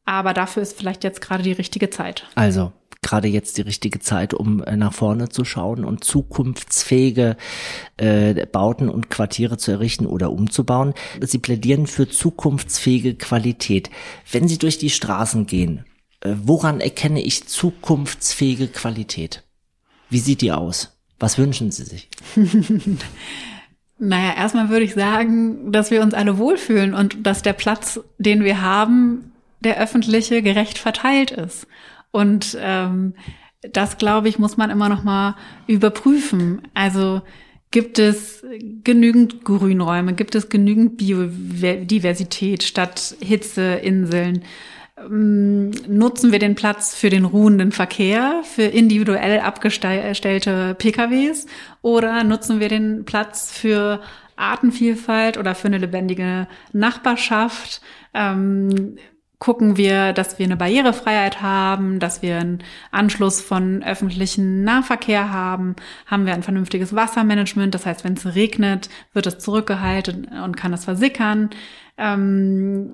Aber 0.06 0.34
dafür 0.34 0.62
ist 0.62 0.78
vielleicht 0.78 1.04
jetzt 1.04 1.22
gerade 1.22 1.44
die 1.44 1.54
richtige 1.54 1.90
Zeit. 1.90 2.28
Also 2.36 2.74
gerade 3.04 3.28
jetzt 3.28 3.58
die 3.58 3.62
richtige 3.62 4.00
Zeit, 4.00 4.34
um 4.34 4.64
äh, 4.64 4.76
nach 4.76 4.94
vorne 4.94 5.30
zu 5.30 5.46
schauen 5.46 5.86
und 5.86 6.04
zukunftsfähige 6.04 7.38
äh, 7.98 8.46
Bauten 8.48 8.90
und 8.90 9.10
Quartiere 9.10 9.58
zu 9.58 9.72
errichten 9.72 10.08
oder 10.08 10.32
umzubauen. 10.32 10.94
Sie 11.22 11.38
plädieren 11.38 11.86
für 11.86 12.10
zukunftsfähige 12.10 13.16
Qualität. 13.16 13.92
Wenn 14.32 14.48
Sie 14.48 14.58
durch 14.58 14.80
die 14.80 14.90
Straßen 14.90 15.46
gehen, 15.46 15.86
äh, 16.22 16.34
woran 16.42 16.80
erkenne 16.80 17.22
ich 17.22 17.48
zukunftsfähige 17.48 18.68
Qualität? 18.70 19.44
Wie 20.14 20.20
sieht 20.20 20.42
die 20.42 20.52
aus? 20.52 20.96
Was 21.18 21.40
wünschen 21.40 21.72
Sie 21.72 21.84
sich? 21.86 22.08
naja, 23.98 24.36
erstmal 24.38 24.70
würde 24.70 24.86
ich 24.86 24.94
sagen, 24.94 25.72
dass 25.72 25.90
wir 25.90 26.04
uns 26.04 26.14
alle 26.14 26.38
wohlfühlen 26.38 26.94
und 26.94 27.26
dass 27.26 27.42
der 27.42 27.54
Platz, 27.54 28.00
den 28.20 28.44
wir 28.44 28.62
haben, 28.62 29.32
der 29.62 29.82
öffentliche, 29.82 30.44
gerecht 30.44 30.78
verteilt 30.78 31.32
ist. 31.32 31.66
Und 32.12 32.56
ähm, 32.62 33.16
das, 33.72 33.98
glaube 33.98 34.30
ich, 34.30 34.38
muss 34.38 34.56
man 34.56 34.70
immer 34.70 34.88
noch 34.88 35.04
mal 35.04 35.36
überprüfen. 35.66 36.62
Also 36.76 37.24
gibt 37.72 37.98
es 37.98 38.46
genügend 38.84 39.44
Grünräume, 39.44 40.14
gibt 40.14 40.36
es 40.36 40.48
genügend 40.48 40.98
Biodiversität 40.98 42.62
statt 42.62 43.16
Hitzeinseln? 43.20 44.44
Ähm, 44.98 45.72
nutzen 45.88 46.32
wir 46.32 46.40
den 46.40 46.56
Platz 46.56 46.96
für 46.96 47.10
den 47.10 47.26
ruhenden 47.26 47.72
Verkehr, 47.72 48.42
für 48.44 48.64
individuell 48.64 49.40
abgestellte 49.40 50.76
PKWs 50.76 51.48
oder 51.82 52.24
nutzen 52.24 52.60
wir 52.60 52.70
den 52.70 53.06
Platz 53.06 53.52
für 53.52 54.02
Artenvielfalt 54.36 55.38
oder 55.38 55.56
für 55.56 55.68
eine 55.68 55.80
lebendige 55.80 56.48
Nachbarschaft? 56.74 57.82
Ähm, 58.14 58.98
gucken 59.40 59.76
wir, 59.78 60.14
dass 60.14 60.40
wir 60.40 60.46
eine 60.46 60.56
Barrierefreiheit 60.56 61.42
haben, 61.42 62.00
dass 62.00 62.22
wir 62.22 62.38
einen 62.38 62.64
Anschluss 62.92 63.42
von 63.42 63.84
öffentlichen 63.84 64.64
Nahverkehr 64.64 65.34
haben, 65.34 65.76
haben 66.06 66.26
wir 66.26 66.34
ein 66.34 66.44
vernünftiges 66.44 66.96
Wassermanagement, 66.96 67.76
das 67.76 67.86
heißt, 67.86 68.04
wenn 68.06 68.14
es 68.14 68.36
regnet, 68.36 68.90
wird 69.12 69.28
es 69.28 69.40
zurückgehalten 69.40 70.28
und 70.44 70.56
kann 70.56 70.72
es 70.72 70.86
versickern. 70.86 71.50
Ähm, 71.98 72.94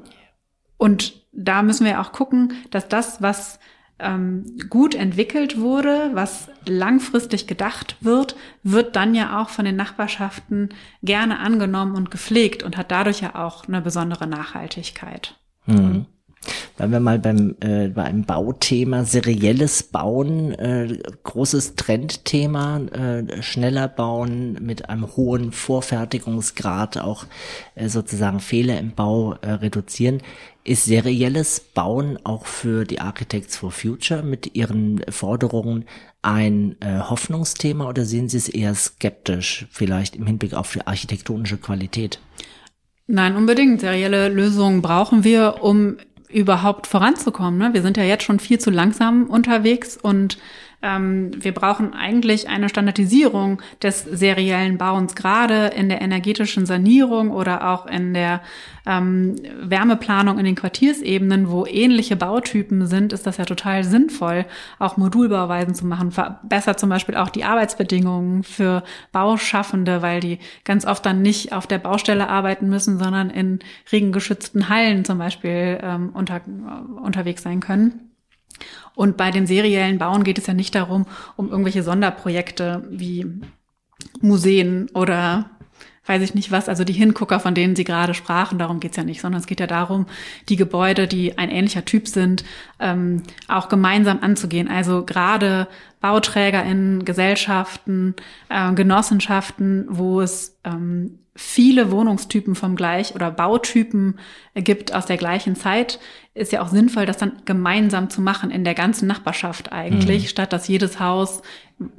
und 0.78 1.19
da 1.32 1.62
müssen 1.62 1.86
wir 1.86 2.02
auch 2.02 2.12
gucken, 2.12 2.54
dass 2.72 2.88
das, 2.88 3.22
was 3.22 3.60
ähm, 4.00 4.46
gut 4.70 4.96
entwickelt 4.96 5.60
wurde, 5.60 6.12
was 6.14 6.50
langfristig 6.66 7.48
gedacht 7.48 7.98
wird, 8.02 8.36
wird 8.64 8.96
dann 8.96 9.14
ja 9.14 9.42
auch 9.42 9.50
von 9.50 9.66
den 9.66 9.76
Nachbarschaften 9.76 10.70
gerne 11.04 11.40
angenommen 11.40 11.96
und 11.96 12.12
gepflegt 12.12 12.64
und 12.64 12.78
hat 12.78 12.92
dadurch 12.92 13.22
ja 13.22 13.36
auch 13.36 13.68
eine 13.68 13.82
besondere 13.82 14.26
Nachhaltigkeit. 14.28 15.36
Mhm. 15.66 16.06
Wenn 16.78 16.92
wir 16.92 17.02
mal 17.02 17.20
beim, 17.20 17.56
äh, 17.60 17.90
bei 17.90 18.04
einem 18.04 18.24
Bauthema, 18.24 19.04
serielles 19.04 19.84
Bauen, 19.84 20.54
äh, 20.54 20.98
großes 21.24 21.76
Trendthema, 21.76 22.80
äh, 22.80 23.42
schneller 23.42 23.90
bauen 23.90 24.58
mit 24.62 24.90
einem 24.90 25.18
hohen 25.18 25.52
Vorfertigungsgrad, 25.52 26.98
auch 26.98 27.26
äh, 27.76 27.90
sozusagen 27.90 28.40
Fehler 28.40 28.80
im 28.80 28.92
Bau 28.96 29.34
äh, 29.42 29.52
reduzieren. 29.52 30.22
Ist 30.70 30.86
serielles 30.86 31.62
Bauen 31.62 32.20
auch 32.24 32.46
für 32.46 32.84
die 32.84 33.02
Architects 33.02 33.58
for 33.58 33.72
Future 33.72 34.22
mit 34.22 34.56
ihren 34.56 35.02
Forderungen 35.10 35.86
ein 36.22 36.76
äh, 36.80 37.00
Hoffnungsthema 37.00 37.90
oder 37.90 38.06
sehen 38.06 38.30
Sie 38.30 38.38
es 38.38 38.50
eher 38.50 38.76
skeptisch, 38.76 39.66
vielleicht 39.72 40.16
im 40.16 40.28
Hinblick 40.28 40.54
auf 40.54 40.72
die 40.72 40.86
architektonische 40.86 41.58
Qualität? 41.58 42.20
Nein, 43.08 43.36
unbedingt. 43.36 43.82
Serielle 43.82 44.30
Lösungen 44.30 44.84
brauchen 44.84 45.24
wir, 45.24 45.64
um 45.64 45.98
überhaupt 46.28 46.86
voranzukommen. 46.86 47.58
Ne? 47.58 47.74
Wir 47.74 47.82
sind 47.82 47.98
ja 47.98 48.04
jetzt 48.04 48.26
schon 48.26 48.38
viel 48.38 48.60
zu 48.60 48.70
langsam 48.70 49.24
unterwegs 49.26 49.98
und 49.98 50.38
ähm, 50.82 51.32
wir 51.36 51.54
brauchen 51.54 51.94
eigentlich 51.94 52.48
eine 52.48 52.70
Standardisierung 52.70 53.62
des 53.84 54.04
seriellen 54.04 54.78
Bauens, 54.78 55.16
gerade 55.16 55.68
in 55.68 55.90
der 55.90 56.02
energetischen 56.02 56.66
Sanierung 56.66 57.32
oder 57.32 57.70
auch 57.70 57.86
in 57.86 58.14
der 58.14 58.42
ähm, 58.86 59.36
Wärmeplanung 59.62 60.40
in 60.40 60.46
den 60.46 60.56
Quartiersebenen, 60.56 61.50
wo 61.50 61.66
ähnliche 61.66 62.16
Bautypen 62.16 62.88
sind, 62.88 63.12
ist 63.12 63.28
das 63.28 63.38
ja 63.38 63.46
total 63.46 63.84
sinnvoll, 63.84 64.46
auch 64.80 64.96
Modulbauweisen 64.96 65.76
zu 65.76 65.86
machen. 65.86 66.12
Verbessert 66.12 66.80
zum 66.80 66.90
Beispiel 66.90 67.16
auch 67.16 67.30
die 67.30 67.44
Arbeitsbedingungen 67.44 68.44
für 68.44 68.84
Bauschaffende, 69.12 70.02
weil 70.02 70.22
die 70.22 70.40
ganz 70.64 70.86
oft 70.86 71.06
dann 71.06 71.22
nicht 71.22 71.52
auf 71.52 71.68
der 71.68 71.80
Baustelle 71.80 72.30
arbeiten 72.30 72.70
müssen, 72.70 72.98
sondern 72.98 73.30
in 73.30 73.60
regengeschützten 73.92 74.70
Hallen 74.70 75.04
zum 75.04 75.18
Beispiel 75.18 75.80
ähm, 75.84 76.12
unter, 76.14 76.42
unterwegs 77.04 77.44
sein 77.44 77.60
können. 77.60 78.09
Und 78.96 79.18
bei 79.18 79.32
dem 79.32 79.46
seriellen 79.46 79.98
Bauen 79.98 80.24
geht 80.24 80.38
es 80.38 80.48
ja 80.48 80.54
nicht 80.54 80.76
darum, 80.76 81.06
um 81.36 81.50
irgendwelche 81.50 81.84
Sonderprojekte 81.84 82.88
wie 82.90 83.26
Museen 84.22 84.90
oder 84.94 85.50
weiß 86.10 86.24
ich 86.24 86.34
nicht 86.34 86.52
was, 86.52 86.68
also 86.68 86.84
die 86.84 86.94
Hingucker, 86.94 87.40
von 87.40 87.54
denen 87.54 87.76
Sie 87.76 87.84
gerade 87.84 88.16
sprachen, 88.16 88.58
darum 88.58 88.80
geht's 88.80 88.98
ja 88.98 89.04
nicht, 89.04 89.22
sondern 89.22 89.40
es 89.40 89.48
geht 89.48 89.60
ja 89.60 89.68
darum, 89.68 90.08
die 90.50 90.56
Gebäude, 90.56 91.08
die 91.08 91.38
ein 91.38 91.52
ähnlicher 91.52 91.86
Typ 91.86 92.08
sind, 92.08 92.44
ähm, 92.80 93.22
auch 93.48 93.70
gemeinsam 93.70 94.18
anzugehen. 94.22 94.68
Also 94.68 95.06
gerade 95.06 95.68
BauträgerInnen, 96.02 97.06
Gesellschaften, 97.06 98.16
äh, 98.50 98.74
Genossenschaften, 98.74 99.86
wo 99.90 100.22
es 100.22 100.58
ähm, 100.64 101.20
viele 101.36 101.90
Wohnungstypen 101.90 102.54
vom 102.54 102.76
gleich 102.76 103.16
oder 103.16 103.32
Bautypen 103.32 104.20
gibt 104.56 104.94
aus 104.94 105.06
der 105.06 105.16
gleichen 105.16 105.56
Zeit, 105.56 106.00
ist 106.34 106.52
ja 106.52 106.62
auch 106.62 106.68
sinnvoll, 106.68 107.06
das 107.06 107.18
dann 107.18 107.42
gemeinsam 107.46 108.10
zu 108.10 108.22
machen 108.22 108.52
in 108.52 108.66
der 108.66 108.76
ganzen 108.76 109.08
Nachbarschaft 109.08 109.72
eigentlich, 109.72 110.24
mhm. 110.24 110.28
statt 110.28 110.52
dass 110.52 110.68
jedes 110.68 111.00
Haus 111.00 111.42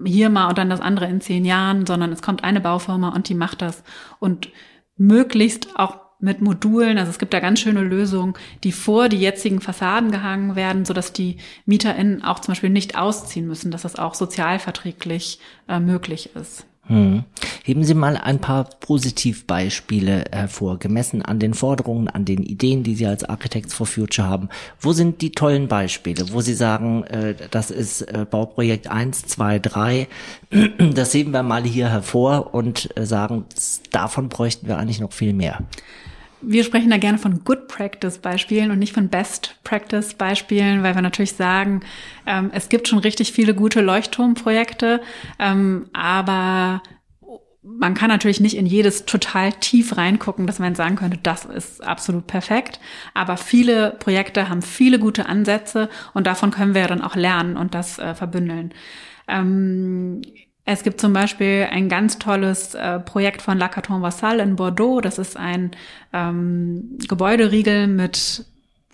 hier 0.05 0.29
mal 0.29 0.49
und 0.49 0.59
dann 0.59 0.69
das 0.69 0.83
andere 0.83 1.07
in 1.07 1.23
zehn 1.23 1.47
Jahren, 1.47 1.87
sondern 1.87 2.13
es 2.13 2.21
kommt 2.21 2.45
eine 2.45 2.61
Baufirma 2.61 3.11
und 3.11 3.31
die 3.31 3.35
macht 3.35 3.63
das 3.63 3.83
und 4.19 4.51
möglichst 4.99 5.79
auch 5.79 6.00
mit 6.21 6.41
Modulen. 6.41 6.99
Also 6.99 7.11
es 7.11 7.19
gibt 7.19 7.35
da 7.35 7.41
ganz 7.41 7.61
schöne 7.61 7.83
Lösungen, 7.83 8.35
die 8.65 8.73
vor 8.73 9.09
die 9.09 9.19
jetzigen 9.19 9.61
Fassaden 9.61 10.11
gehangen 10.11 10.57
werden, 10.57 10.85
so 10.85 10.95
dass 10.95 11.13
die 11.13 11.37
MieterInnen 11.67 12.23
auch 12.23 12.41
zum 12.41 12.53
Beispiel 12.53 12.71
nicht 12.71 12.97
ausziehen 12.97 13.47
müssen, 13.47 13.71
dass 13.71 13.83
das 13.83 13.97
auch 13.97 14.15
sozialverträglich 14.15 15.39
äh, 15.69 15.81
möglich 15.81 16.31
ist. 16.35 16.67
Hm. 16.91 17.23
Heben 17.63 17.85
Sie 17.85 17.95
mal 17.95 18.17
ein 18.17 18.41
paar 18.41 18.65
Positivbeispiele 18.65 20.25
hervor, 20.33 20.81
gemessen 20.81 21.23
an 21.23 21.39
den 21.39 21.55
Forderungen, 21.55 22.09
an 22.09 22.25
den 22.25 22.43
Ideen, 22.43 22.83
die 22.83 22.97
Sie 22.97 23.07
als 23.07 23.23
Architects 23.23 23.75
for 23.75 23.87
Future 23.87 24.27
haben. 24.27 24.49
Wo 24.81 24.93
sind 24.93 25.23
die 25.23 25.31
tollen 25.31 25.69
Beispiele, 25.69 26.33
wo 26.33 26.41
Sie 26.41 26.55
sagen, 26.55 27.05
äh, 27.05 27.37
das 27.53 27.71
ist 27.71 28.03
äh, 28.03 28.27
Bauprojekt 28.29 28.91
1, 28.91 29.25
2, 29.27 29.61
3, 29.61 30.09
das 30.93 31.15
heben 31.15 31.31
wir 31.31 31.45
mal 31.45 31.63
hier 31.63 31.91
hervor 31.91 32.55
und 32.55 32.91
äh, 32.97 33.07
sagen, 33.07 33.45
davon 33.93 34.29
bräuchten 34.29 34.67
wir 34.67 34.79
eigentlich 34.79 35.01
noch 35.01 35.13
viel 35.13 35.33
mehr? 35.33 35.61
Wir 36.43 36.65
sprechen 36.65 36.91
da 36.91 36.97
gerne 36.97 37.19
von 37.19 37.45
Good 37.45 37.69
Practice 37.69 38.19
Beispielen 38.19 38.71
und 38.71 38.79
nicht 38.79 38.95
von 38.95 39.09
Best 39.09 39.57
Practice 39.63 40.15
Beispielen, 40.15 40.83
weil 40.83 40.95
wir 40.95 41.03
natürlich 41.03 41.35
sagen, 41.35 41.83
ähm, 42.27 42.51
es 42.55 42.69
gibt 42.69 42.89
schon 42.89 42.99
richtig 42.99 43.33
viele 43.33 43.55
gute 43.55 43.81
Leuchtturmprojekte, 43.81 45.03
ähm, 45.39 45.87
aber 45.93 46.83
man 47.63 47.95
kann 47.95 48.09
natürlich 48.09 48.41
nicht 48.41 48.57
in 48.57 48.65
jedes 48.65 49.05
total 49.05 49.53
tief 49.53 49.97
reingucken, 49.97 50.47
dass 50.47 50.59
man 50.59 50.75
sagen 50.75 50.97
könnte, 50.97 51.19
das 51.23 51.45
ist 51.45 51.85
absolut 51.85 52.27
perfekt. 52.27 52.81
Aber 53.13 53.37
viele 53.37 53.97
Projekte 53.99 54.49
haben 54.49 54.63
viele 54.63 54.99
gute 54.99 55.27
Ansätze 55.27 55.91
und 56.15 56.27
davon 56.27 56.51
können 56.51 56.75
wir 56.75 56.87
dann 56.87 57.03
auch 57.03 57.17
lernen 57.17 57.57
und 57.57 57.75
das 57.75 57.99
äh, 57.99 58.15
verbündeln. 58.15 58.73
Ähm, 59.29 60.23
es 60.65 60.83
gibt 60.83 61.01
zum 61.01 61.13
Beispiel 61.13 61.67
ein 61.71 61.89
ganz 61.89 62.19
tolles 62.19 62.75
äh, 62.75 63.01
Projekt 63.01 63.43
von 63.43 63.59
La 63.59 63.69
Carton 63.69 64.03
Vassal 64.03 64.41
in 64.41 64.57
Bordeaux. 64.57 65.01
Das 65.01 65.19
ist 65.19 65.37
ein 65.37 65.73
ähm, 66.13 66.99
Gebäuderiegel 67.09 67.87
mit 67.87 68.45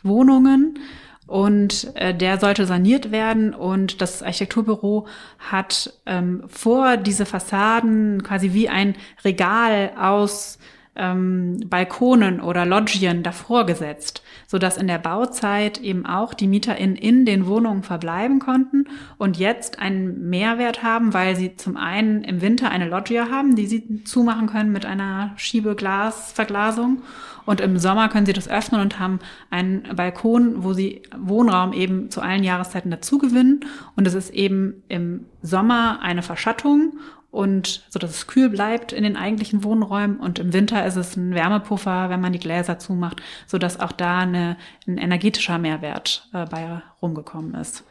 Wohnungen 0.02 0.78
und 1.26 1.90
äh, 1.96 2.14
der 2.14 2.38
sollte 2.38 2.66
saniert 2.66 3.10
werden 3.10 3.52
und 3.52 4.00
das 4.00 4.22
Architekturbüro 4.22 5.06
hat 5.38 5.92
ähm, 6.06 6.44
vor 6.46 6.96
diese 6.96 7.26
Fassaden 7.26 8.22
quasi 8.22 8.52
wie 8.52 8.68
ein 8.68 8.94
Regal 9.24 9.90
aus 9.98 10.58
ähm, 10.96 11.60
Balkonen 11.66 12.40
oder 12.40 12.66
Loggien 12.66 13.22
davor 13.22 13.66
gesetzt, 13.66 14.22
so 14.46 14.58
dass 14.58 14.76
in 14.76 14.86
der 14.86 14.98
Bauzeit 14.98 15.78
eben 15.78 16.06
auch 16.06 16.34
die 16.34 16.48
MieterInnen 16.48 16.96
in 16.96 17.24
den 17.24 17.46
Wohnungen 17.46 17.82
verbleiben 17.82 18.38
konnten 18.38 18.86
und 19.18 19.36
jetzt 19.38 19.78
einen 19.78 20.28
Mehrwert 20.28 20.82
haben, 20.82 21.14
weil 21.14 21.36
sie 21.36 21.56
zum 21.56 21.76
einen 21.76 22.24
im 22.24 22.40
Winter 22.40 22.70
eine 22.70 22.88
Loggia 22.88 23.28
haben, 23.30 23.56
die 23.56 23.66
sie 23.66 24.04
zumachen 24.04 24.48
können 24.48 24.72
mit 24.72 24.86
einer 24.86 25.32
Schiebeglasverglasung 25.36 27.02
und 27.46 27.60
im 27.60 27.78
Sommer 27.78 28.08
können 28.08 28.26
sie 28.26 28.32
das 28.32 28.48
öffnen 28.48 28.80
und 28.80 28.98
haben 28.98 29.20
einen 29.50 29.84
Balkon, 29.94 30.64
wo 30.64 30.72
sie 30.72 31.02
Wohnraum 31.16 31.72
eben 31.72 32.10
zu 32.10 32.20
allen 32.20 32.42
Jahreszeiten 32.42 32.90
dazu 32.90 33.18
gewinnen. 33.18 33.60
Und 33.94 34.06
es 34.06 34.14
ist 34.14 34.30
eben 34.30 34.82
im 34.88 35.24
Sommer 35.42 36.00
eine 36.02 36.22
Verschattung 36.22 36.98
und 37.36 37.84
so 37.90 37.98
dass 37.98 38.10
es 38.10 38.26
kühl 38.26 38.48
bleibt 38.48 38.92
in 38.92 39.04
den 39.04 39.16
eigentlichen 39.16 39.62
Wohnräumen 39.62 40.18
und 40.18 40.38
im 40.38 40.52
Winter 40.52 40.86
ist 40.86 40.96
es 40.96 41.16
ein 41.16 41.34
Wärmepuffer, 41.34 42.08
wenn 42.08 42.20
man 42.20 42.32
die 42.32 42.38
Gläser 42.38 42.78
zumacht, 42.78 43.22
so 43.46 43.58
dass 43.58 43.78
auch 43.78 43.92
da 43.92 44.20
eine, 44.20 44.56
ein 44.86 44.96
energetischer 44.96 45.58
Mehrwert 45.58 46.28
äh, 46.32 46.46
bei 46.46 46.82
rumgekommen 47.02 47.54
ist. 47.54 47.84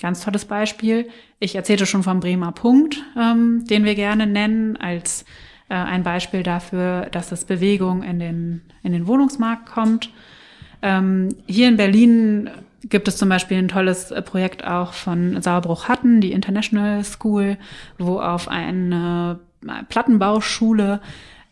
Ganz 0.00 0.24
tolles 0.24 0.44
Beispiel. 0.44 1.08
Ich 1.40 1.56
erzählte 1.56 1.86
schon 1.86 2.02
vom 2.02 2.20
Bremer 2.20 2.52
Punkt, 2.52 3.02
ähm, 3.16 3.64
den 3.66 3.84
wir 3.84 3.96
gerne 3.96 4.26
nennen 4.26 4.76
als 4.76 5.24
äh, 5.68 5.74
ein 5.74 6.04
Beispiel 6.04 6.42
dafür, 6.42 7.08
dass 7.10 7.32
es 7.32 7.44
Bewegung 7.44 8.02
in 8.02 8.18
den 8.20 8.62
in 8.82 8.92
den 8.92 9.06
Wohnungsmarkt 9.08 9.66
kommt. 9.66 10.10
Ähm, 10.82 11.30
hier 11.46 11.68
in 11.68 11.76
Berlin 11.76 12.50
gibt 12.88 13.08
es 13.08 13.16
zum 13.16 13.28
Beispiel 13.28 13.58
ein 13.58 13.68
tolles 13.68 14.10
äh, 14.10 14.22
Projekt 14.22 14.64
auch 14.64 14.92
von 14.92 15.40
Sauerbruch-Hatten, 15.40 16.20
die 16.20 16.32
International 16.32 17.02
School, 17.04 17.58
wo 17.98 18.20
auf 18.20 18.48
eine 18.48 19.40
äh, 19.66 19.82
Plattenbauschule 19.88 21.00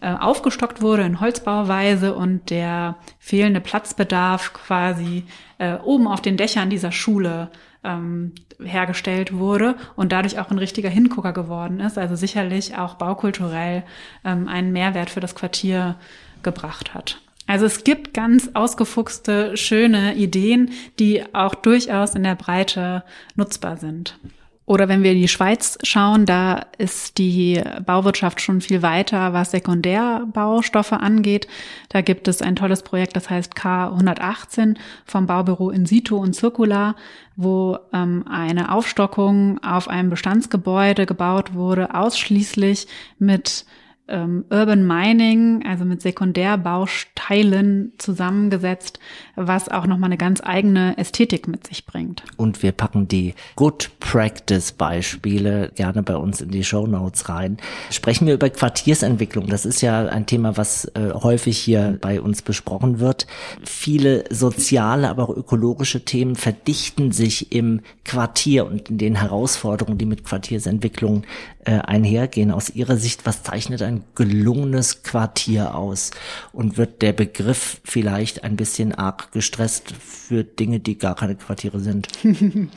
äh, 0.01 0.15
aufgestockt 0.15 0.83
wurde 0.83 1.05
in 1.05 1.21
Holzbauweise 1.21 2.15
und 2.15 2.51
der 2.51 2.97
fehlende 3.19 3.61
Platzbedarf 3.61 4.53
quasi 4.53 5.25
äh, 5.59 5.77
oben 5.77 6.09
auf 6.09 6.21
den 6.21 6.37
Dächern 6.37 6.71
dieser 6.71 6.93
Schule 6.93 7.51
ähm, 7.85 8.33
hergestellt 8.61 9.33
wurde 9.33 9.77
und 9.97 10.13
dadurch 10.13 10.39
auch 10.39 10.51
ein 10.51 10.59
richtiger 10.59 10.89
Hingucker 10.89 11.33
geworden 11.33 11.81
ist. 11.81 11.99
Also 11.99 12.17
sicherlich 12.17 12.77
auch 12.77 12.95
baukulturell 12.95 13.85
ähm, 14.25 14.49
einen 14.49 14.73
Mehrwert 14.73 15.11
für 15.11 15.21
das 15.21 15.35
Quartier 15.35 15.97
gebracht 16.43 16.95
hat. 16.95 17.21
Also 17.53 17.67
es 17.67 17.85
gibt 17.85 18.15
ganz 18.15 18.49
ausgefuchste, 18.55 19.59
schöne 19.59 20.15
Ideen, 20.15 20.71
die 20.99 21.23
auch 21.35 21.55
durchaus 21.55 22.15
in 22.15 22.23
der 22.23 22.35
Breite 22.35 23.05
nutzbar 23.37 23.77
sind. 23.77 24.19
Oder 24.65 24.89
wenn 24.89 25.03
wir 25.03 25.13
in 25.13 25.21
die 25.21 25.29
Schweiz 25.29 25.77
schauen, 25.83 26.25
da 26.25 26.65
ist 26.79 27.19
die 27.19 27.61
Bauwirtschaft 27.85 28.41
schon 28.41 28.63
viel 28.63 28.81
weiter, 28.81 29.35
was 29.35 29.51
Sekundärbaustoffe 29.51 30.95
angeht. 30.95 31.47
Da 31.91 32.01
gibt 32.01 32.27
es 32.27 32.41
ein 32.41 32.57
tolles 32.57 32.83
Projekt, 32.83 33.17
das 33.17 33.29
heißt 33.29 33.53
K118 33.53 34.79
vom 35.05 35.27
Baubüro 35.27 35.69
In 35.69 35.85
situ 35.85 36.17
und 36.17 36.35
Circular, 36.35 36.97
wo 37.37 37.77
ähm, 37.93 38.25
eine 38.31 38.73
Aufstockung 38.73 39.63
auf 39.63 39.89
einem 39.89 40.09
Bestandsgebäude 40.09 41.05
gebaut 41.05 41.53
wurde, 41.53 41.95
ausschließlich 41.95 42.87
mit 43.19 43.67
ähm, 44.09 44.45
Urban 44.51 44.87
Mining, 44.87 45.65
also 45.67 45.85
mit 45.85 46.03
Sekundärbausteilen 46.03 47.93
zusammengesetzt, 47.99 48.99
was 49.37 49.69
auch 49.69 49.87
nochmal 49.87 50.09
eine 50.09 50.17
ganz 50.19 50.41
eigene 50.43 50.99
Ästhetik 50.99 51.49
mit 51.49 51.67
sich 51.67 51.87
bringt. 51.87 52.23
Und 52.37 52.63
wir 52.63 52.73
packen 52.73 53.09
die 53.09 53.35
Good 53.57 53.91
Practice 54.01 54.73
Beispiele 54.73 55.71
gerne 55.75 56.03
bei 56.03 56.17
uns 56.17 56.41
in 56.41 56.51
die 56.51 56.65
Show 56.65 56.87
Notes 56.87 57.29
rein. 57.29 57.59
Sprechen 57.91 58.27
wir 58.27 58.35
über 58.35 58.51
Quartiersentwicklung. 58.51 59.47
Das 59.47 59.65
ist 59.65 59.81
ja 59.81 60.07
ein 60.07 60.27
Thema, 60.27 60.57
was 60.57 60.85
äh, 60.95 61.13
häufig 61.15 61.59
hier 61.59 61.99
bei 62.01 62.21
uns 62.21 62.43
besprochen 62.43 62.99
wird. 63.01 63.27
Viele 63.65 64.25
soziale, 64.31 65.09
aber 65.09 65.25
auch 65.25 65.37
ökologische 65.37 66.05
Themen 66.05 66.35
verdichten 66.35 67.13
sich 67.13 67.53
im 67.53 67.81
Quartier 68.05 68.67
und 68.67 68.91
in 68.91 68.99
den 68.99 69.17
Herausforderungen, 69.17 69.99
die 69.99 70.07
mit 70.07 70.25
Quartiersentwicklung 70.25 71.23
äh, 71.65 71.79
einhergehen. 71.79 72.51
Aus 72.51 72.71
Ihrer 72.71 72.97
Sicht, 72.97 73.25
was 73.25 73.43
zeichnet 73.43 73.83
ein 73.83 73.92
gelungenes 74.15 75.03
Quartier 75.03 75.75
aus? 75.75 76.11
Und 76.53 76.77
wird 76.77 77.03
der 77.03 77.13
Begriff 77.13 77.81
vielleicht 77.85 78.45
ein 78.45 78.57
bisschen 78.57 78.95
arg 78.95 79.33
gestresst 79.33 79.93
für 79.93 80.45
Dinge, 80.45 80.81
die 80.81 80.99
gar 80.99 81.15
keine 81.15 81.37
Quartiere 81.37 81.81
sind? 81.81 82.09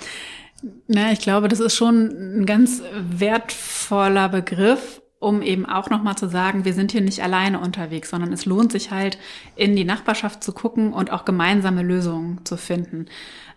Na, 0.87 1.11
ich 1.11 1.19
glaube, 1.19 1.47
das 1.47 1.59
ist 1.59 1.75
schon 1.75 2.41
ein 2.41 2.45
ganz 2.45 2.81
wertvoller 2.93 4.29
Begriff, 4.29 5.01
um 5.19 5.41
eben 5.41 5.65
auch 5.65 5.89
nochmal 5.89 6.15
zu 6.15 6.27
sagen, 6.27 6.65
wir 6.65 6.73
sind 6.73 6.91
hier 6.91 7.01
nicht 7.01 7.21
alleine 7.21 7.59
unterwegs, 7.59 8.09
sondern 8.09 8.33
es 8.33 8.45
lohnt 8.45 8.71
sich 8.71 8.91
halt, 8.91 9.17
in 9.55 9.75
die 9.75 9.85
Nachbarschaft 9.85 10.43
zu 10.43 10.53
gucken 10.53 10.93
und 10.93 11.11
auch 11.11 11.25
gemeinsame 11.25 11.83
Lösungen 11.83 12.43
zu 12.45 12.57
finden. 12.57 13.07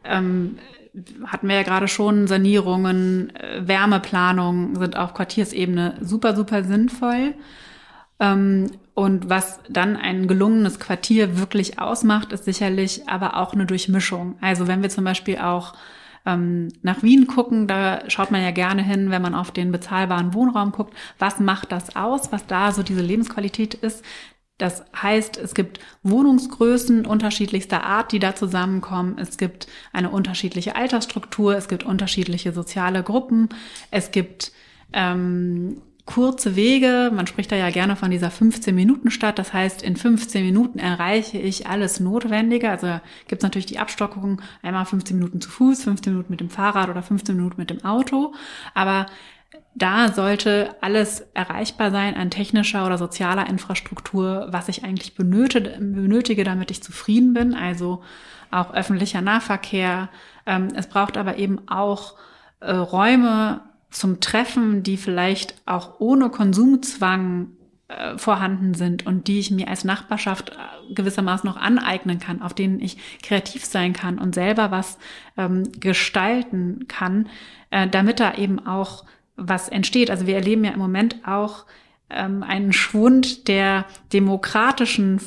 Ähm, 0.05 0.59
hatten 1.27 1.49
wir 1.49 1.57
ja 1.57 1.63
gerade 1.63 1.89
schon, 1.89 2.27
Sanierungen, 2.27 3.35
äh, 3.37 3.67
Wärmeplanung 3.67 4.77
sind 4.77 4.97
auf 4.97 5.15
Quartiersebene 5.15 5.97
super, 6.01 6.35
super 6.35 6.65
sinnvoll. 6.65 7.35
Ähm, 8.21 8.71
und 8.95 9.29
was 9.29 9.61
dann 9.69 9.97
ein 9.97 10.27
gelungenes 10.27 10.81
Quartier 10.81 11.39
wirklich 11.39 11.79
ausmacht, 11.79 12.33
ist 12.33 12.45
sicherlich 12.45 13.09
aber 13.09 13.37
auch 13.37 13.53
eine 13.53 13.67
Durchmischung. 13.67 14.37
Also 14.41 14.67
wenn 14.67 14.83
wir 14.83 14.91
zum 14.91 15.05
Beispiel 15.05 15.39
auch 15.39 15.75
ähm, 16.27 16.69
nach 16.83 17.03
Wien 17.03 17.27
gucken, 17.27 17.67
da 17.67 18.01
schaut 18.09 18.31
man 18.31 18.43
ja 18.43 18.51
gerne 18.51 18.83
hin, 18.83 19.11
wenn 19.11 19.23
man 19.23 19.35
auf 19.35 19.51
den 19.53 19.73
bezahlbaren 19.73 20.35
Wohnraum 20.35 20.73
guckt, 20.73 20.95
was 21.19 21.39
macht 21.39 21.73
das 21.73 21.97
aus, 21.97 22.33
was 22.33 22.47
da 22.47 22.73
so 22.73 22.83
diese 22.83 23.01
Lebensqualität 23.01 23.75
ist. 23.75 24.05
Das 24.59 24.85
heißt, 25.01 25.37
es 25.37 25.55
gibt 25.55 25.79
Wohnungsgrößen 26.03 27.07
unterschiedlichster 27.07 27.85
Art, 27.85 28.11
die 28.11 28.19
da 28.19 28.35
zusammenkommen. 28.35 29.17
Es 29.19 29.39
gibt 29.39 29.69
eine 29.93 30.11
unterschiedliche 30.11 30.75
Altersstruktur, 30.75 31.57
es 31.57 31.69
gibt 31.69 31.85
unterschiedliche 31.85 32.53
soziale 32.53 33.05
Gruppen, 33.05 33.49
es 33.93 34.11
gibt 34.11 34.53
ähm, 34.93 35.81
kurze 36.09 36.57
Wege. 36.57 37.13
Man 37.15 37.27
spricht 37.27 37.53
da 37.53 37.57
ja 37.57 37.69
gerne 37.69 37.95
von 37.95 38.11
dieser 38.11 38.29
15-Minuten-Stadt. 38.29 39.39
Das 39.39 39.53
heißt, 39.53 39.83
in 39.83 39.95
15 39.95 40.43
Minuten 40.43 40.79
erreiche 40.79 41.39
ich 41.39 41.67
alles 41.67 42.01
Notwendige. 42.01 42.71
Also 42.71 42.99
gibt 43.29 43.43
es 43.43 43.45
natürlich 43.45 43.67
die 43.67 43.79
Abstockung, 43.79 44.41
einmal 44.63 44.87
15 44.87 45.19
Minuten 45.19 45.43
zu 45.43 45.51
Fuß, 45.51 45.85
15 45.85 46.15
Minuten 46.15 46.33
mit 46.33 46.41
dem 46.41 46.49
Fahrrad 46.49 46.89
oder 46.89 47.03
15 47.03 47.37
Minuten 47.37 47.61
mit 47.61 47.69
dem 47.69 47.85
Auto. 47.85 48.33
Aber 48.73 49.05
da 49.79 50.13
sollte 50.13 50.75
alles 50.81 51.27
erreichbar 51.35 51.91
sein 51.91 52.17
an 52.17 52.31
technischer 52.31 52.85
oder 52.85 52.99
sozialer 52.99 53.49
Infrastruktur, 53.49 54.49
was 54.51 54.69
ich 54.69 54.85
eigentlich 54.85 55.15
benötige, 55.15 56.45
damit 56.45 56.71
ich 56.71 56.83
zufrieden 56.83 57.33
bin. 57.35 57.55
Also 57.55 58.03
auch 58.51 58.75
öffentlicher 58.75 59.21
Nahverkehr. 59.21 60.09
Ähm, 60.47 60.69
es 60.75 60.89
braucht 60.89 61.17
aber 61.17 61.39
eben 61.39 61.69
auch 61.69 62.15
äh, 62.61 62.73
Räume, 62.73 63.61
zum 63.91 64.21
Treffen, 64.21 64.83
die 64.83 64.97
vielleicht 64.97 65.55
auch 65.67 65.99
ohne 65.99 66.29
Konsumzwang 66.29 67.49
äh, 67.89 68.19
vorhanden 68.19 68.75
sind 68.75 69.07
und 69.07 69.29
die 69.29 69.39
ich 69.39 69.51
mir 69.51 69.69
als 69.69 69.85
Nachbarschaft 69.85 70.51
äh, 70.51 70.95
gewissermaßen 70.95 71.49
noch 71.49 71.57
aneignen 71.57 72.19
kann, 72.19 72.43
auf 72.43 72.53
denen 72.53 72.81
ich 72.81 72.99
kreativ 73.23 73.65
sein 73.65 73.93
kann 73.93 74.19
und 74.19 74.35
selber 74.35 74.71
was 74.71 74.99
ähm, 75.37 75.65
gestalten 75.81 76.87
kann, 76.89 77.29
äh, 77.71 77.89
damit 77.89 78.21
da 78.21 78.35
eben 78.35 78.67
auch 78.67 79.05
was 79.39 79.69
entsteht. 79.69 80.11
Also 80.11 80.27
wir 80.27 80.35
erleben 80.35 80.65
ja 80.65 80.73
im 80.73 80.79
Moment 80.79 81.17
auch 81.27 81.65
ähm, 82.11 82.43
einen 82.43 82.73
Schwund 82.73 83.49
der 83.49 83.87
demokratischen 84.13 85.21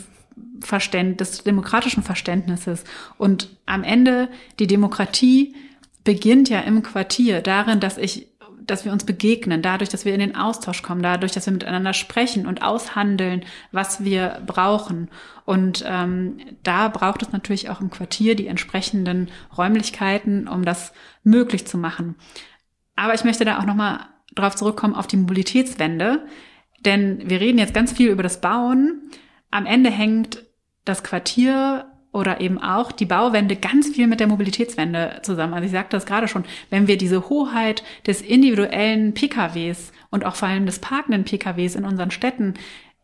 Verständ 0.59 1.19
des 1.19 1.43
demokratischen 1.43 2.03
Verständnisses 2.03 2.83
und 3.17 3.49
am 3.65 3.83
Ende 3.83 4.29
die 4.59 4.67
Demokratie 4.67 5.55
beginnt 6.03 6.49
ja 6.49 6.59
im 6.59 6.83
Quartier 6.83 7.41
darin, 7.41 7.79
dass 7.79 7.97
ich 7.97 8.27
dass 8.67 8.85
wir 8.85 8.91
uns 8.91 9.03
begegnen, 9.03 9.61
dadurch, 9.61 9.89
dass 9.89 10.05
wir 10.05 10.13
in 10.13 10.19
den 10.19 10.35
Austausch 10.35 10.81
kommen, 10.81 11.01
dadurch, 11.01 11.31
dass 11.31 11.45
wir 11.45 11.53
miteinander 11.53 11.93
sprechen 11.93 12.45
und 12.45 12.61
aushandeln, 12.61 13.43
was 13.71 14.03
wir 14.03 14.41
brauchen. 14.45 15.09
Und 15.45 15.83
ähm, 15.87 16.37
da 16.63 16.87
braucht 16.87 17.23
es 17.23 17.31
natürlich 17.31 17.69
auch 17.69 17.81
im 17.81 17.89
Quartier 17.89 18.35
die 18.35 18.47
entsprechenden 18.47 19.29
Räumlichkeiten, 19.57 20.47
um 20.47 20.63
das 20.63 20.93
möglich 21.23 21.67
zu 21.67 21.77
machen. 21.77 22.15
Aber 23.01 23.15
ich 23.15 23.23
möchte 23.23 23.45
da 23.45 23.57
auch 23.57 23.65
nochmal 23.65 24.01
drauf 24.35 24.55
zurückkommen 24.55 24.93
auf 24.93 25.07
die 25.07 25.17
Mobilitätswende, 25.17 26.23
denn 26.85 27.27
wir 27.27 27.41
reden 27.41 27.57
jetzt 27.57 27.73
ganz 27.73 27.91
viel 27.91 28.11
über 28.11 28.21
das 28.21 28.41
Bauen. 28.41 29.09
Am 29.49 29.65
Ende 29.65 29.89
hängt 29.89 30.43
das 30.85 31.01
Quartier 31.01 31.87
oder 32.11 32.41
eben 32.41 32.61
auch 32.61 32.91
die 32.91 33.07
Bauwende 33.07 33.55
ganz 33.55 33.89
viel 33.89 34.05
mit 34.05 34.19
der 34.19 34.27
Mobilitätswende 34.27 35.21
zusammen. 35.23 35.55
Also 35.55 35.65
ich 35.65 35.71
sagte 35.71 35.97
das 35.97 36.05
gerade 36.05 36.27
schon, 36.27 36.45
wenn 36.69 36.87
wir 36.87 36.95
diese 36.95 37.27
Hoheit 37.27 37.83
des 38.05 38.21
individuellen 38.21 39.15
PKWs 39.15 39.93
und 40.11 40.23
auch 40.23 40.35
vor 40.35 40.49
allem 40.49 40.67
des 40.67 40.77
parkenden 40.77 41.23
PKWs 41.23 41.73
in 41.73 41.85
unseren 41.85 42.11
Städten 42.11 42.53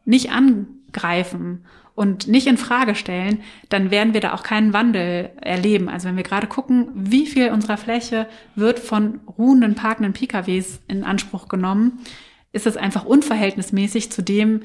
nicht 0.05 0.29
angreifen 0.31 1.65
und 1.97 2.27
nicht 2.27 2.45
in 2.45 2.57
Frage 2.57 2.93
stellen, 2.93 3.41
dann 3.69 3.89
werden 3.89 4.13
wir 4.13 4.21
da 4.21 4.35
auch 4.35 4.43
keinen 4.43 4.71
Wandel 4.71 5.31
erleben. 5.41 5.89
Also 5.89 6.07
wenn 6.07 6.15
wir 6.15 6.21
gerade 6.21 6.45
gucken, 6.45 6.89
wie 6.93 7.25
viel 7.25 7.49
unserer 7.49 7.77
Fläche 7.77 8.27
wird 8.53 8.77
von 8.77 9.19
ruhenden, 9.35 9.73
parkenden 9.73 10.13
PKWs 10.13 10.79
in 10.87 11.03
Anspruch 11.03 11.47
genommen, 11.47 11.97
ist 12.51 12.67
es 12.67 12.77
einfach 12.77 13.03
unverhältnismäßig 13.03 14.11
zu 14.11 14.21
dem, 14.21 14.61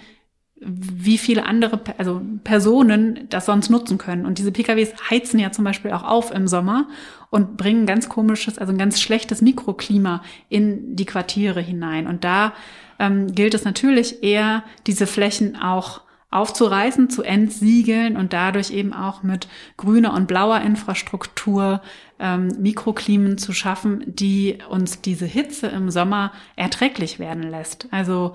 wie 0.61 1.17
viele 1.17 1.47
andere 1.47 1.81
also 1.97 2.21
Personen 2.45 3.27
das 3.31 3.47
sonst 3.47 3.71
nutzen 3.71 3.97
können. 3.97 4.27
Und 4.27 4.37
diese 4.37 4.53
PKWs 4.53 4.93
heizen 5.09 5.41
ja 5.41 5.53
zum 5.53 5.65
Beispiel 5.65 5.93
auch 5.93 6.05
auf 6.05 6.35
im 6.35 6.47
Sommer 6.47 6.87
und 7.31 7.57
bringen 7.57 7.87
ganz 7.87 8.11
komisches, 8.11 8.59
also 8.59 8.75
ein 8.75 8.79
ganz 8.79 9.01
schlechtes 9.01 9.41
Mikroklima 9.41 10.23
in 10.51 10.97
die 10.97 11.07
Quartiere 11.07 11.63
hinein. 11.63 12.07
Und 12.07 12.25
da 12.25 12.53
ähm, 12.99 13.35
gilt 13.35 13.55
es 13.55 13.65
natürlich 13.65 14.23
eher, 14.23 14.65
diese 14.87 15.07
Flächen 15.07 15.57
auch 15.57 16.03
aufzureißen, 16.33 17.11
zu 17.11 17.23
entsiegeln 17.23 18.17
und 18.17 18.33
dadurch 18.33 18.71
eben 18.71 18.93
auch 18.93 19.23
mit 19.23 19.47
grüner 19.77 20.15
und 20.15 20.27
blauer 20.27 20.61
Infrastruktur 20.61 21.83
ähm, 22.19 22.49
Mikroklimen 22.59 23.39
zu 23.39 23.53
schaffen, 23.53 24.03
die 24.07 24.59
uns 24.69 25.03
diese 25.03 25.27
Hitze 25.27 25.69
im 25.69 25.91
Sommer 25.91 26.33
erträglich 26.57 27.19
werden 27.19 27.45
lässt. 27.45 27.87
Also 27.91 28.35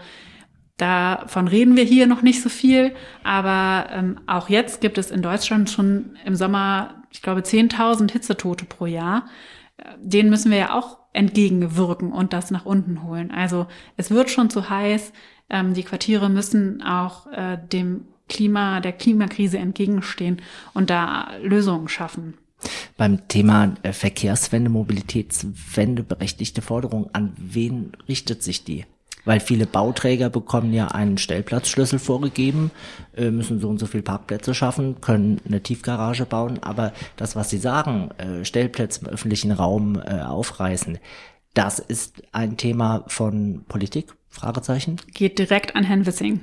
Davon 0.77 1.47
reden 1.47 1.75
wir 1.75 1.83
hier 1.83 2.05
noch 2.05 2.21
nicht 2.21 2.43
so 2.43 2.49
viel, 2.49 2.93
aber 3.23 3.89
ähm, 3.91 4.19
auch 4.27 4.47
jetzt 4.47 4.79
gibt 4.79 4.99
es 4.99 5.09
in 5.09 5.23
Deutschland 5.23 5.71
schon 5.71 6.15
im 6.23 6.35
Sommer, 6.35 7.01
ich 7.09 7.23
glaube, 7.23 7.41
10.000 7.41 8.11
Hitzetote 8.11 8.65
pro 8.65 8.85
Jahr. 8.85 9.25
Denen 9.99 10.29
müssen 10.29 10.51
wir 10.51 10.57
ja 10.59 10.73
auch 10.75 10.99
entgegenwirken 11.17 12.11
und 12.11 12.31
das 12.31 12.51
nach 12.51 12.65
unten 12.65 13.03
holen. 13.03 13.31
Also 13.31 13.65
es 13.97 14.11
wird 14.11 14.29
schon 14.29 14.49
zu 14.49 14.69
heiß. 14.69 15.11
Ähm, 15.49 15.73
die 15.73 15.83
Quartiere 15.83 16.29
müssen 16.29 16.83
auch 16.83 17.27
äh, 17.31 17.57
dem 17.71 18.05
Klima, 18.29 18.81
der 18.81 18.91
Klimakrise 18.91 19.57
entgegenstehen 19.57 20.41
und 20.73 20.89
da 20.89 21.31
Lösungen 21.41 21.87
schaffen. 21.87 22.35
Beim 22.97 23.27
Thema 23.27 23.73
äh, 23.83 23.93
Verkehrswende, 23.93 24.69
Mobilitätswende, 24.69 26.03
berechtigte 26.03 26.61
Forderung, 26.61 27.09
an 27.13 27.33
wen 27.37 27.93
richtet 28.07 28.43
sich 28.43 28.63
die? 28.63 28.85
Weil 29.27 29.41
viele 29.41 29.67
Bauträger 29.67 30.29
bekommen 30.29 30.71
ja 30.71 30.87
einen 30.87 31.17
Stellplatzschlüssel 31.17 31.99
vorgegeben, 31.99 32.71
äh, 33.15 33.29
müssen 33.29 33.59
so 33.59 33.67
und 33.67 33.77
so 33.77 33.85
viel 33.85 34.01
Parkplätze 34.01 34.53
schaffen, 34.53 35.01
können 35.01 35.41
eine 35.45 35.61
Tiefgarage 35.61 36.25
bauen, 36.25 36.59
aber 36.63 36.93
das, 37.17 37.35
was 37.35 37.49
sie 37.49 37.57
sagen, 37.57 38.09
äh, 38.17 38.45
Stellplätze 38.45 39.01
im 39.01 39.07
öffentlichen 39.07 39.51
Raum 39.51 40.01
äh, 40.03 40.21
aufreißen, 40.21 40.97
das 41.53 41.79
ist 41.79 42.23
ein 42.31 42.55
Thema 42.55 43.03
von 43.07 43.65
Politik? 43.67 44.13
Fragezeichen? 44.29 44.97
Geht 45.13 45.39
direkt 45.39 45.75
an 45.75 45.83
Herrn 45.83 46.05
Wissing. 46.05 46.41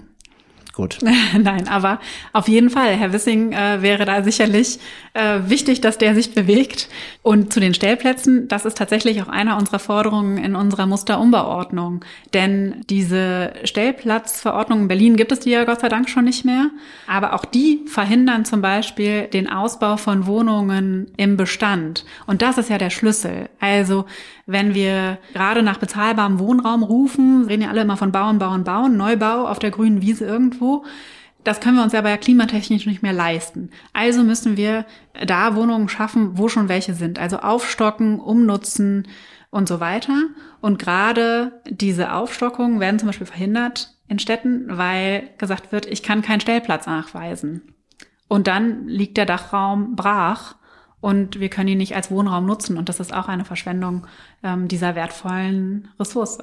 Gut. 0.75 0.99
Nein, 1.39 1.69
aber 1.69 2.01
auf 2.33 2.49
jeden 2.49 2.69
Fall, 2.69 2.97
Herr 2.97 3.13
Wissing 3.13 3.53
äh, 3.53 3.81
wäre 3.81 4.05
da 4.05 4.25
sicherlich 4.25 4.81
äh, 5.13 5.39
wichtig, 5.47 5.81
dass 5.81 5.99
der 5.99 6.17
sich 6.17 6.35
bewegt. 6.35 6.89
Und 7.23 7.53
zu 7.53 7.61
den 7.61 7.75
Stellplätzen, 7.75 8.49
das 8.49 8.65
ist 8.65 8.77
tatsächlich 8.77 9.23
auch 9.23 9.29
einer 9.29 9.57
unserer 9.57 9.79
Forderungen 9.79 10.37
in 10.37 10.57
unserer 10.57 10.87
Musterumbeordnung. 10.87 12.05
Denn 12.33 12.85
diese 12.91 13.53
Stellplatzverordnung 13.63 14.81
in 14.81 14.89
Berlin 14.89 15.17
gibt 15.17 15.31
es 15.31 15.41
die 15.41 15.51
ja 15.51 15.63
Gott 15.65 15.81
sei 15.81 15.89
Dank 15.89 16.11
schon 16.11 16.25
nicht 16.25 16.45
mehr. 16.45 16.71
Aber 17.07 17.35
auch 17.35 17.45
die 17.45 17.85
verhindern 17.87 18.45
zum 18.45 18.61
Beispiel 18.61 19.29
den 19.29 19.49
Ausbau 19.49 19.97
von 19.97 20.27
Wohnungen 20.27 21.13
im 21.17 21.37
Bestand. 21.37 22.05
Und 22.27 22.43
das 22.43 22.59
ist 22.59 22.69
ja 22.69 22.79
der 22.79 22.91
Schlüssel. 22.91 23.49
Also 23.61 24.07
wenn 24.47 24.75
wir 24.75 25.19
gerade 25.33 25.63
nach 25.63 25.79
bezahlbarem 25.79 26.39
Wohnraum 26.39 26.83
rufen, 26.83 27.47
reden 27.47 27.63
ja 27.63 27.71
alle 27.71 27.83
immer 27.83 27.97
von 27.97 28.13
Bauen, 28.13 28.39
Bauen, 28.39 28.65
Bauen, 28.65 28.97
Neubau 28.97 29.47
auf 29.47 29.59
der 29.59 29.71
grünen 29.71 30.03
Wiese 30.03 30.25
irgendwo. 30.25 30.85
Das 31.45 31.61
können 31.61 31.77
wir 31.77 31.83
uns 31.83 31.95
aber 31.95 32.09
ja 32.09 32.17
klimatechnisch 32.17 32.87
nicht 32.87 33.03
mehr 33.03 33.13
leisten. 33.13 33.71
Also 33.93 34.23
müssen 34.23 34.57
wir 34.57 34.87
da 35.27 35.55
Wohnungen 35.55 35.89
schaffen, 35.89 36.39
wo 36.39 36.49
schon 36.49 36.69
welche 36.69 36.95
sind. 36.95 37.19
Also 37.19 37.39
aufstocken, 37.39 38.19
umnutzen 38.19 39.07
und 39.51 39.69
so 39.69 39.79
weiter. 39.79 40.17
Und 40.61 40.79
gerade 40.79 41.61
diese 41.69 42.13
Aufstockungen 42.13 42.81
werden 42.81 42.99
zum 42.99 43.09
Beispiel 43.09 43.27
verhindert 43.27 43.95
in 44.09 44.19
Städten, 44.19 44.65
weil 44.69 45.31
gesagt 45.39 45.71
wird, 45.71 45.87
ich 45.87 46.03
kann 46.03 46.23
keinen 46.23 46.41
Stellplatz 46.41 46.87
nachweisen. 46.87 47.75
Und 48.27 48.47
dann 48.47 48.89
liegt 48.89 49.17
der 49.17 49.27
Dachraum 49.27 49.97
brach 49.97 50.57
und 51.05 51.39
wir 51.39 51.51
können 51.51 51.69
ihn 51.69 51.77
nicht 51.77 51.95
als 51.95 52.11
Wohnraum 52.11 52.47
nutzen. 52.47 52.79
Und 52.79 52.89
das 52.89 52.99
ist 52.99 53.13
auch 53.13 53.29
eine 53.29 53.45
Verschwendung 53.45 54.07
ähm, 54.43 54.69
dieser 54.69 54.95
wertvollen 54.95 55.89
Ressource. 56.01 56.39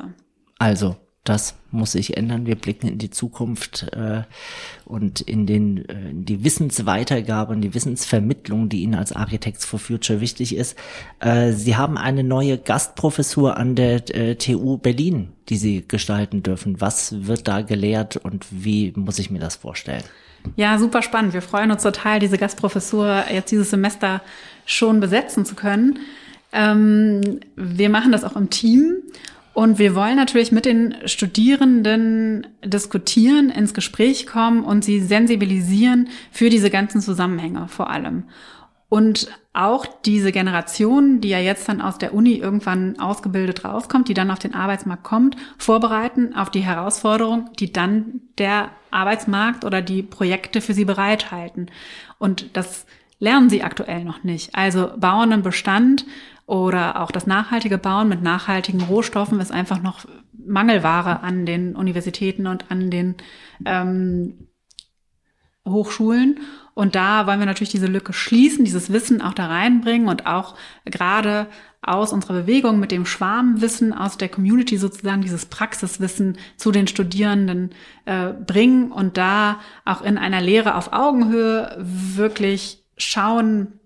Also, 0.60 0.98
das 1.24 1.56
muss 1.72 1.94
sich 1.94 2.16
ändern. 2.16 2.46
Wir 2.46 2.54
blicken 2.54 2.88
in 2.88 3.00
die 3.00 3.10
Zukunft 3.10 3.88
äh, 3.94 4.22
und 4.86 5.20
in, 5.20 5.48
den, 5.48 5.90
äh, 5.90 6.12
in 6.12 6.26
die 6.26 6.44
Wissensweitergabe 6.44 7.54
und 7.54 7.62
die 7.62 7.74
Wissensvermittlung, 7.74 8.70
die 8.70 8.84
Ihnen 8.84 8.94
als 8.94 9.12
Architects 9.14 9.66
for 9.66 9.80
Future 9.80 10.22
wichtig 10.22 10.56
ist. 10.56 10.78
Äh, 11.20 11.54
Sie 11.54 11.76
haben 11.76 11.98
eine 11.98 12.24
neue 12.24 12.60
Gastprofessur 12.60 13.58
an 13.58 13.74
der 13.74 14.16
äh, 14.16 14.36
TU 14.36 14.78
Berlin, 14.78 15.30
die 15.50 15.58
Sie 15.58 15.88
gestalten 15.88 16.44
dürfen. 16.44 16.82
Was 16.82 17.26
wird 17.26 17.48
da 17.48 17.62
gelehrt 17.62 18.16
und 18.16 18.46
wie 18.52 18.94
muss 18.96 19.18
ich 19.18 19.32
mir 19.32 19.40
das 19.40 19.56
vorstellen? 19.56 20.04
Ja, 20.56 20.78
super 20.78 21.02
spannend. 21.02 21.34
Wir 21.34 21.42
freuen 21.42 21.72
uns 21.72 21.84
total, 21.84 22.20
diese 22.20 22.38
Gastprofessur 22.38 23.26
jetzt 23.32 23.52
dieses 23.52 23.70
Semester 23.70 24.22
schon 24.66 25.00
besetzen 25.00 25.46
zu 25.46 25.56
können. 25.56 26.00
Ähm, 26.52 27.40
wir 27.56 27.90
machen 27.90 28.12
das 28.12 28.24
auch 28.24 28.36
im 28.36 28.50
Team 28.50 28.98
und 29.54 29.80
wir 29.80 29.96
wollen 29.96 30.16
natürlich 30.16 30.52
mit 30.52 30.66
den 30.66 30.96
Studierenden 31.06 32.48
diskutieren, 32.64 33.50
ins 33.50 33.74
Gespräch 33.74 34.26
kommen 34.26 34.64
und 34.64 34.86
sie 34.86 35.02
sensibilisieren 35.02 36.08
für 36.32 36.50
diese 36.50 36.70
ganzen 36.70 37.02
Zusammenhänge 37.02 37.68
vor 37.68 37.90
allem. 37.90 38.24
Und 38.88 39.30
auch 39.54 39.86
diese 39.86 40.32
Generation, 40.34 41.22
die 41.22 41.30
ja 41.30 41.40
jetzt 41.40 41.68
dann 41.68 41.82
aus 41.82 41.98
der 41.98 42.14
Uni 42.14 42.34
irgendwann 42.34 43.00
ausgebildet 43.00 43.64
rauskommt, 43.64 44.10
die 44.10 44.14
dann 44.14 44.32
auf 44.32 44.40
den 44.40 44.54
Arbeitsmarkt 44.54 45.04
kommt, 45.04 45.36
vorbereiten 45.58 46.36
auf 46.36 46.50
die 46.50 46.60
Herausforderung, 46.60 47.50
die 47.60 47.72
dann 47.72 48.22
der 48.38 48.70
Arbeitsmarkt 48.90 49.64
oder 49.64 49.82
die 49.82 50.04
Projekte 50.04 50.60
für 50.60 50.74
sie 50.74 50.86
bereithalten. 50.86 51.68
Und 52.20 52.56
das 52.58 52.86
lernen 53.22 53.50
sie 53.50 53.64
aktuell 53.64 54.04
noch 54.04 54.24
nicht. 54.26 54.54
Also 54.56 54.92
bauen 54.98 55.32
einen 55.32 55.44
Bestand 55.44 56.06
oder 56.46 57.00
auch 57.00 57.12
das 57.12 57.28
nachhaltige 57.28 57.78
Bauen 57.78 58.10
mit 58.10 58.22
nachhaltigen 58.22 58.82
Rohstoffen 58.82 59.40
ist 59.40 59.52
einfach 59.52 59.82
noch 59.82 60.06
Mangelware 60.34 61.22
an 61.22 61.46
den 61.46 61.76
Universitäten 61.76 62.48
und 62.48 62.70
an 62.70 62.90
den 62.90 63.16
ähm, 63.64 64.48
Hochschulen. 65.66 66.40
Und 66.74 66.96
da 66.96 67.28
wollen 67.28 67.40
wir 67.40 67.46
natürlich 67.46 67.70
diese 67.70 67.86
Lücke 67.86 68.12
schließen, 68.12 68.66
dieses 68.66 68.92
Wissen 68.92 69.22
auch 69.22 69.34
da 69.34 69.48
reinbringen 69.48 70.08
und 70.08 70.26
auch 70.26 70.56
gerade 70.86 71.48
aus 71.84 72.14
unserer 72.14 72.34
Bewegung 72.34 72.80
mit 72.80 72.92
dem 72.92 73.06
Schwarmwissen 73.06 73.94
aus 73.94 74.18
der 74.18 74.30
Community 74.30 74.78
sozusagen 74.78 75.22
dieses 75.22 75.46
Praxiswissen 75.46 76.38
zu 76.58 76.72
den 76.72 76.88
Studierenden 76.88 77.72
äh, 78.06 78.34
bringen 78.34 78.92
und 78.92 79.18
da 79.18 79.60
auch 79.86 80.02
in 80.02 80.18
einer 80.18 80.42
Lehre 80.42 80.76
auf 80.76 80.92
Augenhöhe 80.92 81.78
wirklich 81.80 82.81
schauen, 83.02 83.80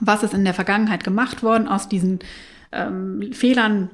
was 0.00 0.22
ist 0.22 0.34
in 0.34 0.44
der 0.44 0.54
Vergangenheit 0.54 1.04
gemacht 1.04 1.42
worden, 1.42 1.68
aus 1.68 1.88
diesen 1.88 2.20
ähm, 2.72 3.32
Fehlern 3.32 3.90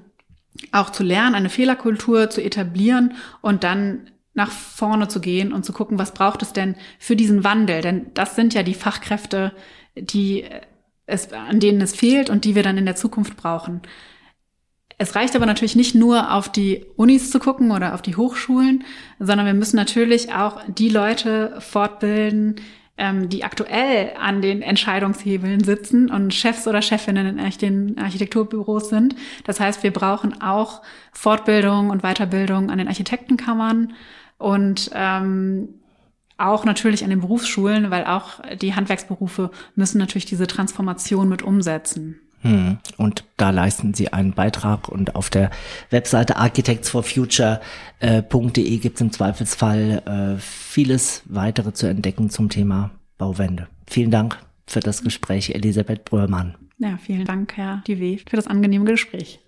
auch 0.72 0.90
zu 0.90 1.02
lernen, 1.02 1.34
eine 1.34 1.50
Fehlerkultur 1.50 2.30
zu 2.30 2.42
etablieren 2.42 3.14
und 3.40 3.64
dann 3.64 4.10
nach 4.34 4.50
vorne 4.50 5.08
zu 5.08 5.20
gehen 5.20 5.52
und 5.52 5.64
zu 5.64 5.72
gucken, 5.72 5.98
was 5.98 6.14
braucht 6.14 6.42
es 6.42 6.52
denn 6.52 6.76
für 6.98 7.16
diesen 7.16 7.44
Wandel? 7.44 7.82
Denn 7.82 8.06
das 8.14 8.36
sind 8.36 8.54
ja 8.54 8.62
die 8.62 8.74
Fachkräfte, 8.74 9.52
die 9.96 10.44
es, 11.06 11.32
an 11.32 11.60
denen 11.60 11.80
es 11.80 11.94
fehlt 11.94 12.30
und 12.30 12.44
die 12.44 12.54
wir 12.54 12.62
dann 12.62 12.78
in 12.78 12.86
der 12.86 12.96
Zukunft 12.96 13.36
brauchen. 13.36 13.82
Es 14.98 15.16
reicht 15.16 15.34
aber 15.34 15.46
natürlich 15.46 15.76
nicht 15.76 15.94
nur 15.94 16.32
auf 16.32 16.50
die 16.50 16.84
Unis 16.96 17.30
zu 17.30 17.38
gucken 17.38 17.70
oder 17.70 17.94
auf 17.94 18.02
die 18.02 18.16
Hochschulen, 18.16 18.84
sondern 19.18 19.46
wir 19.46 19.54
müssen 19.54 19.76
natürlich 19.76 20.32
auch 20.34 20.60
die 20.68 20.90
Leute 20.90 21.56
fortbilden, 21.58 22.56
ähm, 23.00 23.30
die 23.30 23.42
aktuell 23.44 24.12
an 24.20 24.42
den 24.42 24.60
Entscheidungshebeln 24.60 25.64
sitzen 25.64 26.10
und 26.10 26.34
Chefs 26.34 26.68
oder 26.68 26.82
Chefinnen 26.82 27.38
in 27.38 27.50
den 27.58 27.98
Architekturbüros 27.98 28.90
sind. 28.90 29.16
Das 29.44 29.58
heißt, 29.58 29.82
wir 29.82 29.92
brauchen 29.92 30.40
auch 30.42 30.82
Fortbildung 31.12 31.90
und 31.90 32.02
Weiterbildung 32.02 32.70
an 32.70 32.78
den 32.78 32.88
Architektenkammern 32.88 33.94
und 34.36 34.90
ähm, 34.94 35.70
auch 36.36 36.64
natürlich 36.64 37.02
an 37.02 37.10
den 37.10 37.20
Berufsschulen, 37.20 37.90
weil 37.90 38.04
auch 38.04 38.40
die 38.60 38.74
Handwerksberufe 38.74 39.50
müssen 39.74 39.98
natürlich 39.98 40.26
diese 40.26 40.46
Transformation 40.46 41.28
mit 41.28 41.42
umsetzen. 41.42 42.20
Hm. 42.42 42.78
Und 42.96 43.24
da 43.36 43.50
leisten 43.50 43.92
Sie 43.94 44.12
einen 44.12 44.32
Beitrag 44.32 44.88
und 44.88 45.14
auf 45.14 45.28
der 45.30 45.50
Webseite 45.90 46.36
architectsforfuture.de 46.36 47.60
äh, 48.00 48.78
gibt 48.78 48.96
es 48.96 49.00
im 49.00 49.12
Zweifelsfall 49.12 50.36
äh, 50.38 50.40
vieles 50.40 51.22
weitere 51.26 51.72
zu 51.72 51.86
entdecken 51.86 52.30
zum 52.30 52.48
Thema 52.48 52.90
Bauwende. 53.18 53.68
Vielen 53.86 54.10
Dank 54.10 54.38
für 54.66 54.80
das 54.80 55.02
Gespräch, 55.02 55.54
Elisabeth 55.54 56.04
Bröhrmann. 56.04 56.54
Ja, 56.78 56.96
vielen 56.96 57.26
Dank, 57.26 57.56
Herr 57.56 57.82
Diwe, 57.86 58.18
für 58.26 58.36
das 58.36 58.46
angenehme 58.46 58.86
Gespräch. 58.86 59.40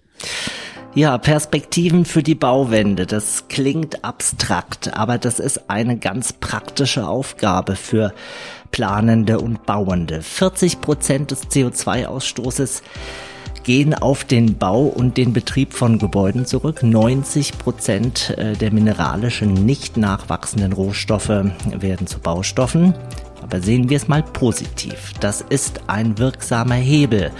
Ja, 0.95 1.17
Perspektiven 1.17 2.05
für 2.05 2.23
die 2.23 2.35
Bauwende. 2.35 3.07
Das 3.07 3.49
klingt 3.49 4.05
abstrakt, 4.05 4.95
aber 4.95 5.17
das 5.17 5.39
ist 5.39 5.71
eine 5.71 5.97
ganz 5.97 6.35
praktische 6.35 7.07
Aufgabe 7.07 7.77
für 7.77 8.13
Planende 8.73 9.39
und 9.39 9.65
Bauende. 9.67 10.23
40 10.23 10.81
Prozent 10.81 11.31
des 11.31 11.49
CO2-Ausstoßes 11.49 12.83
gehen 13.63 13.95
auf 13.95 14.25
den 14.25 14.59
Bau 14.59 14.83
und 14.83 15.17
den 15.17 15.33
Betrieb 15.33 15.73
von 15.73 15.99
Gebäuden 15.99 16.47
zurück. 16.47 16.83
90 16.83 17.59
Prozent 17.59 18.35
äh, 18.37 18.55
der 18.55 18.73
mineralischen, 18.73 19.53
nicht 19.53 19.97
nachwachsenden 19.97 20.73
Rohstoffe 20.73 21.29
werden 21.29 22.07
zu 22.07 22.19
Baustoffen. 22.19 22.95
Aber 23.43 23.61
sehen 23.61 23.91
wir 23.91 23.97
es 23.97 24.09
mal 24.09 24.23
positiv. 24.23 25.13
Das 25.21 25.41
ist 25.41 25.83
ein 25.89 26.17
wirksamer 26.17 26.77
Hebel, 26.77 27.33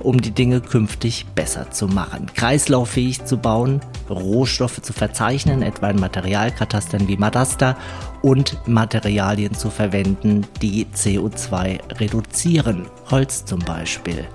um 0.00 0.20
die 0.20 0.30
Dinge 0.30 0.62
künftig 0.62 1.26
besser 1.34 1.70
zu 1.70 1.86
machen. 1.86 2.30
Kreislauffähig 2.34 3.24
zu 3.24 3.36
bauen, 3.36 3.80
Rohstoffe 4.08 4.80
zu 4.80 4.94
verzeichnen, 4.94 5.62
etwa 5.62 5.90
in 5.90 6.00
Materialkatastern 6.00 7.08
wie 7.08 7.18
Madasta 7.18 7.76
und 8.22 8.66
Materialien 8.66 9.54
zu 9.54 9.70
verwenden, 9.70 10.46
die 10.62 10.86
CO2 10.86 11.98
reduzieren. 11.98 12.86
Holz 13.10 13.44
zum 13.44 13.60
Beispiel. 13.60 14.26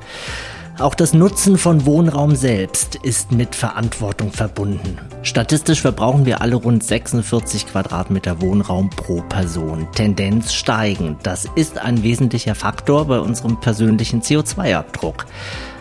Auch 0.77 0.93
das 0.93 1.13
Nutzen 1.13 1.57
von 1.57 1.85
Wohnraum 1.85 2.35
selbst 2.35 2.95
ist 2.95 3.31
mit 3.31 3.55
Verantwortung 3.55 4.33
verbunden. 4.33 4.97
Statistisch 5.21 5.79
verbrauchen 5.79 6.25
wir 6.25 6.41
alle 6.41 6.57
rund 6.57 6.83
46 6.83 7.67
Quadratmeter 7.67 8.41
Wohnraum 8.41 8.89
pro 8.89 9.21
Person. 9.21 9.87
Tendenz 9.93 10.53
steigend. 10.53 11.19
Das 11.23 11.47
ist 11.55 11.77
ein 11.77 12.03
wesentlicher 12.03 12.55
Faktor 12.55 13.05
bei 13.05 13.19
unserem 13.19 13.57
persönlichen 13.61 14.21
CO2-Abdruck. 14.21 15.25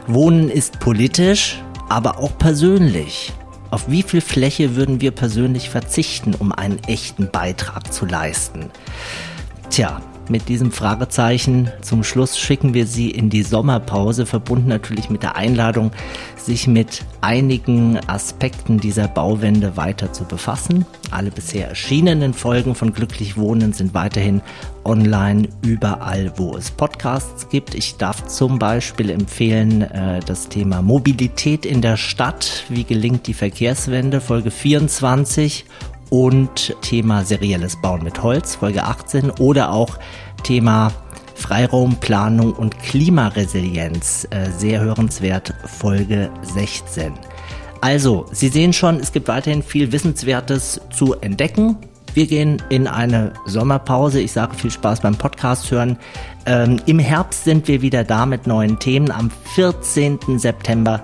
Wohnen 0.06 0.48
ist 0.48 0.78
politisch, 0.78 1.60
aber 1.88 2.18
auch 2.18 2.38
persönlich. 2.38 3.32
Auf 3.70 3.90
wie 3.90 4.02
viel 4.02 4.20
Fläche 4.20 4.76
würden 4.76 5.00
wir 5.00 5.10
persönlich 5.10 5.70
verzichten, 5.70 6.34
um 6.34 6.52
einen 6.52 6.78
echten 6.84 7.30
Beitrag 7.30 7.92
zu 7.92 8.06
leisten? 8.06 8.70
Tja, 9.70 10.00
mit 10.28 10.48
diesem 10.48 10.72
Fragezeichen 10.72 11.70
zum 11.82 12.02
Schluss 12.02 12.38
schicken 12.38 12.74
wir 12.74 12.86
Sie 12.86 13.10
in 13.10 13.30
die 13.30 13.42
Sommerpause, 13.42 14.26
verbunden 14.26 14.68
natürlich 14.68 15.10
mit 15.10 15.22
der 15.22 15.36
Einladung, 15.36 15.90
sich 16.36 16.66
mit 16.66 17.04
einigen 17.20 17.98
Aspekten 18.06 18.78
dieser 18.78 19.08
Bauwende 19.08 19.76
weiter 19.76 20.12
zu 20.12 20.24
befassen. 20.24 20.86
Alle 21.10 21.30
bisher 21.30 21.68
erschienenen 21.68 22.34
Folgen 22.34 22.74
von 22.74 22.92
Glücklich 22.92 23.36
Wohnen 23.36 23.72
sind 23.72 23.94
weiterhin 23.94 24.42
online 24.84 25.48
überall, 25.62 26.32
wo 26.36 26.56
es 26.56 26.70
Podcasts 26.70 27.48
gibt. 27.48 27.74
Ich 27.74 27.96
darf 27.96 28.26
zum 28.26 28.58
Beispiel 28.58 29.10
empfehlen 29.10 29.82
äh, 29.82 30.20
das 30.20 30.48
Thema 30.48 30.82
Mobilität 30.82 31.64
in 31.66 31.80
der 31.80 31.96
Stadt. 31.96 32.64
Wie 32.68 32.84
gelingt 32.84 33.26
die 33.26 33.34
Verkehrswende? 33.34 34.20
Folge 34.20 34.50
24 34.50 35.64
und 36.14 36.76
Thema 36.80 37.24
serielles 37.24 37.74
Bauen 37.74 38.04
mit 38.04 38.22
Holz, 38.22 38.54
Folge 38.54 38.84
18 38.84 39.32
oder 39.32 39.72
auch 39.72 39.98
Thema 40.44 40.92
Freiraumplanung 41.34 42.52
und 42.52 42.78
Klimaresilienz, 42.78 44.24
äh, 44.30 44.48
sehr 44.56 44.80
hörenswert, 44.80 45.52
Folge 45.64 46.30
16. 46.42 47.14
Also, 47.80 48.26
Sie 48.30 48.46
sehen 48.46 48.72
schon, 48.72 49.00
es 49.00 49.10
gibt 49.10 49.26
weiterhin 49.26 49.64
viel 49.64 49.90
Wissenswertes 49.90 50.80
zu 50.96 51.14
entdecken. 51.14 51.78
Wir 52.14 52.28
gehen 52.28 52.62
in 52.68 52.86
eine 52.86 53.32
Sommerpause. 53.44 54.20
Ich 54.20 54.30
sage 54.30 54.54
viel 54.54 54.70
Spaß 54.70 55.00
beim 55.00 55.16
Podcast 55.16 55.68
hören. 55.72 55.98
Ähm, 56.46 56.76
Im 56.86 57.00
Herbst 57.00 57.42
sind 57.42 57.66
wir 57.66 57.82
wieder 57.82 58.04
da 58.04 58.24
mit 58.24 58.46
neuen 58.46 58.78
Themen. 58.78 59.10
Am 59.10 59.32
14. 59.56 60.38
September 60.38 61.02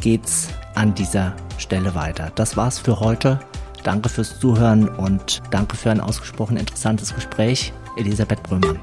geht's 0.00 0.46
an 0.76 0.94
dieser 0.94 1.34
Stelle 1.58 1.96
weiter. 1.96 2.30
Das 2.36 2.56
war's 2.56 2.78
für 2.78 3.00
heute. 3.00 3.40
Danke 3.82 4.08
fürs 4.08 4.38
Zuhören 4.38 4.88
und 4.88 5.40
danke 5.50 5.76
für 5.76 5.90
ein 5.90 6.00
ausgesprochen 6.00 6.56
interessantes 6.56 7.14
Gespräch. 7.14 7.72
Elisabeth 7.96 8.42
Brömer. 8.42 8.76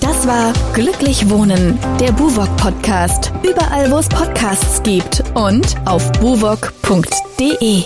Das 0.00 0.26
war 0.26 0.52
Glücklich 0.74 1.30
Wohnen, 1.30 1.78
der 2.00 2.12
Buwok 2.12 2.54
Podcast. 2.56 3.32
Überall, 3.42 3.90
wo 3.90 3.98
es 3.98 4.08
Podcasts 4.08 4.82
gibt 4.82 5.22
und 5.34 5.76
auf 5.86 6.10
buwok.de. 6.12 7.84